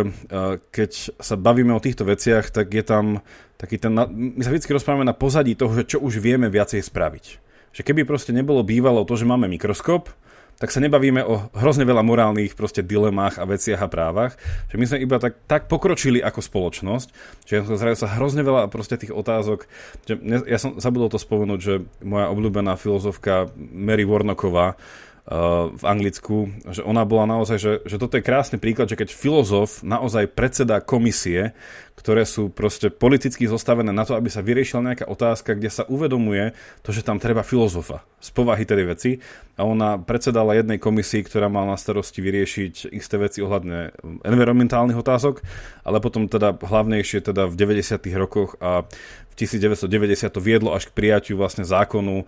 keď 0.70 1.18
sa 1.18 1.34
bavíme 1.34 1.74
o 1.74 1.82
týchto 1.82 2.06
veciach, 2.06 2.54
tak 2.54 2.70
je 2.70 2.86
tam 2.86 3.26
taký 3.58 3.82
ten, 3.82 3.90
my 4.14 4.38
sa 4.46 4.54
vždy 4.54 4.70
rozprávame 4.70 5.02
na 5.02 5.18
pozadí 5.18 5.58
toho, 5.58 5.74
že 5.74 5.90
čo 5.90 5.98
už 5.98 6.22
vieme 6.22 6.46
viacej 6.46 6.86
spraviť. 6.86 7.26
Že 7.74 7.82
keby 7.82 8.06
proste 8.06 8.38
nebolo 8.38 8.62
bývalo 8.62 9.02
to, 9.02 9.18
že 9.18 9.26
máme 9.26 9.50
mikroskop, 9.50 10.14
tak 10.62 10.70
sa 10.70 10.78
nebavíme 10.78 11.26
o 11.26 11.50
hrozne 11.58 11.90
veľa 11.90 12.06
morálnych 12.06 12.54
proste 12.54 12.86
dilemách 12.86 13.42
a 13.42 13.50
veciach 13.50 13.82
a 13.82 13.90
právach, 13.90 14.38
že 14.70 14.78
my 14.78 14.86
sme 14.86 15.02
iba 15.02 15.18
tak, 15.18 15.42
tak 15.50 15.66
pokročili 15.66 16.22
ako 16.22 16.38
spoločnosť, 16.38 17.08
že 17.50 17.66
zrazu 17.66 18.06
sa 18.06 18.14
hrozne 18.14 18.46
veľa 18.46 18.70
proste 18.70 19.02
tých 19.02 19.10
otázok, 19.10 19.66
že 20.06 20.22
ja 20.46 20.62
som 20.62 20.78
zabudol 20.78 21.10
to 21.10 21.18
spomenúť, 21.18 21.60
že 21.60 21.82
moja 22.06 22.30
obľúbená 22.30 22.78
filozofka 22.78 23.50
Mary 23.58 24.06
Warnocková 24.06 24.78
v 25.72 25.84
Anglicku, 25.86 26.50
že 26.74 26.82
ona 26.82 27.06
bola 27.06 27.30
naozaj, 27.30 27.58
že, 27.62 27.74
že 27.86 28.02
toto 28.02 28.18
je 28.18 28.26
krásny 28.26 28.58
príklad, 28.58 28.90
že 28.90 28.98
keď 28.98 29.14
filozof 29.14 29.86
naozaj 29.86 30.34
predseda 30.34 30.82
komisie, 30.82 31.54
ktoré 31.94 32.26
sú 32.26 32.50
proste 32.50 32.90
politicky 32.90 33.46
zostavené 33.46 33.94
na 33.94 34.02
to, 34.02 34.18
aby 34.18 34.34
sa 34.34 34.42
vyriešila 34.42 34.82
nejaká 34.82 35.06
otázka, 35.06 35.54
kde 35.54 35.70
sa 35.70 35.86
uvedomuje 35.86 36.58
to, 36.82 36.90
že 36.90 37.06
tam 37.06 37.22
treba 37.22 37.46
filozofa 37.46 38.02
z 38.18 38.34
povahy 38.34 38.66
tedy 38.66 38.82
veci 38.82 39.12
a 39.54 39.62
ona 39.62 40.02
predsedala 40.02 40.58
jednej 40.58 40.82
komisii, 40.82 41.22
ktorá 41.22 41.46
mala 41.46 41.74
na 41.74 41.78
starosti 41.78 42.18
vyriešiť 42.26 42.90
isté 42.90 43.16
veci 43.22 43.46
ohľadne 43.46 43.94
environmentálnych 44.26 44.98
otázok, 44.98 45.46
ale 45.86 46.02
potom 46.02 46.26
teda 46.26 46.58
hlavnejšie 46.58 47.22
teda 47.22 47.46
v 47.46 47.54
90. 47.54 48.02
rokoch 48.18 48.58
a 48.58 48.90
v 49.30 49.34
1990 49.38 50.34
to 50.34 50.42
viedlo 50.42 50.74
až 50.74 50.90
k 50.90 50.96
prijatiu 50.98 51.38
vlastne 51.38 51.64
zákonu 51.64 52.26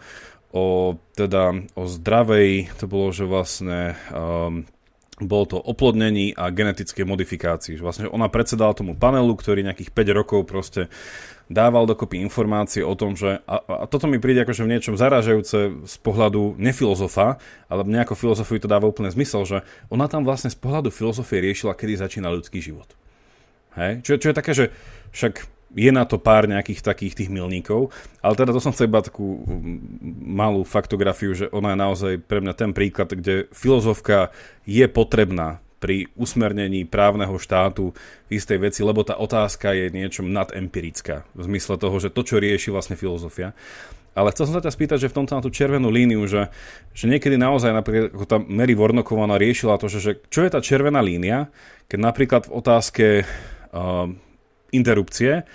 o, 0.54 0.96
teda, 1.18 1.58
o 1.74 1.84
zdravej, 1.90 2.70
to 2.78 2.86
bolo, 2.86 3.10
že 3.10 3.26
vlastne 3.26 3.98
um, 4.14 4.70
bolo 5.18 5.46
to 5.46 5.58
oplodnení 5.58 6.38
a 6.38 6.54
genetické 6.54 7.02
modifikácii. 7.06 7.78
Že 7.78 7.84
vlastne 7.84 8.06
ona 8.10 8.30
predsedala 8.30 8.78
tomu 8.78 8.94
panelu, 8.94 9.34
ktorý 9.34 9.66
nejakých 9.66 9.90
5 9.90 10.20
rokov 10.20 10.46
proste 10.46 10.94
dával 11.52 11.84
dokopy 11.90 12.24
informácie 12.24 12.82
o 12.82 12.96
tom, 12.96 13.20
že 13.20 13.44
a, 13.44 13.84
a 13.84 13.86
toto 13.86 14.08
mi 14.08 14.18
príde 14.18 14.42
akože 14.48 14.64
v 14.64 14.72
niečom 14.78 14.96
zaražajúce 14.96 15.58
z 15.84 15.96
pohľadu 16.00 16.56
nefilozofa, 16.56 17.38
ale 17.68 17.84
nejako 17.84 18.16
filozofii 18.16 18.64
to 18.64 18.72
dáva 18.72 18.88
úplne 18.88 19.12
zmysel, 19.12 19.44
že 19.44 19.58
ona 19.92 20.08
tam 20.08 20.24
vlastne 20.24 20.50
z 20.50 20.58
pohľadu 20.58 20.90
filozofie 20.90 21.44
riešila, 21.44 21.76
kedy 21.76 22.00
začína 22.00 22.32
ľudský 22.32 22.64
život. 22.64 22.88
Hej? 23.76 24.06
Čo, 24.06 24.12
čo 24.22 24.28
je 24.32 24.36
také, 24.38 24.52
že 24.56 24.66
však 25.12 25.53
je 25.74 25.92
na 25.92 26.06
to 26.06 26.22
pár 26.22 26.46
nejakých 26.46 26.86
takých 26.86 27.14
tých 27.18 27.30
milníkov, 27.34 27.90
ale 28.22 28.38
teda 28.38 28.54
to 28.54 28.62
som 28.62 28.72
chcel 28.72 28.90
iba 28.90 29.02
takú 29.02 29.42
malú 30.22 30.62
faktografiu, 30.62 31.34
že 31.34 31.50
ona 31.50 31.74
je 31.74 31.82
naozaj 31.82 32.14
pre 32.24 32.40
mňa 32.40 32.54
ten 32.54 32.72
príklad, 32.72 33.10
kde 33.10 33.50
filozofka 33.52 34.30
je 34.70 34.86
potrebná 34.86 35.60
pri 35.84 36.08
usmernení 36.16 36.88
právneho 36.88 37.36
štátu 37.36 37.92
v 38.32 38.40
istej 38.40 38.72
veci, 38.72 38.80
lebo 38.88 39.04
tá 39.04 39.20
otázka 39.20 39.76
je 39.76 39.92
niečom 39.92 40.32
nadempirická, 40.32 41.28
v 41.36 41.42
zmysle 41.44 41.76
toho, 41.76 42.00
že 42.00 42.08
to, 42.08 42.24
čo 42.24 42.40
rieši 42.40 42.72
vlastne 42.72 42.96
filozofia. 42.96 43.52
Ale 44.14 44.30
chcel 44.32 44.48
som 44.48 44.56
sa 44.56 44.64
ťa 44.64 44.72
spýtať, 44.72 44.98
že 45.04 45.10
v 45.10 45.18
tomto 45.20 45.34
na 45.34 45.42
tú 45.42 45.50
červenú 45.50 45.90
líniu, 45.90 46.24
že, 46.30 46.54
že 46.94 47.10
niekedy 47.10 47.34
naozaj, 47.36 47.74
napríklad, 47.74 48.14
ako 48.14 48.26
tá 48.30 48.38
Mary 48.40 48.78
Vornoková 48.78 49.26
riešila 49.36 49.82
to, 49.82 49.90
že, 49.90 50.00
že 50.00 50.12
čo 50.30 50.46
je 50.46 50.54
tá 50.54 50.62
červená 50.62 51.02
línia, 51.02 51.50
keď 51.90 52.00
napríklad 52.00 52.42
v 52.48 52.56
otázke 52.56 53.06
uh, 53.26 54.08
interrupcie, 54.74 55.46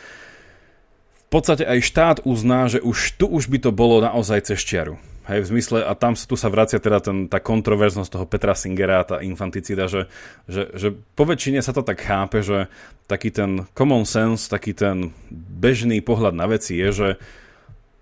v 1.28 1.28
podstate 1.28 1.68
aj 1.68 1.84
štát 1.84 2.16
uzná, 2.24 2.72
že 2.72 2.80
už 2.80 3.20
tu 3.20 3.28
už 3.28 3.52
by 3.52 3.58
to 3.60 3.70
bolo 3.74 4.00
naozaj 4.00 4.48
cez 4.48 4.64
čiaru. 4.64 4.96
Hej, 5.28 5.44
v 5.44 5.60
zmysle, 5.60 5.84
a 5.84 5.92
tam 5.92 6.16
tu 6.16 6.40
sa 6.40 6.48
vracia 6.48 6.80
teda 6.80 7.04
ten, 7.04 7.28
tá 7.28 7.36
kontroverznosť 7.36 8.16
toho 8.16 8.24
Petra 8.24 8.56
Singera, 8.56 9.04
tá 9.04 9.20
infanticida, 9.20 9.84
že, 9.84 10.08
že, 10.48 10.72
že 10.72 10.88
po 11.12 11.28
väčšine 11.28 11.60
sa 11.60 11.76
to 11.76 11.84
tak 11.84 12.00
chápe, 12.00 12.40
že 12.40 12.72
taký 13.04 13.28
ten 13.28 13.68
common 13.76 14.08
sense, 14.08 14.48
taký 14.48 14.72
ten 14.72 15.12
bežný 15.28 16.00
pohľad 16.00 16.32
na 16.32 16.48
veci 16.48 16.80
je, 16.80 16.88
že 16.88 17.08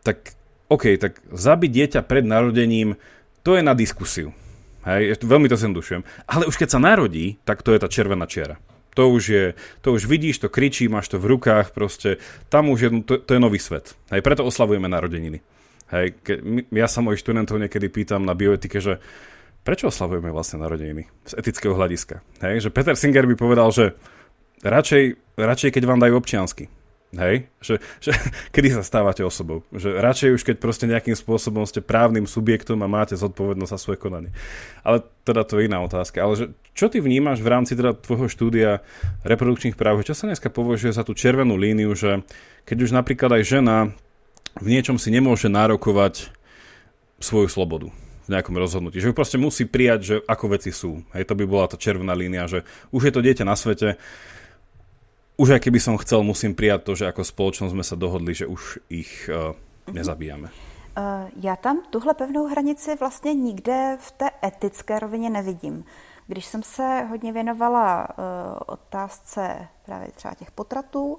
tak 0.06 0.38
OK, 0.70 0.94
tak 1.02 1.18
zabiť 1.34 1.70
dieťa 1.74 2.00
pred 2.06 2.22
narodením, 2.22 2.94
to 3.42 3.58
je 3.58 3.62
na 3.66 3.74
diskusiu. 3.74 4.30
Hej, 4.86 5.18
veľmi 5.18 5.50
to 5.50 5.58
zjednodušujem. 5.58 6.06
Ale 6.30 6.46
už 6.46 6.54
keď 6.54 6.78
sa 6.78 6.78
narodí, 6.78 7.42
tak 7.42 7.66
to 7.66 7.74
je 7.74 7.82
tá 7.82 7.90
červená 7.90 8.30
čiara. 8.30 8.54
To 8.96 9.12
už 9.12 9.22
je, 9.28 9.44
to 9.84 9.92
už 9.92 10.08
vidíš, 10.08 10.40
to 10.40 10.48
kričí, 10.48 10.88
máš 10.88 11.12
to 11.12 11.20
v 11.20 11.36
rukách, 11.36 11.76
proste, 11.76 12.16
tam 12.48 12.72
už 12.72 12.78
je, 12.80 12.88
to, 13.04 13.20
to 13.20 13.36
je 13.36 13.40
nový 13.40 13.60
svet. 13.60 13.92
Hej, 14.08 14.24
preto 14.24 14.40
oslavujeme 14.40 14.88
narodeniny. 14.88 15.44
Hej, 15.92 16.16
ke, 16.24 16.40
ja 16.72 16.88
sa 16.88 17.04
mojich 17.04 17.20
študentov 17.20 17.60
niekedy 17.60 17.92
pýtam 17.92 18.24
na 18.24 18.32
bioetike, 18.32 18.80
že 18.80 18.98
prečo 19.62 19.92
oslavujeme 19.92 20.32
vlastne 20.32 20.64
narodeniny 20.64 21.12
z 21.28 21.32
etického 21.36 21.76
hľadiska. 21.76 22.24
Hej, 22.40 22.66
že 22.66 22.70
Peter 22.72 22.96
Singer 22.96 23.28
by 23.28 23.36
povedal, 23.36 23.68
že 23.68 23.94
radšej, 24.64 25.36
radšej 25.36 25.70
keď 25.76 25.82
vám 25.84 26.00
dajú 26.00 26.16
občiansky. 26.16 26.72
Hej? 27.14 27.46
Že, 27.62 27.74
že, 28.02 28.10
kedy 28.54 28.74
sa 28.74 28.82
stávate 28.82 29.22
osobou? 29.22 29.62
Že 29.70 30.02
radšej 30.02 30.30
už, 30.34 30.42
keď 30.42 30.56
proste 30.58 30.90
nejakým 30.90 31.14
spôsobom 31.14 31.62
ste 31.68 31.84
právnym 31.84 32.26
subjektom 32.26 32.82
a 32.82 32.90
máte 32.90 33.14
zodpovednosť 33.14 33.72
za 33.72 33.78
svoje 33.78 33.98
konanie. 34.02 34.34
Ale 34.82 35.06
teda 35.22 35.46
to 35.46 35.62
je 35.62 35.70
iná 35.70 35.78
otázka. 35.86 36.18
Ale 36.22 36.34
že, 36.34 36.46
čo 36.74 36.90
ty 36.90 36.98
vnímaš 36.98 37.38
v 37.44 37.50
rámci 37.52 37.78
teda 37.78 37.94
tvojho 37.94 38.26
štúdia 38.26 38.82
reprodukčných 39.22 39.78
práv? 39.78 40.02
Čo 40.02 40.18
sa 40.18 40.26
dneska 40.26 40.50
považuje 40.50 40.90
za 40.90 41.06
tú 41.06 41.14
červenú 41.14 41.54
líniu, 41.54 41.94
že 41.94 42.26
keď 42.66 42.76
už 42.82 42.90
napríklad 42.90 43.38
aj 43.38 43.42
žena 43.46 43.76
v 44.56 44.66
niečom 44.72 44.96
si 44.96 45.12
nemôže 45.12 45.52
nárokovať 45.52 46.32
svoju 47.20 47.48
slobodu 47.48 47.88
v 48.26 48.28
nejakom 48.34 48.58
rozhodnutí. 48.58 48.98
Že 48.98 49.14
proste 49.14 49.38
musí 49.38 49.68
prijať, 49.68 50.00
že 50.02 50.16
ako 50.26 50.58
veci 50.58 50.74
sú. 50.74 51.06
Hej, 51.14 51.30
to 51.30 51.38
by 51.38 51.44
bola 51.46 51.70
tá 51.70 51.78
červená 51.78 52.12
línia, 52.12 52.50
že 52.50 52.66
už 52.90 53.08
je 53.08 53.12
to 53.14 53.22
dieťa 53.22 53.44
na 53.46 53.54
svete, 53.54 54.00
už 55.36 55.48
aj 55.56 55.60
keby 55.60 55.80
som 55.80 56.00
chcel, 56.00 56.24
musím 56.24 56.56
prijať 56.56 56.80
to, 56.84 56.92
že 56.96 57.08
ako 57.12 57.22
spoločnosť 57.24 57.72
sme 57.72 57.84
sa 57.84 57.96
dohodli, 57.96 58.32
že 58.32 58.48
už 58.48 58.80
ich 58.88 59.28
uh, 59.28 59.52
nezabíjame. 59.92 60.48
Uh, 60.96 61.28
já 61.36 61.56
tam 61.56 61.82
tuhle 61.90 62.14
pevnou 62.14 62.46
hranici 62.46 62.96
vlastně 62.96 63.34
nikde 63.34 63.96
v 64.00 64.10
té 64.10 64.30
etické 64.44 64.98
rovině 64.98 65.30
nevidím. 65.30 65.84
Když 66.26 66.46
jsem 66.46 66.62
se 66.62 67.06
hodně 67.08 67.32
věnovala 67.32 68.08
uh, 68.08 68.24
otázce 68.66 69.68
právě 69.84 70.08
třeba 70.14 70.34
těch 70.34 70.50
potratů, 70.50 71.18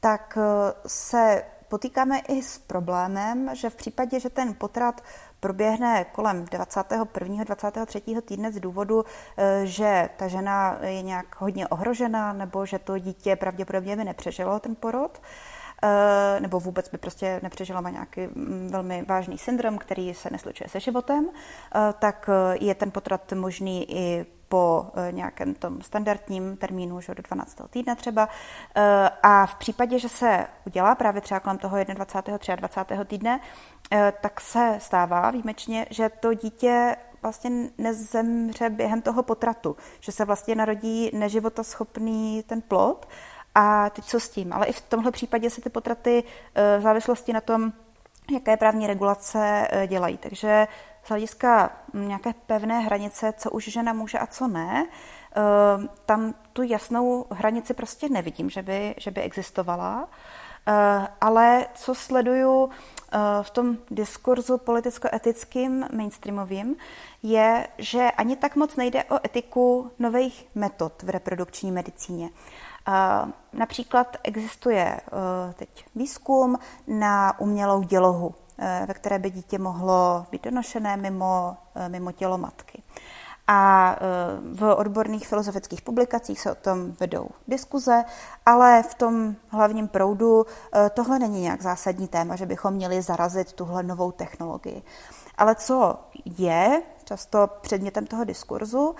tak 0.00 0.38
uh, 0.38 0.42
se 0.86 1.42
potýkáme 1.68 2.18
i 2.18 2.42
s 2.42 2.58
problémem, 2.58 3.50
že 3.54 3.70
v 3.70 3.76
případě, 3.76 4.20
že 4.20 4.30
ten 4.30 4.54
potrat 4.54 5.00
proběhne 5.40 6.04
kolem 6.12 6.44
21. 6.44 7.44
23. 7.44 8.02
týdne 8.24 8.52
z 8.52 8.60
důvodu, 8.60 9.04
eh, 9.36 9.60
že 9.64 10.08
ta 10.16 10.28
žena 10.28 10.78
je 10.82 11.02
nějak 11.02 11.40
hodně 11.40 11.68
ohrožena 11.68 12.32
nebo 12.32 12.66
že 12.66 12.78
to 12.78 12.98
dítě 12.98 13.36
pravděpodobně 13.36 13.96
by 13.96 14.04
nepřežilo 14.04 14.60
ten 14.60 14.74
porod, 14.74 15.20
eh, 15.82 16.40
nebo 16.40 16.60
vůbec 16.60 16.88
by 16.88 16.98
prostě 16.98 17.40
nepřežilo 17.42 17.82
má 17.82 17.90
nějaký 17.90 18.20
mm, 18.26 18.68
velmi 18.72 19.04
vážný 19.08 19.38
syndrom, 19.38 19.78
který 19.78 20.14
se 20.14 20.28
neslučuje 20.32 20.68
se 20.68 20.80
životem, 20.80 21.28
eh, 21.28 21.94
tak 21.98 22.30
je 22.60 22.74
ten 22.74 22.90
potrat 22.90 23.32
možný 23.32 23.96
i 23.96 24.26
po 24.48 24.86
nějakém 25.10 25.54
tom 25.54 25.82
standardním 25.82 26.56
termínu, 26.56 27.00
že 27.00 27.14
do 27.14 27.22
12. 27.22 27.60
týdne 27.70 27.96
třeba. 27.96 28.28
A 29.22 29.46
v 29.46 29.54
případě, 29.54 29.98
že 29.98 30.08
se 30.08 30.46
udělá 30.66 30.94
právě 30.94 31.20
třeba 31.20 31.40
kolem 31.40 31.58
toho 31.58 31.76
21. 31.84 32.56
23. 32.56 33.04
týdne, 33.04 33.40
Eh, 33.90 34.12
tak 34.20 34.40
se 34.40 34.76
stává 34.78 35.30
výjimečně, 35.30 35.86
že 35.90 36.08
to 36.08 36.34
dítě 36.34 36.96
vlastně 37.22 37.50
nezemře 37.78 38.70
během 38.70 39.02
toho 39.02 39.22
potratu, 39.22 39.76
že 40.00 40.12
se 40.12 40.24
vlastně 40.24 40.54
narodí 40.54 41.10
neživotoschopný 41.12 42.42
ten 42.42 42.62
plod 42.62 43.08
a 43.54 43.90
teď 43.90 44.04
co 44.04 44.20
s 44.20 44.28
tím. 44.28 44.52
Ale 44.52 44.66
i 44.66 44.72
v 44.72 44.80
tomhle 44.80 45.10
případě 45.12 45.50
se 45.50 45.60
ty 45.60 45.70
potraty 45.70 46.24
eh, 46.54 46.78
v 46.78 46.82
závislosti 46.82 47.32
na 47.32 47.40
tom, 47.40 47.72
jaké 48.32 48.56
právní 48.56 48.86
regulace 48.86 49.68
eh, 49.70 49.86
dělají. 49.86 50.18
Takže 50.18 50.68
z 51.06 51.08
hlediska 51.08 51.70
nějaké 51.94 52.34
pevné 52.46 52.80
hranice, 52.80 53.32
co 53.38 53.50
už 53.50 53.64
žena 53.64 53.92
může 53.92 54.18
a 54.18 54.26
co 54.26 54.48
ne, 54.48 54.86
tam 56.06 56.34
tu 56.52 56.62
jasnou 56.62 57.26
hranici 57.30 57.74
prostě 57.74 58.08
nevidím, 58.08 58.50
že 58.50 58.62
by, 58.62 58.94
že 58.98 59.10
by 59.10 59.22
existovala. 59.22 60.08
Ale 61.20 61.66
co 61.74 61.94
sleduju 61.94 62.70
Eh, 63.12 63.42
v 63.42 63.50
tom 63.50 63.76
diskurzu 63.90 64.58
politicko-etickým 64.58 65.84
mainstreamovým 65.92 66.76
je, 67.22 67.68
že 67.78 68.10
ani 68.10 68.36
tak 68.36 68.56
moc 68.56 68.76
nejde 68.76 69.04
o 69.04 69.18
etiku 69.24 69.90
nových 69.98 70.48
metod 70.54 71.02
v 71.02 71.08
reprodukční 71.10 71.72
medicíně. 71.72 72.30
Například 73.52 74.16
existuje 74.22 75.00
teď 75.54 75.86
výzkum 75.94 76.58
na 76.86 77.40
umělou 77.40 77.82
dělohu, 77.82 78.34
ve 78.58 78.94
které 78.94 79.18
by 79.18 79.30
dítě 79.30 79.58
mohlo 79.58 80.26
být 80.30 80.44
donošené 80.44 80.96
mimo, 80.96 81.56
mimo 81.88 82.12
tělo 82.12 82.38
matky. 82.38 82.82
A 83.46 83.92
e, 83.94 84.00
v 84.54 84.74
odborných 84.74 85.28
filozofických 85.28 85.82
publikacích 85.82 86.40
se 86.40 86.52
o 86.52 86.54
tom 86.54 86.92
vedou 87.00 87.28
diskuze, 87.48 88.04
ale 88.46 88.82
v 88.82 88.94
tom 88.94 89.34
hlavním 89.48 89.88
proudu 89.88 90.46
e, 90.46 90.90
tohle 90.90 91.18
není 91.18 91.40
nějak 91.40 91.62
zásadní 91.62 92.08
téma, 92.08 92.36
že 92.36 92.46
bychom 92.46 92.74
měli 92.74 93.02
zarazit 93.02 93.52
tuhle 93.52 93.82
novou 93.82 94.12
technologii. 94.12 94.82
Ale 95.38 95.54
co 95.54 95.98
je 96.24 96.82
často 97.04 97.48
předmětem 97.60 98.06
toho 98.06 98.24
diskurzu, 98.24 98.94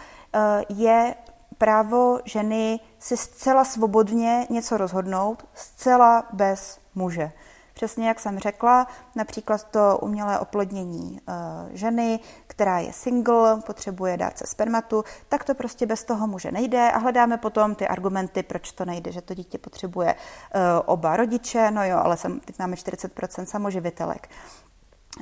je 0.68 1.14
právo 1.58 2.18
ženy 2.24 2.80
si 2.98 3.16
zcela 3.16 3.64
svobodně 3.64 4.46
něco 4.50 4.76
rozhodnout, 4.76 5.46
zcela 5.54 6.24
bez 6.32 6.78
muže. 6.94 7.32
Přesně 7.76 8.08
jak 8.08 8.20
jsem 8.20 8.38
řekla, 8.38 8.86
například 9.14 9.64
to 9.64 9.98
umělé 10.02 10.38
oplodnění 10.38 11.20
eh, 11.28 11.32
ženy, 11.76 12.20
která 12.46 12.78
je 12.78 12.92
single, 12.92 13.60
potřebuje 13.66 14.16
dárce 14.16 14.46
spermatu, 14.46 15.04
tak 15.28 15.44
to 15.44 15.54
prostě 15.54 15.86
bez 15.86 16.04
toho 16.04 16.26
muže 16.26 16.52
nejde 16.52 16.90
a 16.90 16.98
hledáme 16.98 17.36
potom 17.36 17.74
ty 17.74 17.88
argumenty, 17.88 18.42
proč 18.42 18.72
to 18.72 18.84
nejde, 18.84 19.12
že 19.12 19.20
to 19.20 19.34
dítě 19.34 19.58
potřebuje 19.58 20.14
eh, 20.14 20.60
oba 20.84 21.16
rodiče, 21.16 21.70
no 21.70 21.84
jo, 21.84 21.98
ale 22.04 22.16
teď 22.44 22.58
máme 22.58 22.76
40% 22.76 23.44
samoživitelek. 23.44 24.28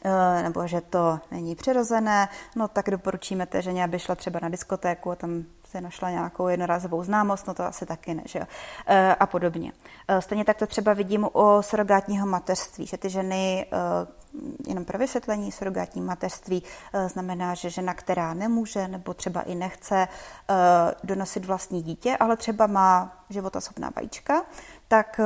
Eh, 0.05 0.43
nebo 0.43 0.67
že 0.67 0.81
to 0.81 1.21
není 1.31 1.55
přirozené, 1.55 2.29
no 2.57 2.69
tak 2.69 2.91
doporučíme 2.91 3.47
té 3.47 3.63
ženě, 3.63 3.85
aby 3.85 3.99
šla 3.99 4.15
třeba 4.15 4.41
na 4.43 4.49
diskotéku 4.49 5.11
a 5.11 5.17
tam 5.17 5.45
si 5.75 5.81
našla 5.81 6.11
nějakou 6.11 6.49
jednorázovou 6.49 7.03
známost, 7.03 7.47
no 7.47 7.55
to 7.55 7.65
asi 7.65 7.87
taky 7.87 8.15
ne, 8.15 8.23
že 8.25 8.39
jo? 8.39 8.45
E, 8.87 9.15
a 9.15 9.27
podobně. 9.27 9.73
E, 10.09 10.21
stejně 10.21 10.45
tak 10.45 10.57
to 10.57 10.67
třeba 10.67 10.93
vidím 10.93 11.29
u 11.35 11.63
surrogátního 11.63 12.27
mateřství, 12.27 12.87
že 12.87 12.99
ty 12.99 13.11
ženy, 13.11 13.67
e, 13.73 13.77
jenom 14.69 14.85
pro 14.85 14.99
vysvětlení, 14.99 15.53
surrogátní 15.53 16.03
mateřství 16.03 16.63
znamená, 17.07 17.55
že 17.55 17.71
žena, 17.71 17.95
která 17.95 18.35
nemůže 18.35 18.89
nebo 18.89 19.15
třeba 19.15 19.43
i 19.43 19.55
nechce 19.55 20.09
donosit 21.05 21.45
vlastní 21.45 21.83
dítě, 21.83 22.17
ale 22.17 22.37
třeba 22.37 22.67
má 22.67 23.25
životoschopná 23.31 23.91
vajíčka, 23.97 24.43
tak 24.89 25.21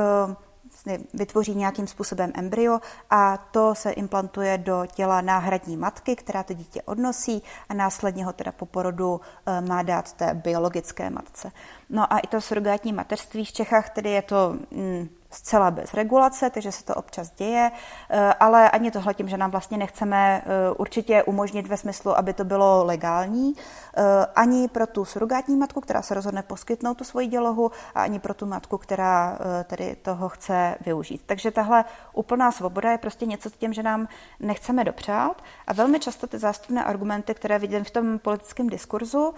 vytvoří 1.13 1.55
nějakým 1.55 1.87
způsobem 1.87 2.31
embryo 2.35 2.79
a 3.09 3.37
to 3.37 3.75
se 3.75 3.91
implantuje 3.91 4.57
do 4.57 4.85
těla 4.93 5.21
náhradní 5.21 5.77
matky, 5.77 6.15
která 6.15 6.43
to 6.43 6.53
dítě 6.53 6.81
odnosí 6.81 7.43
a 7.69 7.73
následně 7.73 8.25
ho 8.25 8.33
teda 8.33 8.51
po 8.51 8.65
porodu 8.65 9.21
eh, 9.45 9.61
má 9.61 9.83
dát 9.83 10.13
té 10.13 10.33
biologické 10.33 11.09
matce. 11.09 11.51
No 11.89 12.13
a 12.13 12.19
i 12.19 12.27
to 12.27 12.41
surrogátní 12.41 12.93
mateřství 12.93 13.45
v 13.45 13.51
Čechách, 13.51 13.89
tedy 13.89 14.09
je 14.09 14.21
to 14.21 14.55
mm, 14.71 15.09
zcela 15.31 15.71
bez 15.71 15.93
regulace, 15.93 16.49
takže 16.49 16.71
se 16.71 16.85
to 16.85 16.95
občas 16.95 17.31
děje, 17.31 17.71
eh, 18.09 18.33
ale 18.33 18.69
ani 18.69 18.91
tohle 18.91 19.13
tím, 19.13 19.29
že 19.29 19.37
nám 19.37 19.51
vlastně 19.51 19.77
nechceme 19.77 20.41
eh, 20.45 20.71
určitě 20.71 21.23
umožnit 21.23 21.67
ve 21.67 21.77
smyslu, 21.77 22.17
aby 22.17 22.33
to 22.33 22.43
bylo 22.43 22.85
legální, 22.85 23.53
eh, 23.53 24.03
ani 24.35 24.67
pro 24.67 24.87
tu 24.87 25.05
surrogátní 25.05 25.55
matku, 25.55 25.81
která 25.81 26.01
se 26.01 26.13
rozhodne 26.13 26.43
poskytnout 26.43 26.93
tu 26.93 27.03
svoji 27.03 27.27
dělohu, 27.27 27.71
a 27.95 28.03
ani 28.03 28.19
pro 28.19 28.33
tu 28.33 28.45
matku, 28.45 28.77
která 28.77 29.39
tedy 29.63 29.95
toho 29.95 30.29
chce 30.29 30.75
využít. 30.81 31.21
Takže 31.25 31.51
tahle 31.51 31.85
úplná 32.13 32.51
svoboda 32.51 32.91
je 32.91 32.97
prostě 32.97 33.25
něco 33.25 33.49
tím, 33.49 33.73
že 33.73 33.83
nám 33.83 34.07
nechceme 34.39 34.83
dopřát 34.83 35.41
a 35.67 35.73
velmi 35.73 35.99
často 35.99 36.27
ty 36.27 36.37
zástupné 36.37 36.83
argumenty, 36.83 37.33
které 37.33 37.59
vidím 37.59 37.83
v 37.83 37.91
tom 37.91 38.19
politickém 38.19 38.69
diskurzu, 38.69 39.33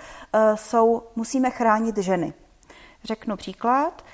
jsou 0.56 1.04
musíme 1.16 1.50
chránit 1.50 1.98
ženy. 1.98 2.34
Řeknu 3.04 3.38
příklad. 3.38 4.06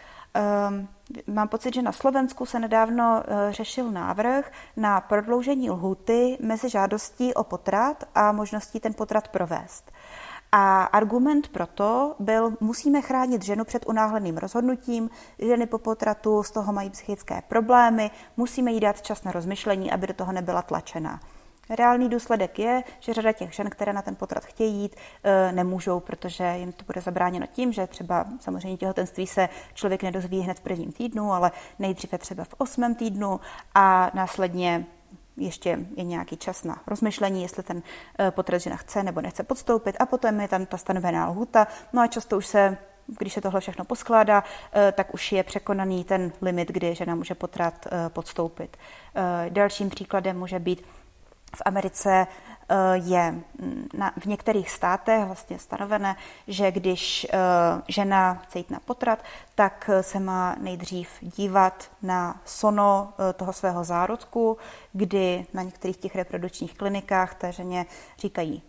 Um, 0.69 0.87
Mám 1.27 1.47
pocit, 1.47 1.73
že 1.73 1.81
na 1.81 1.91
Slovensku 1.91 2.45
se 2.45 2.59
nedávno 2.59 3.23
eh, 3.23 3.53
řešil 3.53 3.91
návrh 3.91 4.51
na 4.77 5.01
prodloužení 5.01 5.69
lhuty 5.69 6.37
mezi 6.41 6.69
žádostí 6.69 7.33
o 7.33 7.43
potrat 7.43 8.03
a 8.15 8.31
možností 8.31 8.79
ten 8.79 8.93
potrat 8.93 9.27
provést. 9.27 9.91
A 10.51 10.83
argument 10.83 11.47
proto 11.47 12.15
byl, 12.19 12.53
musíme 12.59 13.01
chránit 13.01 13.45
ženu 13.45 13.65
před 13.65 13.85
unáhleným 13.87 14.37
rozhodnutím, 14.37 15.09
ženy 15.39 15.65
po 15.65 15.77
potratu 15.77 16.43
z 16.43 16.51
toho 16.51 16.73
mají 16.73 16.89
psychické 16.89 17.41
problémy, 17.47 18.11
musíme 18.37 18.71
jí 18.71 18.79
dát 18.79 19.01
čas 19.01 19.23
na 19.23 19.31
rozmyšlení, 19.31 19.91
aby 19.91 20.07
do 20.07 20.13
toho 20.13 20.31
nebyla 20.31 20.61
tlačená. 20.61 21.19
Reálný 21.69 22.09
důsledek 22.09 22.59
je, 22.59 22.83
že 22.99 23.13
řada 23.13 23.31
těch 23.31 23.53
žen, 23.53 23.69
které 23.69 23.93
na 23.93 24.01
ten 24.01 24.15
potrat 24.15 24.45
chtějí 24.45 24.81
jít, 24.81 24.95
eh, 25.23 25.51
nemůžou, 25.51 25.99
protože 25.99 26.53
jim 26.57 26.71
to 26.71 26.85
bude 26.85 27.01
zabráněno 27.01 27.47
tím, 27.47 27.73
že 27.73 27.87
třeba 27.87 28.25
samozřejmě 28.39 28.77
těhotenství 28.77 29.27
se 29.27 29.49
člověk 29.73 30.03
nedozví 30.03 30.41
hned 30.41 30.59
v 30.59 30.61
prvním 30.61 30.91
týdnu, 30.91 31.33
ale 31.33 31.51
nejdříve 31.79 32.17
třeba 32.17 32.43
v 32.43 32.53
osmém 32.57 32.95
týdnu 32.95 33.39
a 33.75 34.11
následně 34.13 34.85
ještě 35.37 35.79
je 35.95 36.03
nějaký 36.03 36.37
čas 36.37 36.63
na 36.63 36.81
rozmyšlení, 36.87 37.41
jestli 37.41 37.63
ten 37.63 37.81
eh, 38.19 38.31
potrat 38.31 38.61
žena 38.61 38.75
chce 38.75 39.03
nebo 39.03 39.21
nechce 39.21 39.43
podstoupit 39.43 39.95
a 39.99 40.05
potom 40.05 40.39
je 40.39 40.47
tam 40.47 40.65
ta 40.65 40.77
stanovená 40.77 41.29
lhuta. 41.29 41.67
No 41.93 42.01
a 42.01 42.07
často 42.07 42.37
už 42.37 42.47
se 42.47 42.77
když 43.19 43.33
se 43.33 43.41
tohle 43.41 43.61
všechno 43.61 43.85
poskládá, 43.85 44.43
eh, 44.73 44.91
tak 44.91 45.13
už 45.13 45.31
je 45.31 45.43
překonaný 45.43 46.03
ten 46.03 46.31
limit, 46.41 46.71
kdy 46.71 46.95
žena 46.95 47.15
může 47.15 47.35
potrat 47.35 47.87
podstoupit. 48.09 48.77
Dalším 49.49 49.89
příkladem 49.89 50.39
může 50.39 50.59
být 50.59 50.83
v 51.55 51.61
Americe 51.65 52.27
eh, 52.69 52.75
je 52.93 53.31
mm, 53.31 53.87
v 54.19 54.25
některých 54.25 54.71
státech 54.71 55.25
vlastně 55.25 55.59
stanovené, 55.59 56.15
že 56.47 56.71
když 56.71 57.27
žena 57.87 58.33
chce 58.33 58.57
jít 58.59 58.71
na 58.71 58.79
potrat, 58.79 59.23
tak 59.55 59.89
se 60.01 60.19
má 60.19 60.55
nejdřív 60.59 61.09
dívat 61.21 61.91
na 62.01 62.41
sono 62.45 63.13
toho 63.35 63.53
svého 63.53 63.83
zárodku, 63.83 64.57
kdy 64.93 65.45
na 65.53 65.63
některých 65.63 65.97
těch 65.97 66.15
reprodukčních 66.15 66.73
klinikách 66.73 67.35
té 67.35 67.51
ženě 67.51 67.85
říkají 68.17 68.63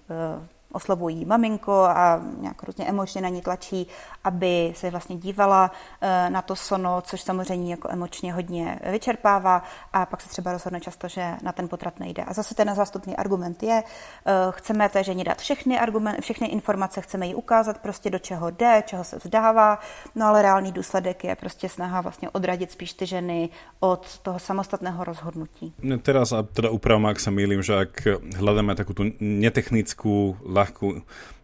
oslovují 0.79 1.27
maminko 1.27 1.91
a 1.91 2.23
nějak 2.41 2.63
různě 2.63 2.87
emočně 2.87 3.21
na 3.21 3.29
ní 3.29 3.43
tlačí, 3.43 3.87
aby 4.25 4.73
se 4.77 4.91
vlastně 4.91 5.17
dívala 5.19 5.71
eh, 6.01 6.31
na 6.31 6.43
to 6.43 6.55
sono, 6.57 7.03
což 7.03 7.21
samozřejmě 7.21 7.71
jako 7.71 7.91
emočně 7.91 8.33
hodně 8.33 8.79
vyčerpává 8.91 9.63
a 9.93 10.07
pak 10.07 10.21
se 10.23 10.29
třeba 10.29 10.53
rozhodne 10.55 10.81
často, 10.81 11.09
že 11.09 11.35
na 11.43 11.53
ten 11.53 11.69
potrat 11.69 11.99
nejde. 12.01 12.23
A 12.23 12.33
zase 12.33 12.55
ten 12.55 12.71
zástupný 12.75 13.17
argument 13.17 13.63
je, 13.63 13.83
eh, 13.83 14.33
chceme 14.51 14.89
té 14.89 15.05
ženě 15.05 15.25
dát 15.25 15.39
všechny, 15.43 15.79
argument, 15.79 16.23
všechny 16.23 16.47
informace, 16.47 17.01
chceme 17.01 17.27
jí 17.27 17.35
ukázat 17.35 17.79
prostě 17.83 18.11
do 18.11 18.19
čeho 18.19 18.51
jde, 18.51 18.83
čeho 18.87 19.05
se 19.05 19.19
vzdává, 19.19 19.79
no 20.15 20.27
ale 20.27 20.43
reálný 20.43 20.73
důsledek 20.73 21.25
je 21.25 21.35
prostě 21.37 21.69
snaha 21.69 22.01
vlastně 22.01 22.31
odradit 22.31 22.71
spíš 22.71 22.93
ty 22.93 23.07
ženy 23.07 23.49
od 23.81 24.19
toho 24.23 24.39
samostatného 24.39 25.05
rozhodnutí. 25.05 25.75
Teraz 26.03 26.33
a 26.33 26.43
teda 26.43 26.71
upravím, 26.71 27.11
ak 27.11 27.19
sa 27.19 27.31
mýlim, 27.35 27.65
že 27.65 27.89
ak 27.89 28.21
hľadáme 28.37 28.77
takú 28.77 28.93
tú 28.93 29.09
netechnickú 29.19 30.37
ľahkú 30.69 30.89
eh, 30.93 31.01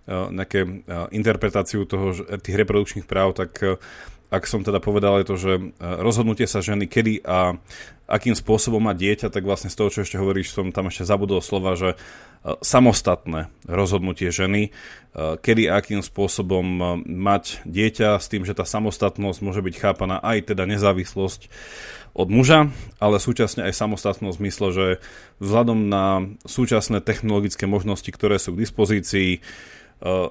nejaké 0.09 0.61
eh, 0.63 0.71
interpretáciu 1.17 1.89
toho, 1.89 2.13
tých 2.45 2.61
reprodukčných 2.61 3.09
práv, 3.09 3.33
tak 3.33 3.57
eh, 3.65 3.81
ak 4.29 4.45
som 4.51 4.67
teda 4.67 4.83
povedal 4.83 5.23
je 5.23 5.27
to, 5.31 5.37
že 5.39 5.53
rozhodnutie 5.79 6.51
sa 6.51 6.59
ženy 6.59 6.91
kedy 6.91 7.23
a 7.23 7.55
akým 8.11 8.35
spôsobom 8.35 8.83
má 8.83 8.91
dieťa, 8.91 9.31
tak 9.31 9.47
vlastne 9.47 9.71
z 9.71 9.79
toho, 9.79 9.95
čo 9.95 10.03
ešte 10.03 10.19
hovoríš, 10.19 10.51
som 10.51 10.75
tam 10.75 10.91
ešte 10.91 11.07
zabudol 11.07 11.39
slova, 11.39 11.79
že 11.79 11.95
samostatné 12.43 13.55
rozhodnutie 13.71 14.35
ženy, 14.35 14.75
kedy 15.15 15.71
a 15.71 15.79
akým 15.79 16.03
spôsobom 16.03 16.67
mať 17.07 17.63
dieťa 17.63 18.19
s 18.19 18.27
tým, 18.27 18.43
že 18.43 18.59
tá 18.59 18.67
samostatnosť 18.67 19.39
môže 19.39 19.63
byť 19.63 19.75
chápaná 19.79 20.19
aj 20.19 20.51
teda 20.51 20.67
nezávislosť 20.67 21.47
od 22.15 22.29
muža, 22.31 22.71
ale 23.03 23.19
súčasne 23.19 23.67
aj 23.67 23.75
samostatnosť 23.75 24.39
v 24.39 24.43
zmysle, 24.47 24.69
že 24.71 24.87
vzhľadom 25.43 25.91
na 25.91 26.23
súčasné 26.47 27.03
technologické 27.03 27.67
možnosti, 27.67 28.07
ktoré 28.07 28.39
sú 28.39 28.55
k 28.55 28.63
dispozícii, 28.63 29.31
e, 29.37 29.39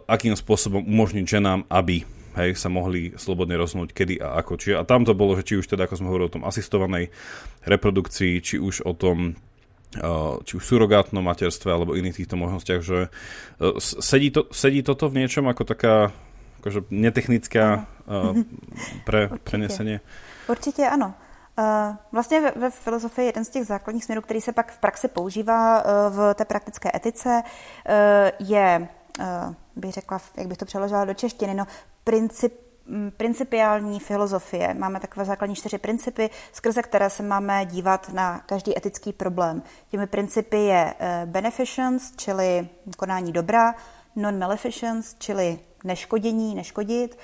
akým 0.07 0.39
spôsobom 0.39 0.79
umožniť 0.79 1.25
ženám, 1.27 1.67
aby 1.67 2.07
hej, 2.39 2.55
sa 2.55 2.71
mohli 2.71 3.11
slobodne 3.19 3.59
rozhodnúť 3.59 3.91
kedy 3.91 4.15
a 4.23 4.39
ako. 4.39 4.55
Čiže, 4.55 4.79
a 4.79 4.88
tam 4.88 5.03
to 5.03 5.11
bolo, 5.11 5.36
že 5.36 5.43
či 5.43 5.59
už 5.59 5.67
teda, 5.67 5.86
ako 5.86 5.99
sme 5.99 6.07
hovorili 6.07 6.29
o 6.31 6.36
tom 6.39 6.47
asistovanej 6.47 7.11
reprodukcii, 7.67 8.34
či 8.39 8.55
už 8.63 8.88
o 8.88 8.95
tom 8.95 9.36
e, 9.99 10.09
či 10.47 10.53
už 10.55 10.63
surogátnom 10.63 11.19
materstve 11.19 11.67
alebo 11.67 11.99
iných 11.99 12.23
týchto 12.23 12.39
možnostiach, 12.39 12.79
že 12.79 13.11
e, 13.59 13.77
sedí, 13.84 14.31
to, 14.31 14.47
sedí 14.55 14.88
toto 14.88 15.11
v 15.11 15.19
niečom 15.19 15.51
ako 15.51 15.67
taká 15.67 16.15
akože 16.63 16.88
netechnická 16.95 17.91
uh, 18.07 18.39
pre 19.03 19.27
prenesenie? 19.43 19.99
Určitě 20.47 20.88
ano. 20.88 21.13
Eh, 21.60 21.97
vlastně 22.12 22.41
ve, 22.41 22.51
ve 22.51 22.70
filozofii 22.70 23.26
jeden 23.26 23.45
z 23.45 23.49
těch 23.49 23.66
základních 23.66 24.06
směrů, 24.06 24.22
který 24.22 24.41
se 24.41 24.51
pak 24.51 24.72
v 24.72 24.78
praxi 24.78 25.08
používá 25.08 25.80
eh, 25.80 25.84
v 26.10 26.34
té 26.34 26.45
praktické 26.45 26.91
etice, 26.95 27.43
eh, 27.86 28.32
je, 28.39 28.88
bych 29.76 29.93
řekla, 29.93 30.20
jak 30.38 30.47
bych 30.47 30.58
to 30.58 30.66
přeložila 30.66 31.06
do 31.06 31.14
češtiny, 31.14 31.54
no, 31.54 31.68
princip 32.04 32.54
mm, 32.86 33.12
principiální 33.18 33.99
filozofie. 33.99 34.74
Máme 34.74 34.99
takové 34.99 35.26
základní 35.26 35.56
čtyři 35.56 35.78
principy, 35.78 36.30
skrze 36.51 36.82
které 36.82 37.10
se 37.10 37.24
máme 37.24 37.66
dívat 37.66 38.10
na 38.14 38.39
každý 38.39 38.78
etický 38.78 39.14
problém. 39.14 39.64
Těmi 39.89 40.08
principy 40.08 40.58
je 40.58 40.93
beneficence, 41.26 42.14
čili 42.18 42.70
konání 42.97 43.32
dobra, 43.32 43.76
non-maleficence, 44.16 45.16
čili 45.20 45.60
neškodění, 45.84 46.56
neškodit, 46.56 47.18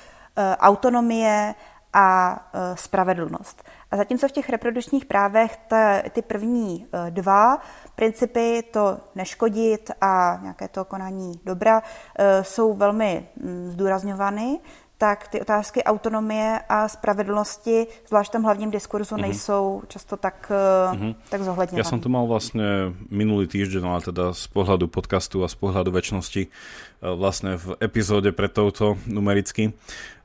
autonomie 0.60 1.56
a 1.94 2.40
spravedlnost. 2.76 3.64
A 3.92 3.98
zatímco 3.98 4.28
v 4.28 4.32
těch 4.32 4.50
reprodukčních 4.50 5.06
právech 5.06 5.58
ta, 5.68 6.02
ty 6.10 6.22
první 6.22 6.86
eh, 6.86 7.12
dva 7.12 7.58
principy, 7.96 8.64
to 8.72 8.98
neškodit 9.16 9.92
a 10.02 10.40
nějaké 10.42 10.68
to 10.68 10.86
konání 10.86 11.40
dobra, 11.46 11.84
eh, 12.20 12.44
jsou 12.44 12.74
velmi 12.74 13.28
mm, 13.42 13.72
zdůrazňovány, 13.72 14.60
tak 14.98 15.28
ty 15.28 15.42
otázky 15.42 15.84
autonomie 15.84 16.60
a 16.70 16.88
spravedlnosti, 16.88 17.88
zvlášť 18.08 18.30
v 18.30 18.32
tom 18.32 18.44
hlavním 18.44 18.72
diskurzu, 18.72 19.16
mm-hmm. 19.16 19.22
nejsou 19.22 19.82
často 19.88 20.18
tak, 20.18 20.52
mm-hmm. 20.92 21.16
tak 21.30 21.42
zohledněné. 21.42 21.80
Ja 21.80 21.88
som 21.88 22.04
to 22.04 22.12
mal 22.12 22.28
vlastne 22.28 22.92
minulý 23.08 23.48
týždeň, 23.48 23.84
ale 23.88 24.04
teda 24.04 24.36
z 24.36 24.46
pohľadu 24.52 24.92
podcastu 24.92 25.40
a 25.40 25.48
z 25.48 25.56
pohľadu 25.56 25.96
väčšnosti 25.96 26.52
vlastne 27.00 27.56
v 27.56 27.80
epizóde 27.80 28.36
pre 28.36 28.52
touto 28.52 29.00
numericky 29.08 29.72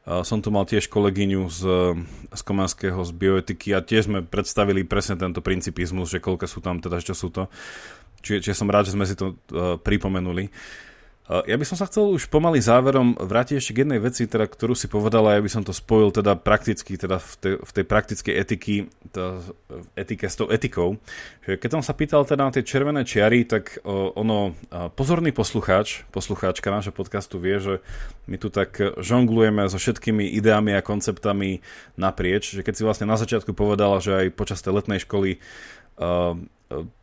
som 0.05 0.39
tu 0.45 0.53
mal 0.53 0.69
tiež 0.69 0.93
kolegyňu 0.93 1.49
z, 1.49 1.63
z 2.29 2.43
Komanského 2.45 3.01
z 3.01 3.13
bioetiky 3.17 3.73
a 3.73 3.81
tiež 3.81 4.13
sme 4.13 4.21
predstavili 4.21 4.85
presne 4.85 5.17
tento 5.17 5.41
principizmus, 5.41 6.13
že 6.13 6.21
koľko 6.21 6.45
sú 6.45 6.61
tam, 6.61 6.77
teda 6.81 7.01
čo 7.01 7.17
sú 7.17 7.33
to. 7.33 7.49
Čiže, 8.21 8.41
čiže 8.45 8.57
som 8.57 8.69
rád, 8.69 8.89
že 8.89 8.97
sme 8.97 9.09
si 9.09 9.17
to 9.17 9.37
uh, 9.53 9.81
pripomenuli. 9.81 10.49
Uh, 10.49 10.94
ja 11.25 11.57
by 11.57 11.65
som 11.65 11.81
sa 11.81 11.89
chcel 11.89 12.13
už 12.13 12.29
pomaly 12.29 12.61
záverom 12.61 13.17
vrátiť 13.17 13.57
ešte 13.57 13.73
k 13.73 13.81
jednej 13.89 13.97
veci, 13.97 14.29
teda, 14.29 14.45
ktorú 14.45 14.77
si 14.77 14.93
povedala, 14.93 15.33
ja 15.33 15.41
by 15.41 15.49
som 15.49 15.65
to 15.65 15.73
spojil 15.73 16.13
teda 16.13 16.37
prakticky, 16.37 17.01
teda 17.01 17.17
v, 17.17 17.33
tej, 17.41 17.55
v 17.65 17.71
tej 17.73 17.85
praktickej 17.89 18.35
etiky, 18.37 18.75
teda 19.09 19.41
etike 19.97 20.29
s 20.29 20.37
tou 20.37 20.53
etikou. 20.53 21.01
Že 21.49 21.57
keď 21.57 21.71
som 21.81 21.83
sa 21.83 21.97
pýtal 21.97 22.29
teda 22.29 22.45
na 22.45 22.53
tie 22.53 22.61
červené 22.61 23.09
čiary, 23.09 23.49
tak 23.49 23.81
o, 23.89 24.13
ono, 24.13 24.53
pozorný 24.93 25.33
poslucháč, 25.33 26.05
poslucháčka 26.13 26.69
nášho 26.69 26.93
podcastu 26.93 27.41
vie, 27.41 27.57
že 27.57 27.75
my 28.29 28.37
tu 28.37 28.53
tak 28.53 28.77
žonglujeme 29.01 29.65
so 29.73 29.81
všetkými 29.81 30.29
ideami 30.29 30.77
a 30.77 30.85
konceptami 30.85 31.65
naprieč, 31.97 32.53
že 32.53 32.61
keď 32.61 32.75
si 32.77 32.85
vlastne 32.85 33.09
na 33.09 33.17
začiatku 33.17 33.57
povedala, 33.57 33.97
že 34.05 34.29
aj 34.29 34.37
počas 34.37 34.61
tej 34.61 34.77
letnej 34.77 35.01
školy 35.01 35.41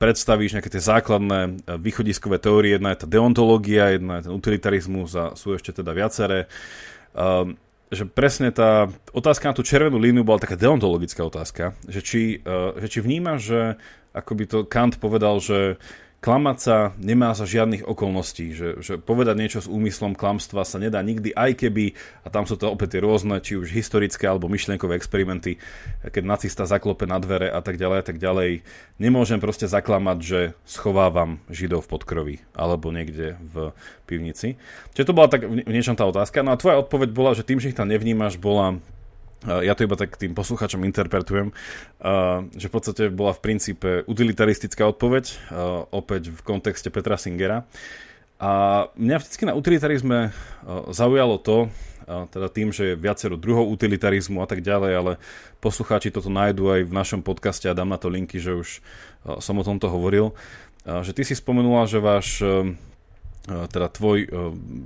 predstavíš 0.01 0.57
nejaké 0.57 0.69
tie 0.73 0.83
základné 0.83 1.39
e, 1.45 1.51
východiskové 1.79 2.41
teórie, 2.41 2.75
jedna 2.75 2.91
je 2.91 3.05
tá 3.05 3.07
deontológia, 3.07 3.95
jedna 3.95 4.19
je 4.19 4.29
ten 4.29 4.33
utilitarizmus 4.35 5.11
a 5.15 5.25
sú 5.39 5.55
ešte 5.55 5.71
teda 5.71 5.95
viaceré. 5.95 6.51
Um, 7.15 7.55
že 7.91 8.07
presne 8.07 8.55
tá 8.55 8.87
otázka 9.11 9.51
na 9.51 9.55
tú 9.55 9.67
červenú 9.67 9.99
líniu 9.99 10.23
bola 10.23 10.39
taká 10.39 10.55
deontologická 10.55 11.27
otázka, 11.27 11.75
že 11.91 11.99
či, 11.99 12.21
uh, 12.43 12.75
že 12.79 12.87
či 12.87 12.99
vnímaš, 13.03 13.39
že 13.51 13.61
ako 14.15 14.31
by 14.35 14.43
to 14.47 14.57
Kant 14.67 14.95
povedal, 14.99 15.39
že 15.39 15.79
klamať 16.21 16.57
sa 16.61 16.75
nemá 17.01 17.33
za 17.33 17.49
žiadnych 17.49 17.81
okolností, 17.81 18.53
že, 18.53 18.69
že 18.77 19.01
povedať 19.01 19.35
niečo 19.41 19.59
s 19.65 19.67
úmyslom 19.67 20.13
klamstva 20.13 20.61
sa 20.61 20.77
nedá 20.77 21.01
nikdy, 21.01 21.33
aj 21.33 21.57
keby, 21.57 21.97
a 22.21 22.29
tam 22.29 22.45
sú 22.45 22.61
to 22.61 22.69
opäť 22.69 22.95
tie 22.95 23.01
rôzne, 23.01 23.41
či 23.41 23.57
už 23.57 23.73
historické 23.73 24.29
alebo 24.29 24.45
myšlienkové 24.45 24.93
experimenty, 24.93 25.57
keď 26.05 26.23
nacista 26.23 26.69
zaklope 26.69 27.09
na 27.09 27.17
dvere 27.17 27.49
a 27.49 27.57
tak 27.65 27.81
ďalej 27.81 27.97
a 27.97 28.05
tak 28.05 28.17
ďalej. 28.21 28.61
Nemôžem 29.01 29.41
proste 29.41 29.65
zaklamať, 29.65 30.17
že 30.21 30.39
schovávam 30.61 31.41
Židov 31.49 31.89
v 31.89 31.91
podkrovi 31.97 32.35
alebo 32.53 32.93
niekde 32.93 33.41
v 33.41 33.73
pivnici. 34.05 34.61
Čiže 34.93 35.09
to 35.09 35.17
bola 35.17 35.25
tak 35.25 35.49
v 35.49 35.65
niečom 35.65 35.97
tá 35.97 36.05
otázka. 36.05 36.45
No 36.45 36.53
a 36.53 36.61
tvoja 36.61 36.85
odpoveď 36.85 37.09
bola, 37.09 37.33
že 37.33 37.41
tým, 37.41 37.57
že 37.57 37.73
ich 37.73 37.77
tam 37.77 37.89
nevnímaš, 37.89 38.37
bola 38.37 38.77
ja 39.41 39.73
to 39.73 39.85
iba 39.85 39.97
tak 39.97 40.21
tým 40.21 40.37
poslucháčom 40.37 40.85
interpretujem, 40.85 41.49
že 42.53 42.67
v 42.69 42.73
podstate 42.73 43.09
bola 43.09 43.33
v 43.33 43.41
princípe 43.41 43.89
utilitaristická 44.05 44.85
odpoveď, 44.85 45.53
opäť 45.89 46.29
v 46.29 46.39
kontexte 46.45 46.93
Petra 46.93 47.17
Singera. 47.17 47.65
A 48.41 48.85
mňa 48.97 49.17
vždycky 49.21 49.45
na 49.45 49.57
utilitarizme 49.57 50.33
zaujalo 50.93 51.41
to, 51.41 51.69
teda 52.05 52.49
tým, 52.49 52.73
že 52.73 52.93
je 52.93 52.99
viacero 52.99 53.37
druhov 53.37 53.69
utilitarizmu 53.69 54.41
a 54.41 54.47
tak 54.49 54.65
ďalej, 54.65 54.91
ale 54.97 55.11
poslucháči 55.61 56.09
toto 56.09 56.33
nájdú 56.33 56.69
aj 56.73 56.81
v 56.89 56.93
našom 56.93 57.21
podcaste 57.21 57.69
a 57.69 57.77
dám 57.77 57.93
na 57.93 58.01
to 58.01 58.09
linky, 58.09 58.41
že 58.41 58.57
už 58.57 58.69
som 59.37 59.57
o 59.57 59.63
tomto 59.63 59.89
hovoril, 59.89 60.33
že 60.83 61.13
ty 61.13 61.21
si 61.21 61.37
spomenula, 61.37 61.85
že 61.85 62.01
váš 62.01 62.41
teda 63.45 63.89
tvoj 63.89 64.19
e, 64.21 64.27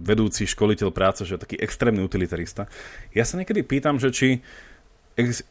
vedúci 0.08 0.47
školiteľ 0.47 0.89
práce, 0.95 1.28
že 1.28 1.36
je 1.36 1.43
taký 1.43 1.58
extrémny 1.60 1.99
utilitarista. 1.99 2.72
Ja 3.12 3.28
sa 3.28 3.36
niekedy 3.36 3.68
pýtam, 3.68 3.99
že 3.99 4.16
či, 4.16 4.39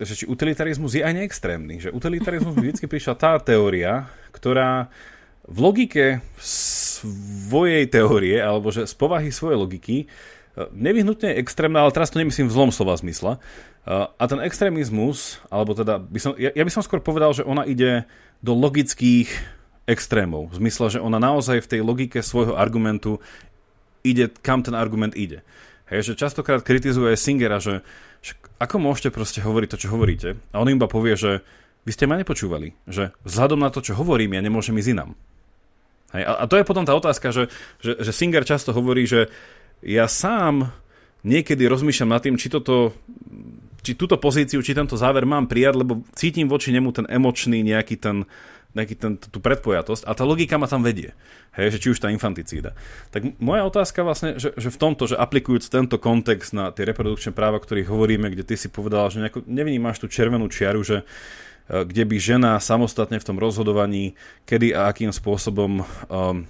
že 0.00 0.12
či 0.16 0.24
utilitarizmus 0.24 0.96
je 0.96 1.04
aj 1.04 1.12
neextrémny. 1.12 1.84
Že 1.84 1.92
utilitarizmus 1.92 2.56
vždy 2.60 2.88
prišla 2.88 3.14
tá 3.20 3.36
teória, 3.36 4.08
ktorá 4.32 4.88
v 5.44 5.58
logike 5.60 6.24
svojej 6.40 7.84
teórie, 7.92 8.40
alebo 8.40 8.72
že 8.72 8.88
z 8.88 8.94
povahy 8.96 9.28
svojej 9.28 9.60
logiky, 9.60 9.96
e, 10.00 10.06
nevyhnutne 10.72 11.36
je 11.36 11.40
extrémna, 11.44 11.84
ale 11.84 11.92
teraz 11.92 12.08
to 12.08 12.16
nemyslím 12.16 12.48
v 12.48 12.56
zlom 12.56 12.72
slova 12.72 12.96
zmysle. 12.96 13.36
A 13.84 14.24
ten 14.24 14.40
extrémizmus, 14.40 15.44
alebo 15.52 15.76
teda, 15.76 16.00
by 16.00 16.16
som, 16.16 16.32
ja, 16.40 16.48
ja 16.56 16.64
by 16.64 16.72
som 16.72 16.80
skôr 16.80 17.04
povedal, 17.04 17.36
že 17.36 17.44
ona 17.44 17.68
ide 17.68 18.08
do 18.40 18.56
logických 18.56 19.28
extrémov. 19.84 20.52
V 20.52 20.58
zmysle, 20.64 20.98
že 20.98 21.02
ona 21.02 21.20
naozaj 21.20 21.64
v 21.64 21.70
tej 21.70 21.80
logike 21.84 22.20
svojho 22.24 22.56
argumentu 22.56 23.20
ide, 24.04 24.32
kam 24.40 24.64
ten 24.64 24.72
argument 24.72 25.12
ide. 25.16 25.44
Hej, 25.88 26.12
že 26.12 26.20
častokrát 26.20 26.64
kritizuje 26.64 27.12
Singera, 27.16 27.60
že, 27.60 27.84
že 28.24 28.36
ako 28.56 28.80
môžete 28.80 29.12
proste 29.12 29.44
hovoriť 29.44 29.68
to, 29.68 29.80
čo 29.84 29.92
hovoríte. 29.92 30.40
A 30.52 30.60
on 30.60 30.68
im 30.72 30.80
iba 30.80 30.88
povie, 30.88 31.12
že 31.16 31.44
vy 31.84 31.92
ste 31.92 32.08
ma 32.08 32.16
nepočúvali, 32.16 32.72
že 32.88 33.12
vzhľadom 33.28 33.60
na 33.60 33.68
to, 33.68 33.84
čo 33.84 33.92
hovorím, 33.92 34.36
ja 34.36 34.40
nemôžem 34.40 34.76
ísť 34.80 34.90
inám. 34.96 35.12
Hej? 36.16 36.24
A, 36.24 36.32
a 36.40 36.44
to 36.48 36.56
je 36.56 36.64
potom 36.64 36.88
tá 36.88 36.96
otázka, 36.96 37.28
že, 37.28 37.52
že, 37.84 38.00
že 38.00 38.12
Singer 38.16 38.48
často 38.48 38.72
hovorí, 38.72 39.04
že 39.04 39.28
ja 39.84 40.08
sám 40.08 40.72
niekedy 41.20 41.68
rozmýšľam 41.68 42.16
nad 42.16 42.24
tým, 42.24 42.40
či 42.40 42.48
toto 42.48 42.96
či 43.84 43.92
túto 43.92 44.16
pozíciu, 44.16 44.64
či 44.64 44.72
tento 44.72 44.96
záver 44.96 45.28
mám 45.28 45.44
prijať, 45.44 45.84
lebo 45.84 46.00
cítim 46.16 46.48
voči 46.48 46.72
nemu 46.72 46.88
ten 46.96 47.04
emočný 47.04 47.60
nejaký 47.60 48.00
ten, 48.00 48.24
nejaký 48.74 48.94
ten, 48.98 49.12
tú 49.16 49.38
predpojatosť 49.38 50.02
a 50.04 50.12
tá 50.12 50.26
logika 50.26 50.58
ma 50.58 50.66
tam 50.66 50.82
vedie. 50.82 51.14
Hej, 51.54 51.78
že 51.78 51.80
či 51.80 51.88
už 51.94 52.02
tá 52.02 52.10
infanticída. 52.10 52.74
Tak 53.14 53.38
moja 53.38 53.62
otázka 53.62 54.02
vlastne, 54.02 54.36
že, 54.36 54.50
že 54.58 54.68
v 54.74 54.78
tomto, 54.78 55.06
že 55.06 55.14
aplikujúc 55.14 55.70
tento 55.70 55.96
kontext 56.02 56.50
na 56.50 56.74
tie 56.74 56.82
reprodukčné 56.82 57.30
práva, 57.30 57.62
o 57.62 57.64
ktorých 57.64 57.86
hovoríme, 57.86 58.26
kde 58.34 58.42
ty 58.42 58.54
si 58.58 58.66
povedala, 58.66 59.08
že 59.14 59.22
nejako 59.22 59.46
nevnímáš 59.46 60.02
tú 60.02 60.10
červenú 60.10 60.50
čiaru, 60.50 60.82
že 60.82 61.06
e, 61.70 61.86
kde 61.86 62.02
by 62.02 62.16
žena 62.18 62.58
samostatne 62.58 63.22
v 63.22 63.26
tom 63.26 63.38
rozhodovaní, 63.38 64.18
kedy 64.50 64.74
a 64.74 64.90
akým 64.90 65.14
spôsobom 65.14 65.86
um, 66.10 66.42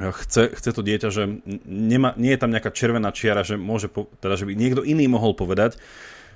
chce, 0.00 0.56
chce 0.56 0.70
to 0.72 0.80
dieťa, 0.80 1.08
že 1.12 1.28
nema, 1.68 2.16
nie 2.16 2.32
je 2.32 2.40
tam 2.40 2.48
nejaká 2.48 2.72
červená 2.72 3.12
čiara, 3.12 3.44
že 3.44 3.60
môže, 3.60 3.92
po, 3.92 4.08
teda, 4.24 4.40
že 4.40 4.48
by 4.48 4.56
niekto 4.56 4.80
iný 4.80 5.04
mohol 5.12 5.36
povedať, 5.36 5.76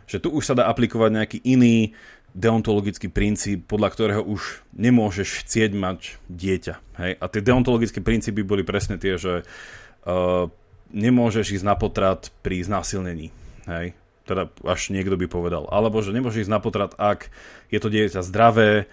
že 0.04 0.20
tu 0.20 0.28
už 0.28 0.44
sa 0.44 0.54
dá 0.54 0.68
aplikovať 0.68 1.10
nejaký 1.16 1.38
iný 1.48 1.96
deontologický 2.34 3.08
princíp, 3.08 3.70
podľa 3.70 3.88
ktorého 3.94 4.22
už 4.26 4.66
nemôžeš 4.74 5.46
chcieť 5.46 5.70
mať 5.78 6.18
dieťa. 6.26 6.74
Hej? 6.98 7.12
A 7.22 7.24
tie 7.30 7.40
deontologické 7.40 8.02
princípy 8.02 8.42
boli 8.42 8.66
presne 8.66 8.98
tie, 8.98 9.14
že 9.14 9.46
uh, 9.46 10.50
nemôžeš 10.90 11.62
ísť 11.62 11.64
na 11.64 11.78
potrat 11.78 12.34
pri 12.42 12.66
znásilnení. 12.66 13.30
Hej? 13.70 13.94
Teda 14.26 14.50
až 14.66 14.90
niekto 14.90 15.14
by 15.14 15.30
povedal. 15.30 15.70
Alebo 15.70 16.02
že 16.02 16.10
nemôžeš 16.10 16.50
ísť 16.50 16.52
na 16.52 16.58
potrat, 16.58 16.92
ak 16.98 17.30
je 17.70 17.78
to 17.78 17.86
dieťa 17.86 18.26
zdravé 18.26 18.90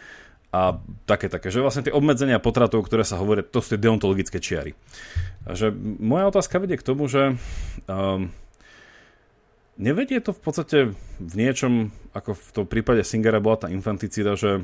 a 0.53 0.77
také, 1.09 1.31
také. 1.31 1.49
Že 1.49 1.63
vlastne 1.65 1.85
tie 1.89 1.95
obmedzenia 1.95 2.37
potratov, 2.37 2.85
ktoré 2.85 3.07
sa 3.07 3.17
hovoria, 3.17 3.41
to 3.41 3.63
sú 3.63 3.73
tie 3.73 3.81
deontologické 3.81 4.37
čiary. 4.37 4.77
A 5.47 5.57
že 5.57 5.73
moja 5.97 6.29
otázka 6.29 6.61
vedie 6.61 6.77
k 6.77 6.85
tomu, 6.85 7.07
že 7.09 7.39
um, 7.87 8.29
nevedie 9.77 10.19
to 10.19 10.33
v 10.33 10.41
podstate 10.41 10.77
v 11.19 11.33
niečom, 11.35 11.91
ako 12.11 12.35
v 12.35 12.49
tom 12.51 12.65
prípade 12.67 13.03
Singera 13.03 13.39
bola 13.39 13.65
tá 13.65 13.67
infanticida, 13.69 14.35
že, 14.35 14.63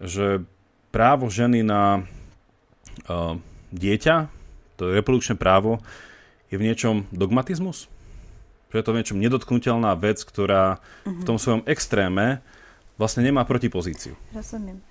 že 0.00 0.42
právo 0.90 1.30
ženy 1.30 1.62
na 1.62 2.02
uh, 3.08 3.36
dieťa, 3.70 4.26
to 4.78 4.88
je 4.88 4.96
reprodukčné 4.96 5.34
právo, 5.36 5.82
je 6.48 6.56
v 6.56 6.66
niečom 6.66 7.04
dogmatizmus? 7.12 7.86
Že 8.72 8.76
je 8.78 8.84
to 8.84 8.92
v 8.92 8.98
niečom 9.00 9.18
nedotknutelná 9.20 9.92
vec, 9.96 10.20
ktorá 10.24 10.80
v 11.04 11.24
tom 11.24 11.40
svojom 11.40 11.64
extréme 11.64 12.44
vlastně 12.98 13.22
nemá 13.22 13.44
protipozíciu. 13.44 14.16
Rozumím. 14.34 14.82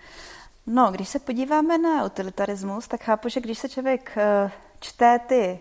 No, 0.67 0.91
když 0.91 1.07
se 1.09 1.19
podíváme 1.19 1.77
na 1.77 2.05
utilitarismus, 2.05 2.87
tak 2.87 3.03
chápu, 3.03 3.29
že 3.29 3.39
když 3.39 3.57
se 3.57 3.69
člověk 3.69 4.17
uh, 4.17 4.51
čte 4.79 5.19
ty 5.27 5.59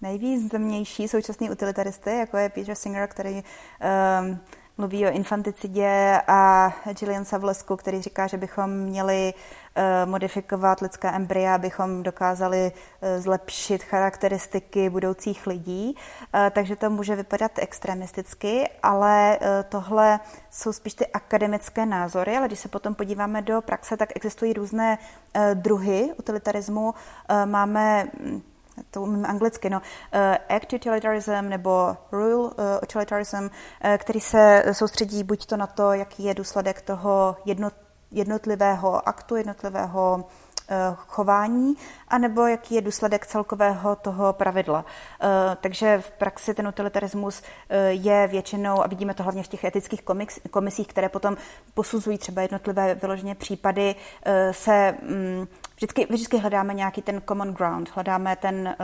nejvýznamnější 0.00 1.08
současný 1.08 1.50
utilitaristy, 1.50 2.16
jako 2.16 2.36
je 2.36 2.48
Peter 2.48 2.74
Singer, 2.74 3.08
který 3.08 3.34
um, 3.34 4.38
mluví 4.78 5.06
o 5.06 5.10
infanticidě 5.10 6.20
a 6.26 6.72
Gillian 6.98 7.24
Savlesku, 7.24 7.76
který 7.76 8.02
říká, 8.02 8.26
že 8.26 8.36
bychom 8.36 8.70
měli 8.70 9.34
uh, 9.34 10.10
modifikovat 10.10 10.80
lidské 10.80 11.10
embrya, 11.10 11.54
abychom 11.54 12.02
dokázali 12.02 12.72
uh, 12.72 13.22
zlepšit 13.22 13.82
charakteristiky 13.82 14.90
budoucích 14.90 15.46
lidí. 15.46 15.94
Uh, 16.34 16.40
takže 16.50 16.76
to 16.76 16.90
může 16.90 17.16
vypadat 17.16 17.52
extremisticky, 17.58 18.68
ale 18.82 19.38
tohle 19.68 20.20
jsou 20.50 20.72
spíš 20.72 20.94
ty 20.94 21.06
akademické 21.06 21.86
názory, 21.86 22.36
ale 22.36 22.46
když 22.46 22.58
se 22.58 22.68
potom 22.68 22.94
podíváme 22.94 23.42
do 23.42 23.60
praxe, 23.60 23.96
tak 23.96 24.08
existují 24.16 24.52
různé 24.52 24.98
uh, 25.36 25.42
druhy 25.54 26.14
utilitarismu. 26.18 26.94
Máme 27.44 28.10
to 28.90 29.02
umím 29.02 29.26
anglicky, 29.26 29.70
no, 29.70 29.78
uh, 29.78 30.56
act 30.56 30.72
utilitarism 30.72 31.48
nebo 31.48 31.96
rule 32.12 32.34
uh, 32.34 32.50
utilitarism, 32.82 33.44
uh, 33.44 33.50
který 33.98 34.20
se 34.20 34.64
soustředí 34.72 35.24
buď 35.24 35.46
to 35.46 35.56
na 35.56 35.66
to, 35.66 35.92
jaký 35.92 36.24
je 36.24 36.34
důsledek 36.34 36.80
toho 36.80 37.36
jednot, 37.44 37.72
jednotlivého 38.10 39.08
aktu, 39.08 39.36
jednotlivého 39.36 40.24
chování, 40.96 41.74
anebo 42.08 42.46
jaký 42.46 42.74
je 42.74 42.80
důsledek 42.80 43.26
celkového 43.26 43.96
toho 43.96 44.32
pravidla. 44.32 44.84
Takže 45.60 45.98
v 46.00 46.10
praxi 46.10 46.54
ten 46.54 46.68
utilitarismus 46.68 47.42
je 47.88 48.26
většinou, 48.26 48.84
a 48.84 48.86
vidíme 48.86 49.14
to 49.14 49.22
hlavně 49.22 49.42
v 49.42 49.48
těch 49.48 49.64
etických 49.64 50.02
komisích, 50.50 50.86
které 50.86 51.08
potom 51.08 51.36
posuzují 51.74 52.18
třeba 52.18 52.42
jednotlivé 52.42 52.94
vyloženě 52.94 53.34
případy, 53.34 53.94
se 54.50 54.94
mm, 55.02 55.46
vždycky, 55.76 56.06
vždycky 56.10 56.38
hledáme 56.38 56.74
nějaký 56.74 57.02
ten 57.02 57.22
common 57.28 57.52
ground, 57.52 57.90
hledáme 57.94 58.36
ten 58.36 58.76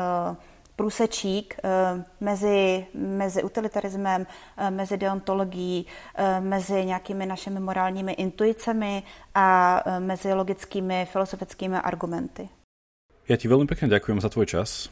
průsečík 0.77 1.57
uh, 1.65 2.05
mezi, 2.21 2.87
mezi 2.95 3.43
utilitarismem, 3.43 4.27
uh, 4.27 4.71
mezi 4.71 4.97
deontologií, 4.97 5.87
uh, 5.89 6.45
mezi 6.45 6.85
nějakými 6.85 7.27
našimi 7.27 7.61
morálními 7.61 8.13
intuicemi 8.13 9.03
a 9.35 9.83
mezi 9.99 10.33
logickými 10.33 11.09
filozofickými 11.13 11.77
argumenty. 11.81 12.49
Ja 13.27 13.35
ti 13.35 13.51
veľmi 13.51 13.67
pekne 13.67 13.91
ďakujem 13.91 14.23
za 14.23 14.31
tvoj 14.31 14.47
čas. 14.47 14.87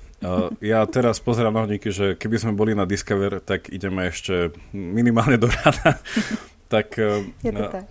Ja 0.59 0.83
teraz 0.91 1.23
pozerám 1.23 1.55
na 1.55 1.63
hodníky, 1.63 1.95
že 1.95 2.19
keby 2.19 2.37
sme 2.43 2.53
boli 2.59 2.75
na 2.75 2.83
Discover, 2.83 3.39
tak 3.39 3.71
ideme 3.71 4.11
ešte 4.11 4.51
minimálne 4.75 5.39
do 5.39 5.47
rána. 5.47 6.03
Tak, 6.69 6.97
to 6.97 7.65
tak. 7.71 7.85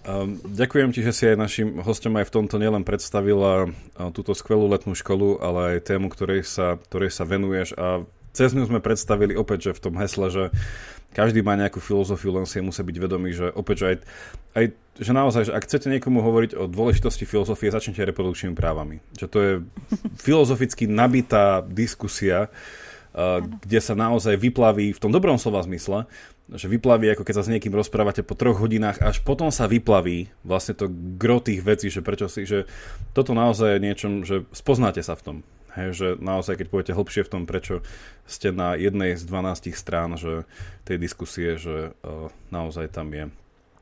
ďakujem 0.49 0.89
ti, 0.91 1.05
že 1.05 1.13
si 1.13 1.23
aj 1.29 1.37
našim 1.37 1.79
hostom 1.79 2.17
aj 2.19 2.27
v 2.27 2.33
tomto 2.41 2.57
nielen 2.57 2.83
predstavila 2.83 3.69
túto 4.11 4.33
skvelú 4.33 4.67
letnú 4.67 4.97
školu, 4.97 5.39
ale 5.39 5.77
aj 5.77 5.93
tému, 5.93 6.09
ktorej 6.11 6.43
sa, 6.43 6.75
ktorej 6.89 7.13
sa 7.13 7.23
venuješ 7.23 7.77
a 7.77 8.03
cez 8.33 8.51
ňu 8.57 8.65
sme 8.65 8.81
predstavili 8.81 9.37
opäť, 9.37 9.71
že 9.71 9.77
v 9.77 9.83
tom 9.87 9.95
hesle, 10.01 10.27
že 10.33 10.43
každý 11.13 11.45
má 11.45 11.53
nejakú 11.53 11.77
filozofiu, 11.77 12.33
len 12.33 12.49
si 12.49 12.57
musí 12.57 12.81
byť 12.81 12.97
vedomý, 12.97 13.29
že 13.37 13.53
opäť, 13.53 13.75
že 13.77 13.85
aj, 13.85 13.97
aj 14.57 14.65
že 14.93 15.11
naozaj, 15.13 15.41
že 15.49 15.53
ak 15.53 15.65
chcete 15.69 15.87
niekomu 15.93 16.25
hovoriť 16.25 16.57
o 16.57 16.65
dôležitosti 16.65 17.29
filozofie, 17.29 17.69
začnite 17.69 18.01
reprodukčnými 18.01 18.57
právami. 18.57 19.05
Že 19.13 19.25
to 19.29 19.37
je 19.37 19.51
filozoficky 20.25 20.89
nabitá 20.89 21.61
diskusia, 21.61 22.49
kde 23.61 23.77
sa 23.77 23.93
naozaj 23.93 24.33
vyplaví 24.41 24.89
v 24.89 25.01
tom 25.01 25.13
dobrom 25.13 25.37
slova 25.37 25.61
zmysle 25.61 26.09
že 26.53 26.69
vyplaví, 26.69 27.09
ako 27.09 27.25
keď 27.25 27.35
sa 27.41 27.45
s 27.45 27.51
niekým 27.51 27.73
rozprávate 27.73 28.21
po 28.21 28.37
troch 28.37 28.61
hodinách, 28.61 29.01
až 29.01 29.25
potom 29.25 29.49
sa 29.49 29.65
vyplaví 29.65 30.29
vlastne 30.45 30.77
to 30.77 30.85
gro 31.17 31.41
tých 31.41 31.65
vecí, 31.65 31.89
že 31.89 32.05
prečo 32.05 32.29
si, 32.29 32.45
že 32.45 32.69
toto 33.17 33.33
naozaj 33.33 33.77
je 33.77 33.83
niečo, 33.83 34.07
že 34.21 34.45
spoznáte 34.53 35.01
sa 35.01 35.17
v 35.17 35.23
tom. 35.25 35.37
Hej, 35.73 35.89
že 35.97 36.07
naozaj, 36.21 36.61
keď 36.61 36.67
pôjdete 36.69 36.93
hlbšie 36.93 37.25
v 37.25 37.31
tom, 37.33 37.43
prečo 37.49 37.81
ste 38.29 38.53
na 38.53 38.77
jednej 38.77 39.17
z 39.17 39.25
12 39.25 39.73
strán 39.73 40.13
že 40.13 40.45
tej 40.85 41.01
diskusie, 41.01 41.57
že 41.57 41.97
uh, 42.05 42.29
naozaj 42.53 42.93
tam 42.93 43.09
je 43.09 43.33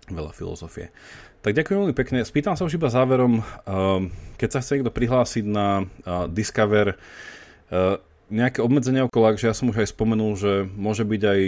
veľa 0.08 0.32
filozofie. 0.32 0.96
Tak 1.44 1.52
ďakujem 1.52 1.78
veľmi 1.84 1.98
pekne. 1.98 2.24
Spýtam 2.24 2.56
sa 2.56 2.64
už 2.64 2.80
iba 2.80 2.88
záverom, 2.88 3.44
uh, 3.44 4.08
keď 4.40 4.50
sa 4.56 4.60
chce 4.64 4.80
niekto 4.80 4.96
prihlásiť 4.96 5.44
na 5.44 5.84
uh, 5.84 6.32
Discover, 6.32 6.96
uh, 6.96 8.00
nejaké 8.32 8.64
obmedzenia 8.64 9.04
okolo, 9.06 9.36
že 9.36 9.52
ja 9.52 9.56
som 9.56 9.68
už 9.70 9.84
aj 9.84 9.92
spomenul, 9.92 10.40
že 10.40 10.64
môže 10.64 11.04
byť 11.04 11.22
aj, 11.22 11.42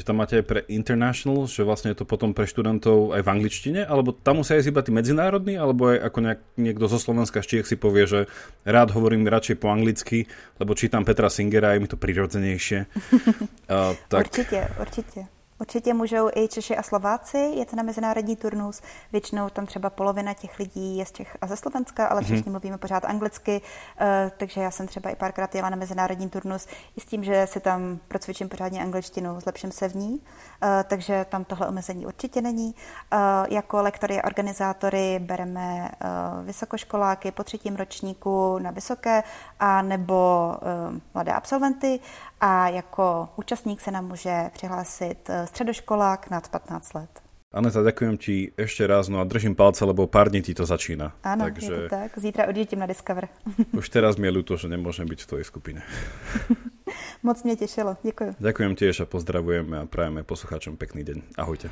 že 0.00 0.02
tam 0.02 0.16
máte 0.24 0.40
aj 0.40 0.44
pre 0.48 0.60
international, 0.72 1.44
že 1.44 1.62
vlastne 1.62 1.92
je 1.92 2.00
to 2.00 2.08
potom 2.08 2.32
pre 2.32 2.48
študentov 2.48 3.12
aj 3.12 3.22
v 3.22 3.28
angličtine, 3.28 3.80
alebo 3.84 4.16
tam 4.16 4.40
musia 4.40 4.56
aj 4.56 4.72
iba 4.72 4.80
tí 4.80 4.90
medzinárodní, 4.90 5.60
alebo 5.60 5.92
aj 5.92 6.00
ako 6.08 6.18
nejak, 6.24 6.40
niekto 6.56 6.84
zo 6.88 6.98
Slovenska 6.98 7.44
z 7.44 7.60
Čiech 7.60 7.68
si 7.68 7.76
povie, 7.76 8.08
že 8.08 8.20
rád 8.64 8.96
hovorím 8.96 9.28
radšej 9.28 9.60
po 9.60 9.68
anglicky, 9.68 10.24
lebo 10.56 10.72
čítam 10.72 11.04
Petra 11.04 11.28
Singera, 11.28 11.76
je 11.76 11.84
mi 11.84 11.88
to 11.92 12.00
prirodzenejšie. 12.00 12.88
uh, 13.68 13.92
tak... 14.08 14.32
Určite, 14.32 14.72
určite. 14.80 15.39
Určitě 15.60 15.94
můžou 15.94 16.30
i 16.34 16.48
Češi 16.48 16.76
a 16.76 16.82
Slováci 16.82 17.38
jet 17.38 17.72
na 17.72 17.82
mezinárodní 17.82 18.36
turnus. 18.36 18.82
Většinou 19.12 19.48
tam 19.48 19.66
třeba 19.66 19.90
polovina 19.90 20.34
těch 20.34 20.58
lidí 20.58 20.96
je 20.96 21.06
z 21.06 21.12
Čech 21.12 21.36
a 21.40 21.46
ze 21.46 21.56
Slovenska, 21.56 22.06
ale 22.06 22.22
všichni 22.22 22.42
mm-hmm. 22.42 22.50
mluvíme 22.50 22.78
pořád 22.78 23.04
anglicky, 23.04 23.60
uh, 23.60 24.06
takže 24.36 24.60
já 24.60 24.70
jsem 24.70 24.86
třeba 24.86 25.10
i 25.10 25.16
párkrát 25.16 25.54
jela 25.54 25.70
na 25.70 25.76
mezinárodní 25.76 26.28
turnus 26.30 26.66
i 26.96 27.00
s 27.00 27.04
tím, 27.04 27.24
že 27.24 27.46
si 27.46 27.60
tam 27.60 27.98
procvičím 28.08 28.48
pořádně 28.48 28.82
angličtinu, 28.82 29.40
zlepším 29.40 29.72
se 29.72 29.88
v 29.88 29.94
ní, 29.94 30.10
uh, 30.12 30.68
takže 30.84 31.26
tam 31.28 31.44
tohle 31.44 31.68
omezení 31.68 32.06
určitě 32.06 32.42
není. 32.42 32.74
Uh, 33.12 33.18
jako 33.50 33.82
lektory 33.82 34.20
a 34.20 34.26
organizátory 34.26 35.18
bereme 35.18 35.90
vysokoškoláky 36.42 37.30
po 37.30 37.44
třetím 37.44 37.76
ročníku 37.76 38.58
na 38.58 38.70
vysoké 38.70 39.22
a 39.60 39.82
nebo 39.82 40.52
mladé 41.14 41.32
absolventy 41.32 42.00
a 42.40 42.68
jako 42.68 43.28
účastník 43.36 43.80
se 43.80 43.90
nám 43.90 44.08
může 44.08 44.50
přihlásit 44.52 45.30
eh, 45.30 45.46
středoškolák 45.46 46.30
nad 46.30 46.48
15 46.48 46.94
let. 46.94 47.10
Aneta, 47.50 47.82
ďakujem 47.82 48.14
ti 48.14 48.54
ešte 48.54 48.86
raz, 48.86 49.10
no 49.10 49.18
a 49.18 49.26
držím 49.26 49.58
palce, 49.58 49.82
lebo 49.82 50.06
pár 50.06 50.30
dní 50.30 50.38
ti 50.38 50.54
to 50.54 50.62
začína. 50.62 51.18
Áno, 51.26 51.50
Takže... 51.50 51.66
je 51.66 51.70
to 51.82 51.90
tak. 51.90 52.10
Zítra 52.14 52.46
odjetím 52.46 52.78
na 52.78 52.86
Discover. 52.86 53.26
Už 53.74 53.90
teraz 53.90 54.22
mi 54.22 54.30
je 54.30 54.38
ľúto, 54.38 54.54
že 54.54 54.70
nemôžem 54.70 55.02
byť 55.02 55.18
v 55.18 55.26
tvojej 55.26 55.46
skupine. 55.50 55.82
Moc 57.26 57.42
mě 57.42 57.56
těšilo, 57.56 57.96
děkuji. 58.02 58.34
Ďakujem 58.40 58.74
tiež 58.74 59.00
a 59.00 59.04
pozdravujeme 59.04 59.78
a 59.78 59.84
prajeme 59.86 60.22
poslucháčom 60.22 60.78
pekný 60.78 61.02
deň. 61.02 61.22
Ahojte. 61.42 61.70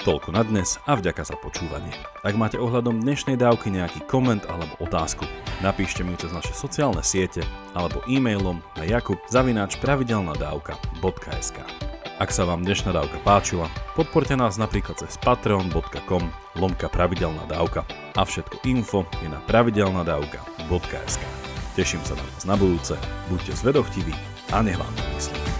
Toľko 0.00 0.32
na 0.32 0.40
dnes 0.40 0.80
a 0.88 0.96
vďaka 0.96 1.28
za 1.28 1.36
počúvanie. 1.36 1.92
Ak 2.24 2.32
máte 2.32 2.56
ohľadom 2.56 3.04
dnešnej 3.04 3.36
dávky 3.36 3.68
nejaký 3.68 4.08
koment 4.08 4.48
alebo 4.48 4.72
otázku, 4.80 5.28
napíšte 5.60 6.00
mi 6.00 6.16
cez 6.16 6.32
naše 6.32 6.56
sociálne 6.56 7.04
siete 7.04 7.44
alebo 7.76 8.00
e-mailom 8.08 8.64
na 8.80 8.88
jakub 8.88 9.20
zavináč 9.28 9.76
pravidelnadavka.sk 9.84 11.58
Ak 12.16 12.32
sa 12.32 12.48
vám 12.48 12.64
dnešná 12.64 12.96
dávka 12.96 13.20
páčila, 13.20 13.68
podporte 13.92 14.32
nás 14.40 14.56
napríklad 14.56 15.04
cez 15.04 15.20
patreon.com 15.20 16.32
lomka 16.56 16.88
pravidelná 16.88 17.44
dávka 17.44 17.84
a 18.16 18.24
všetko 18.24 18.64
info 18.64 19.04
je 19.20 19.28
na 19.28 19.44
pravidelnadavka.sk 19.52 21.22
Teším 21.76 22.00
sa 22.08 22.16
na 22.16 22.24
vás 22.24 22.48
na 22.48 22.56
budúce, 22.56 22.96
buďte 23.28 23.52
zvedochtiví 23.52 24.16
a 24.48 24.64
nech 24.64 24.80
vám 24.80 24.96
to 24.96 25.04
myslí. 25.12 25.59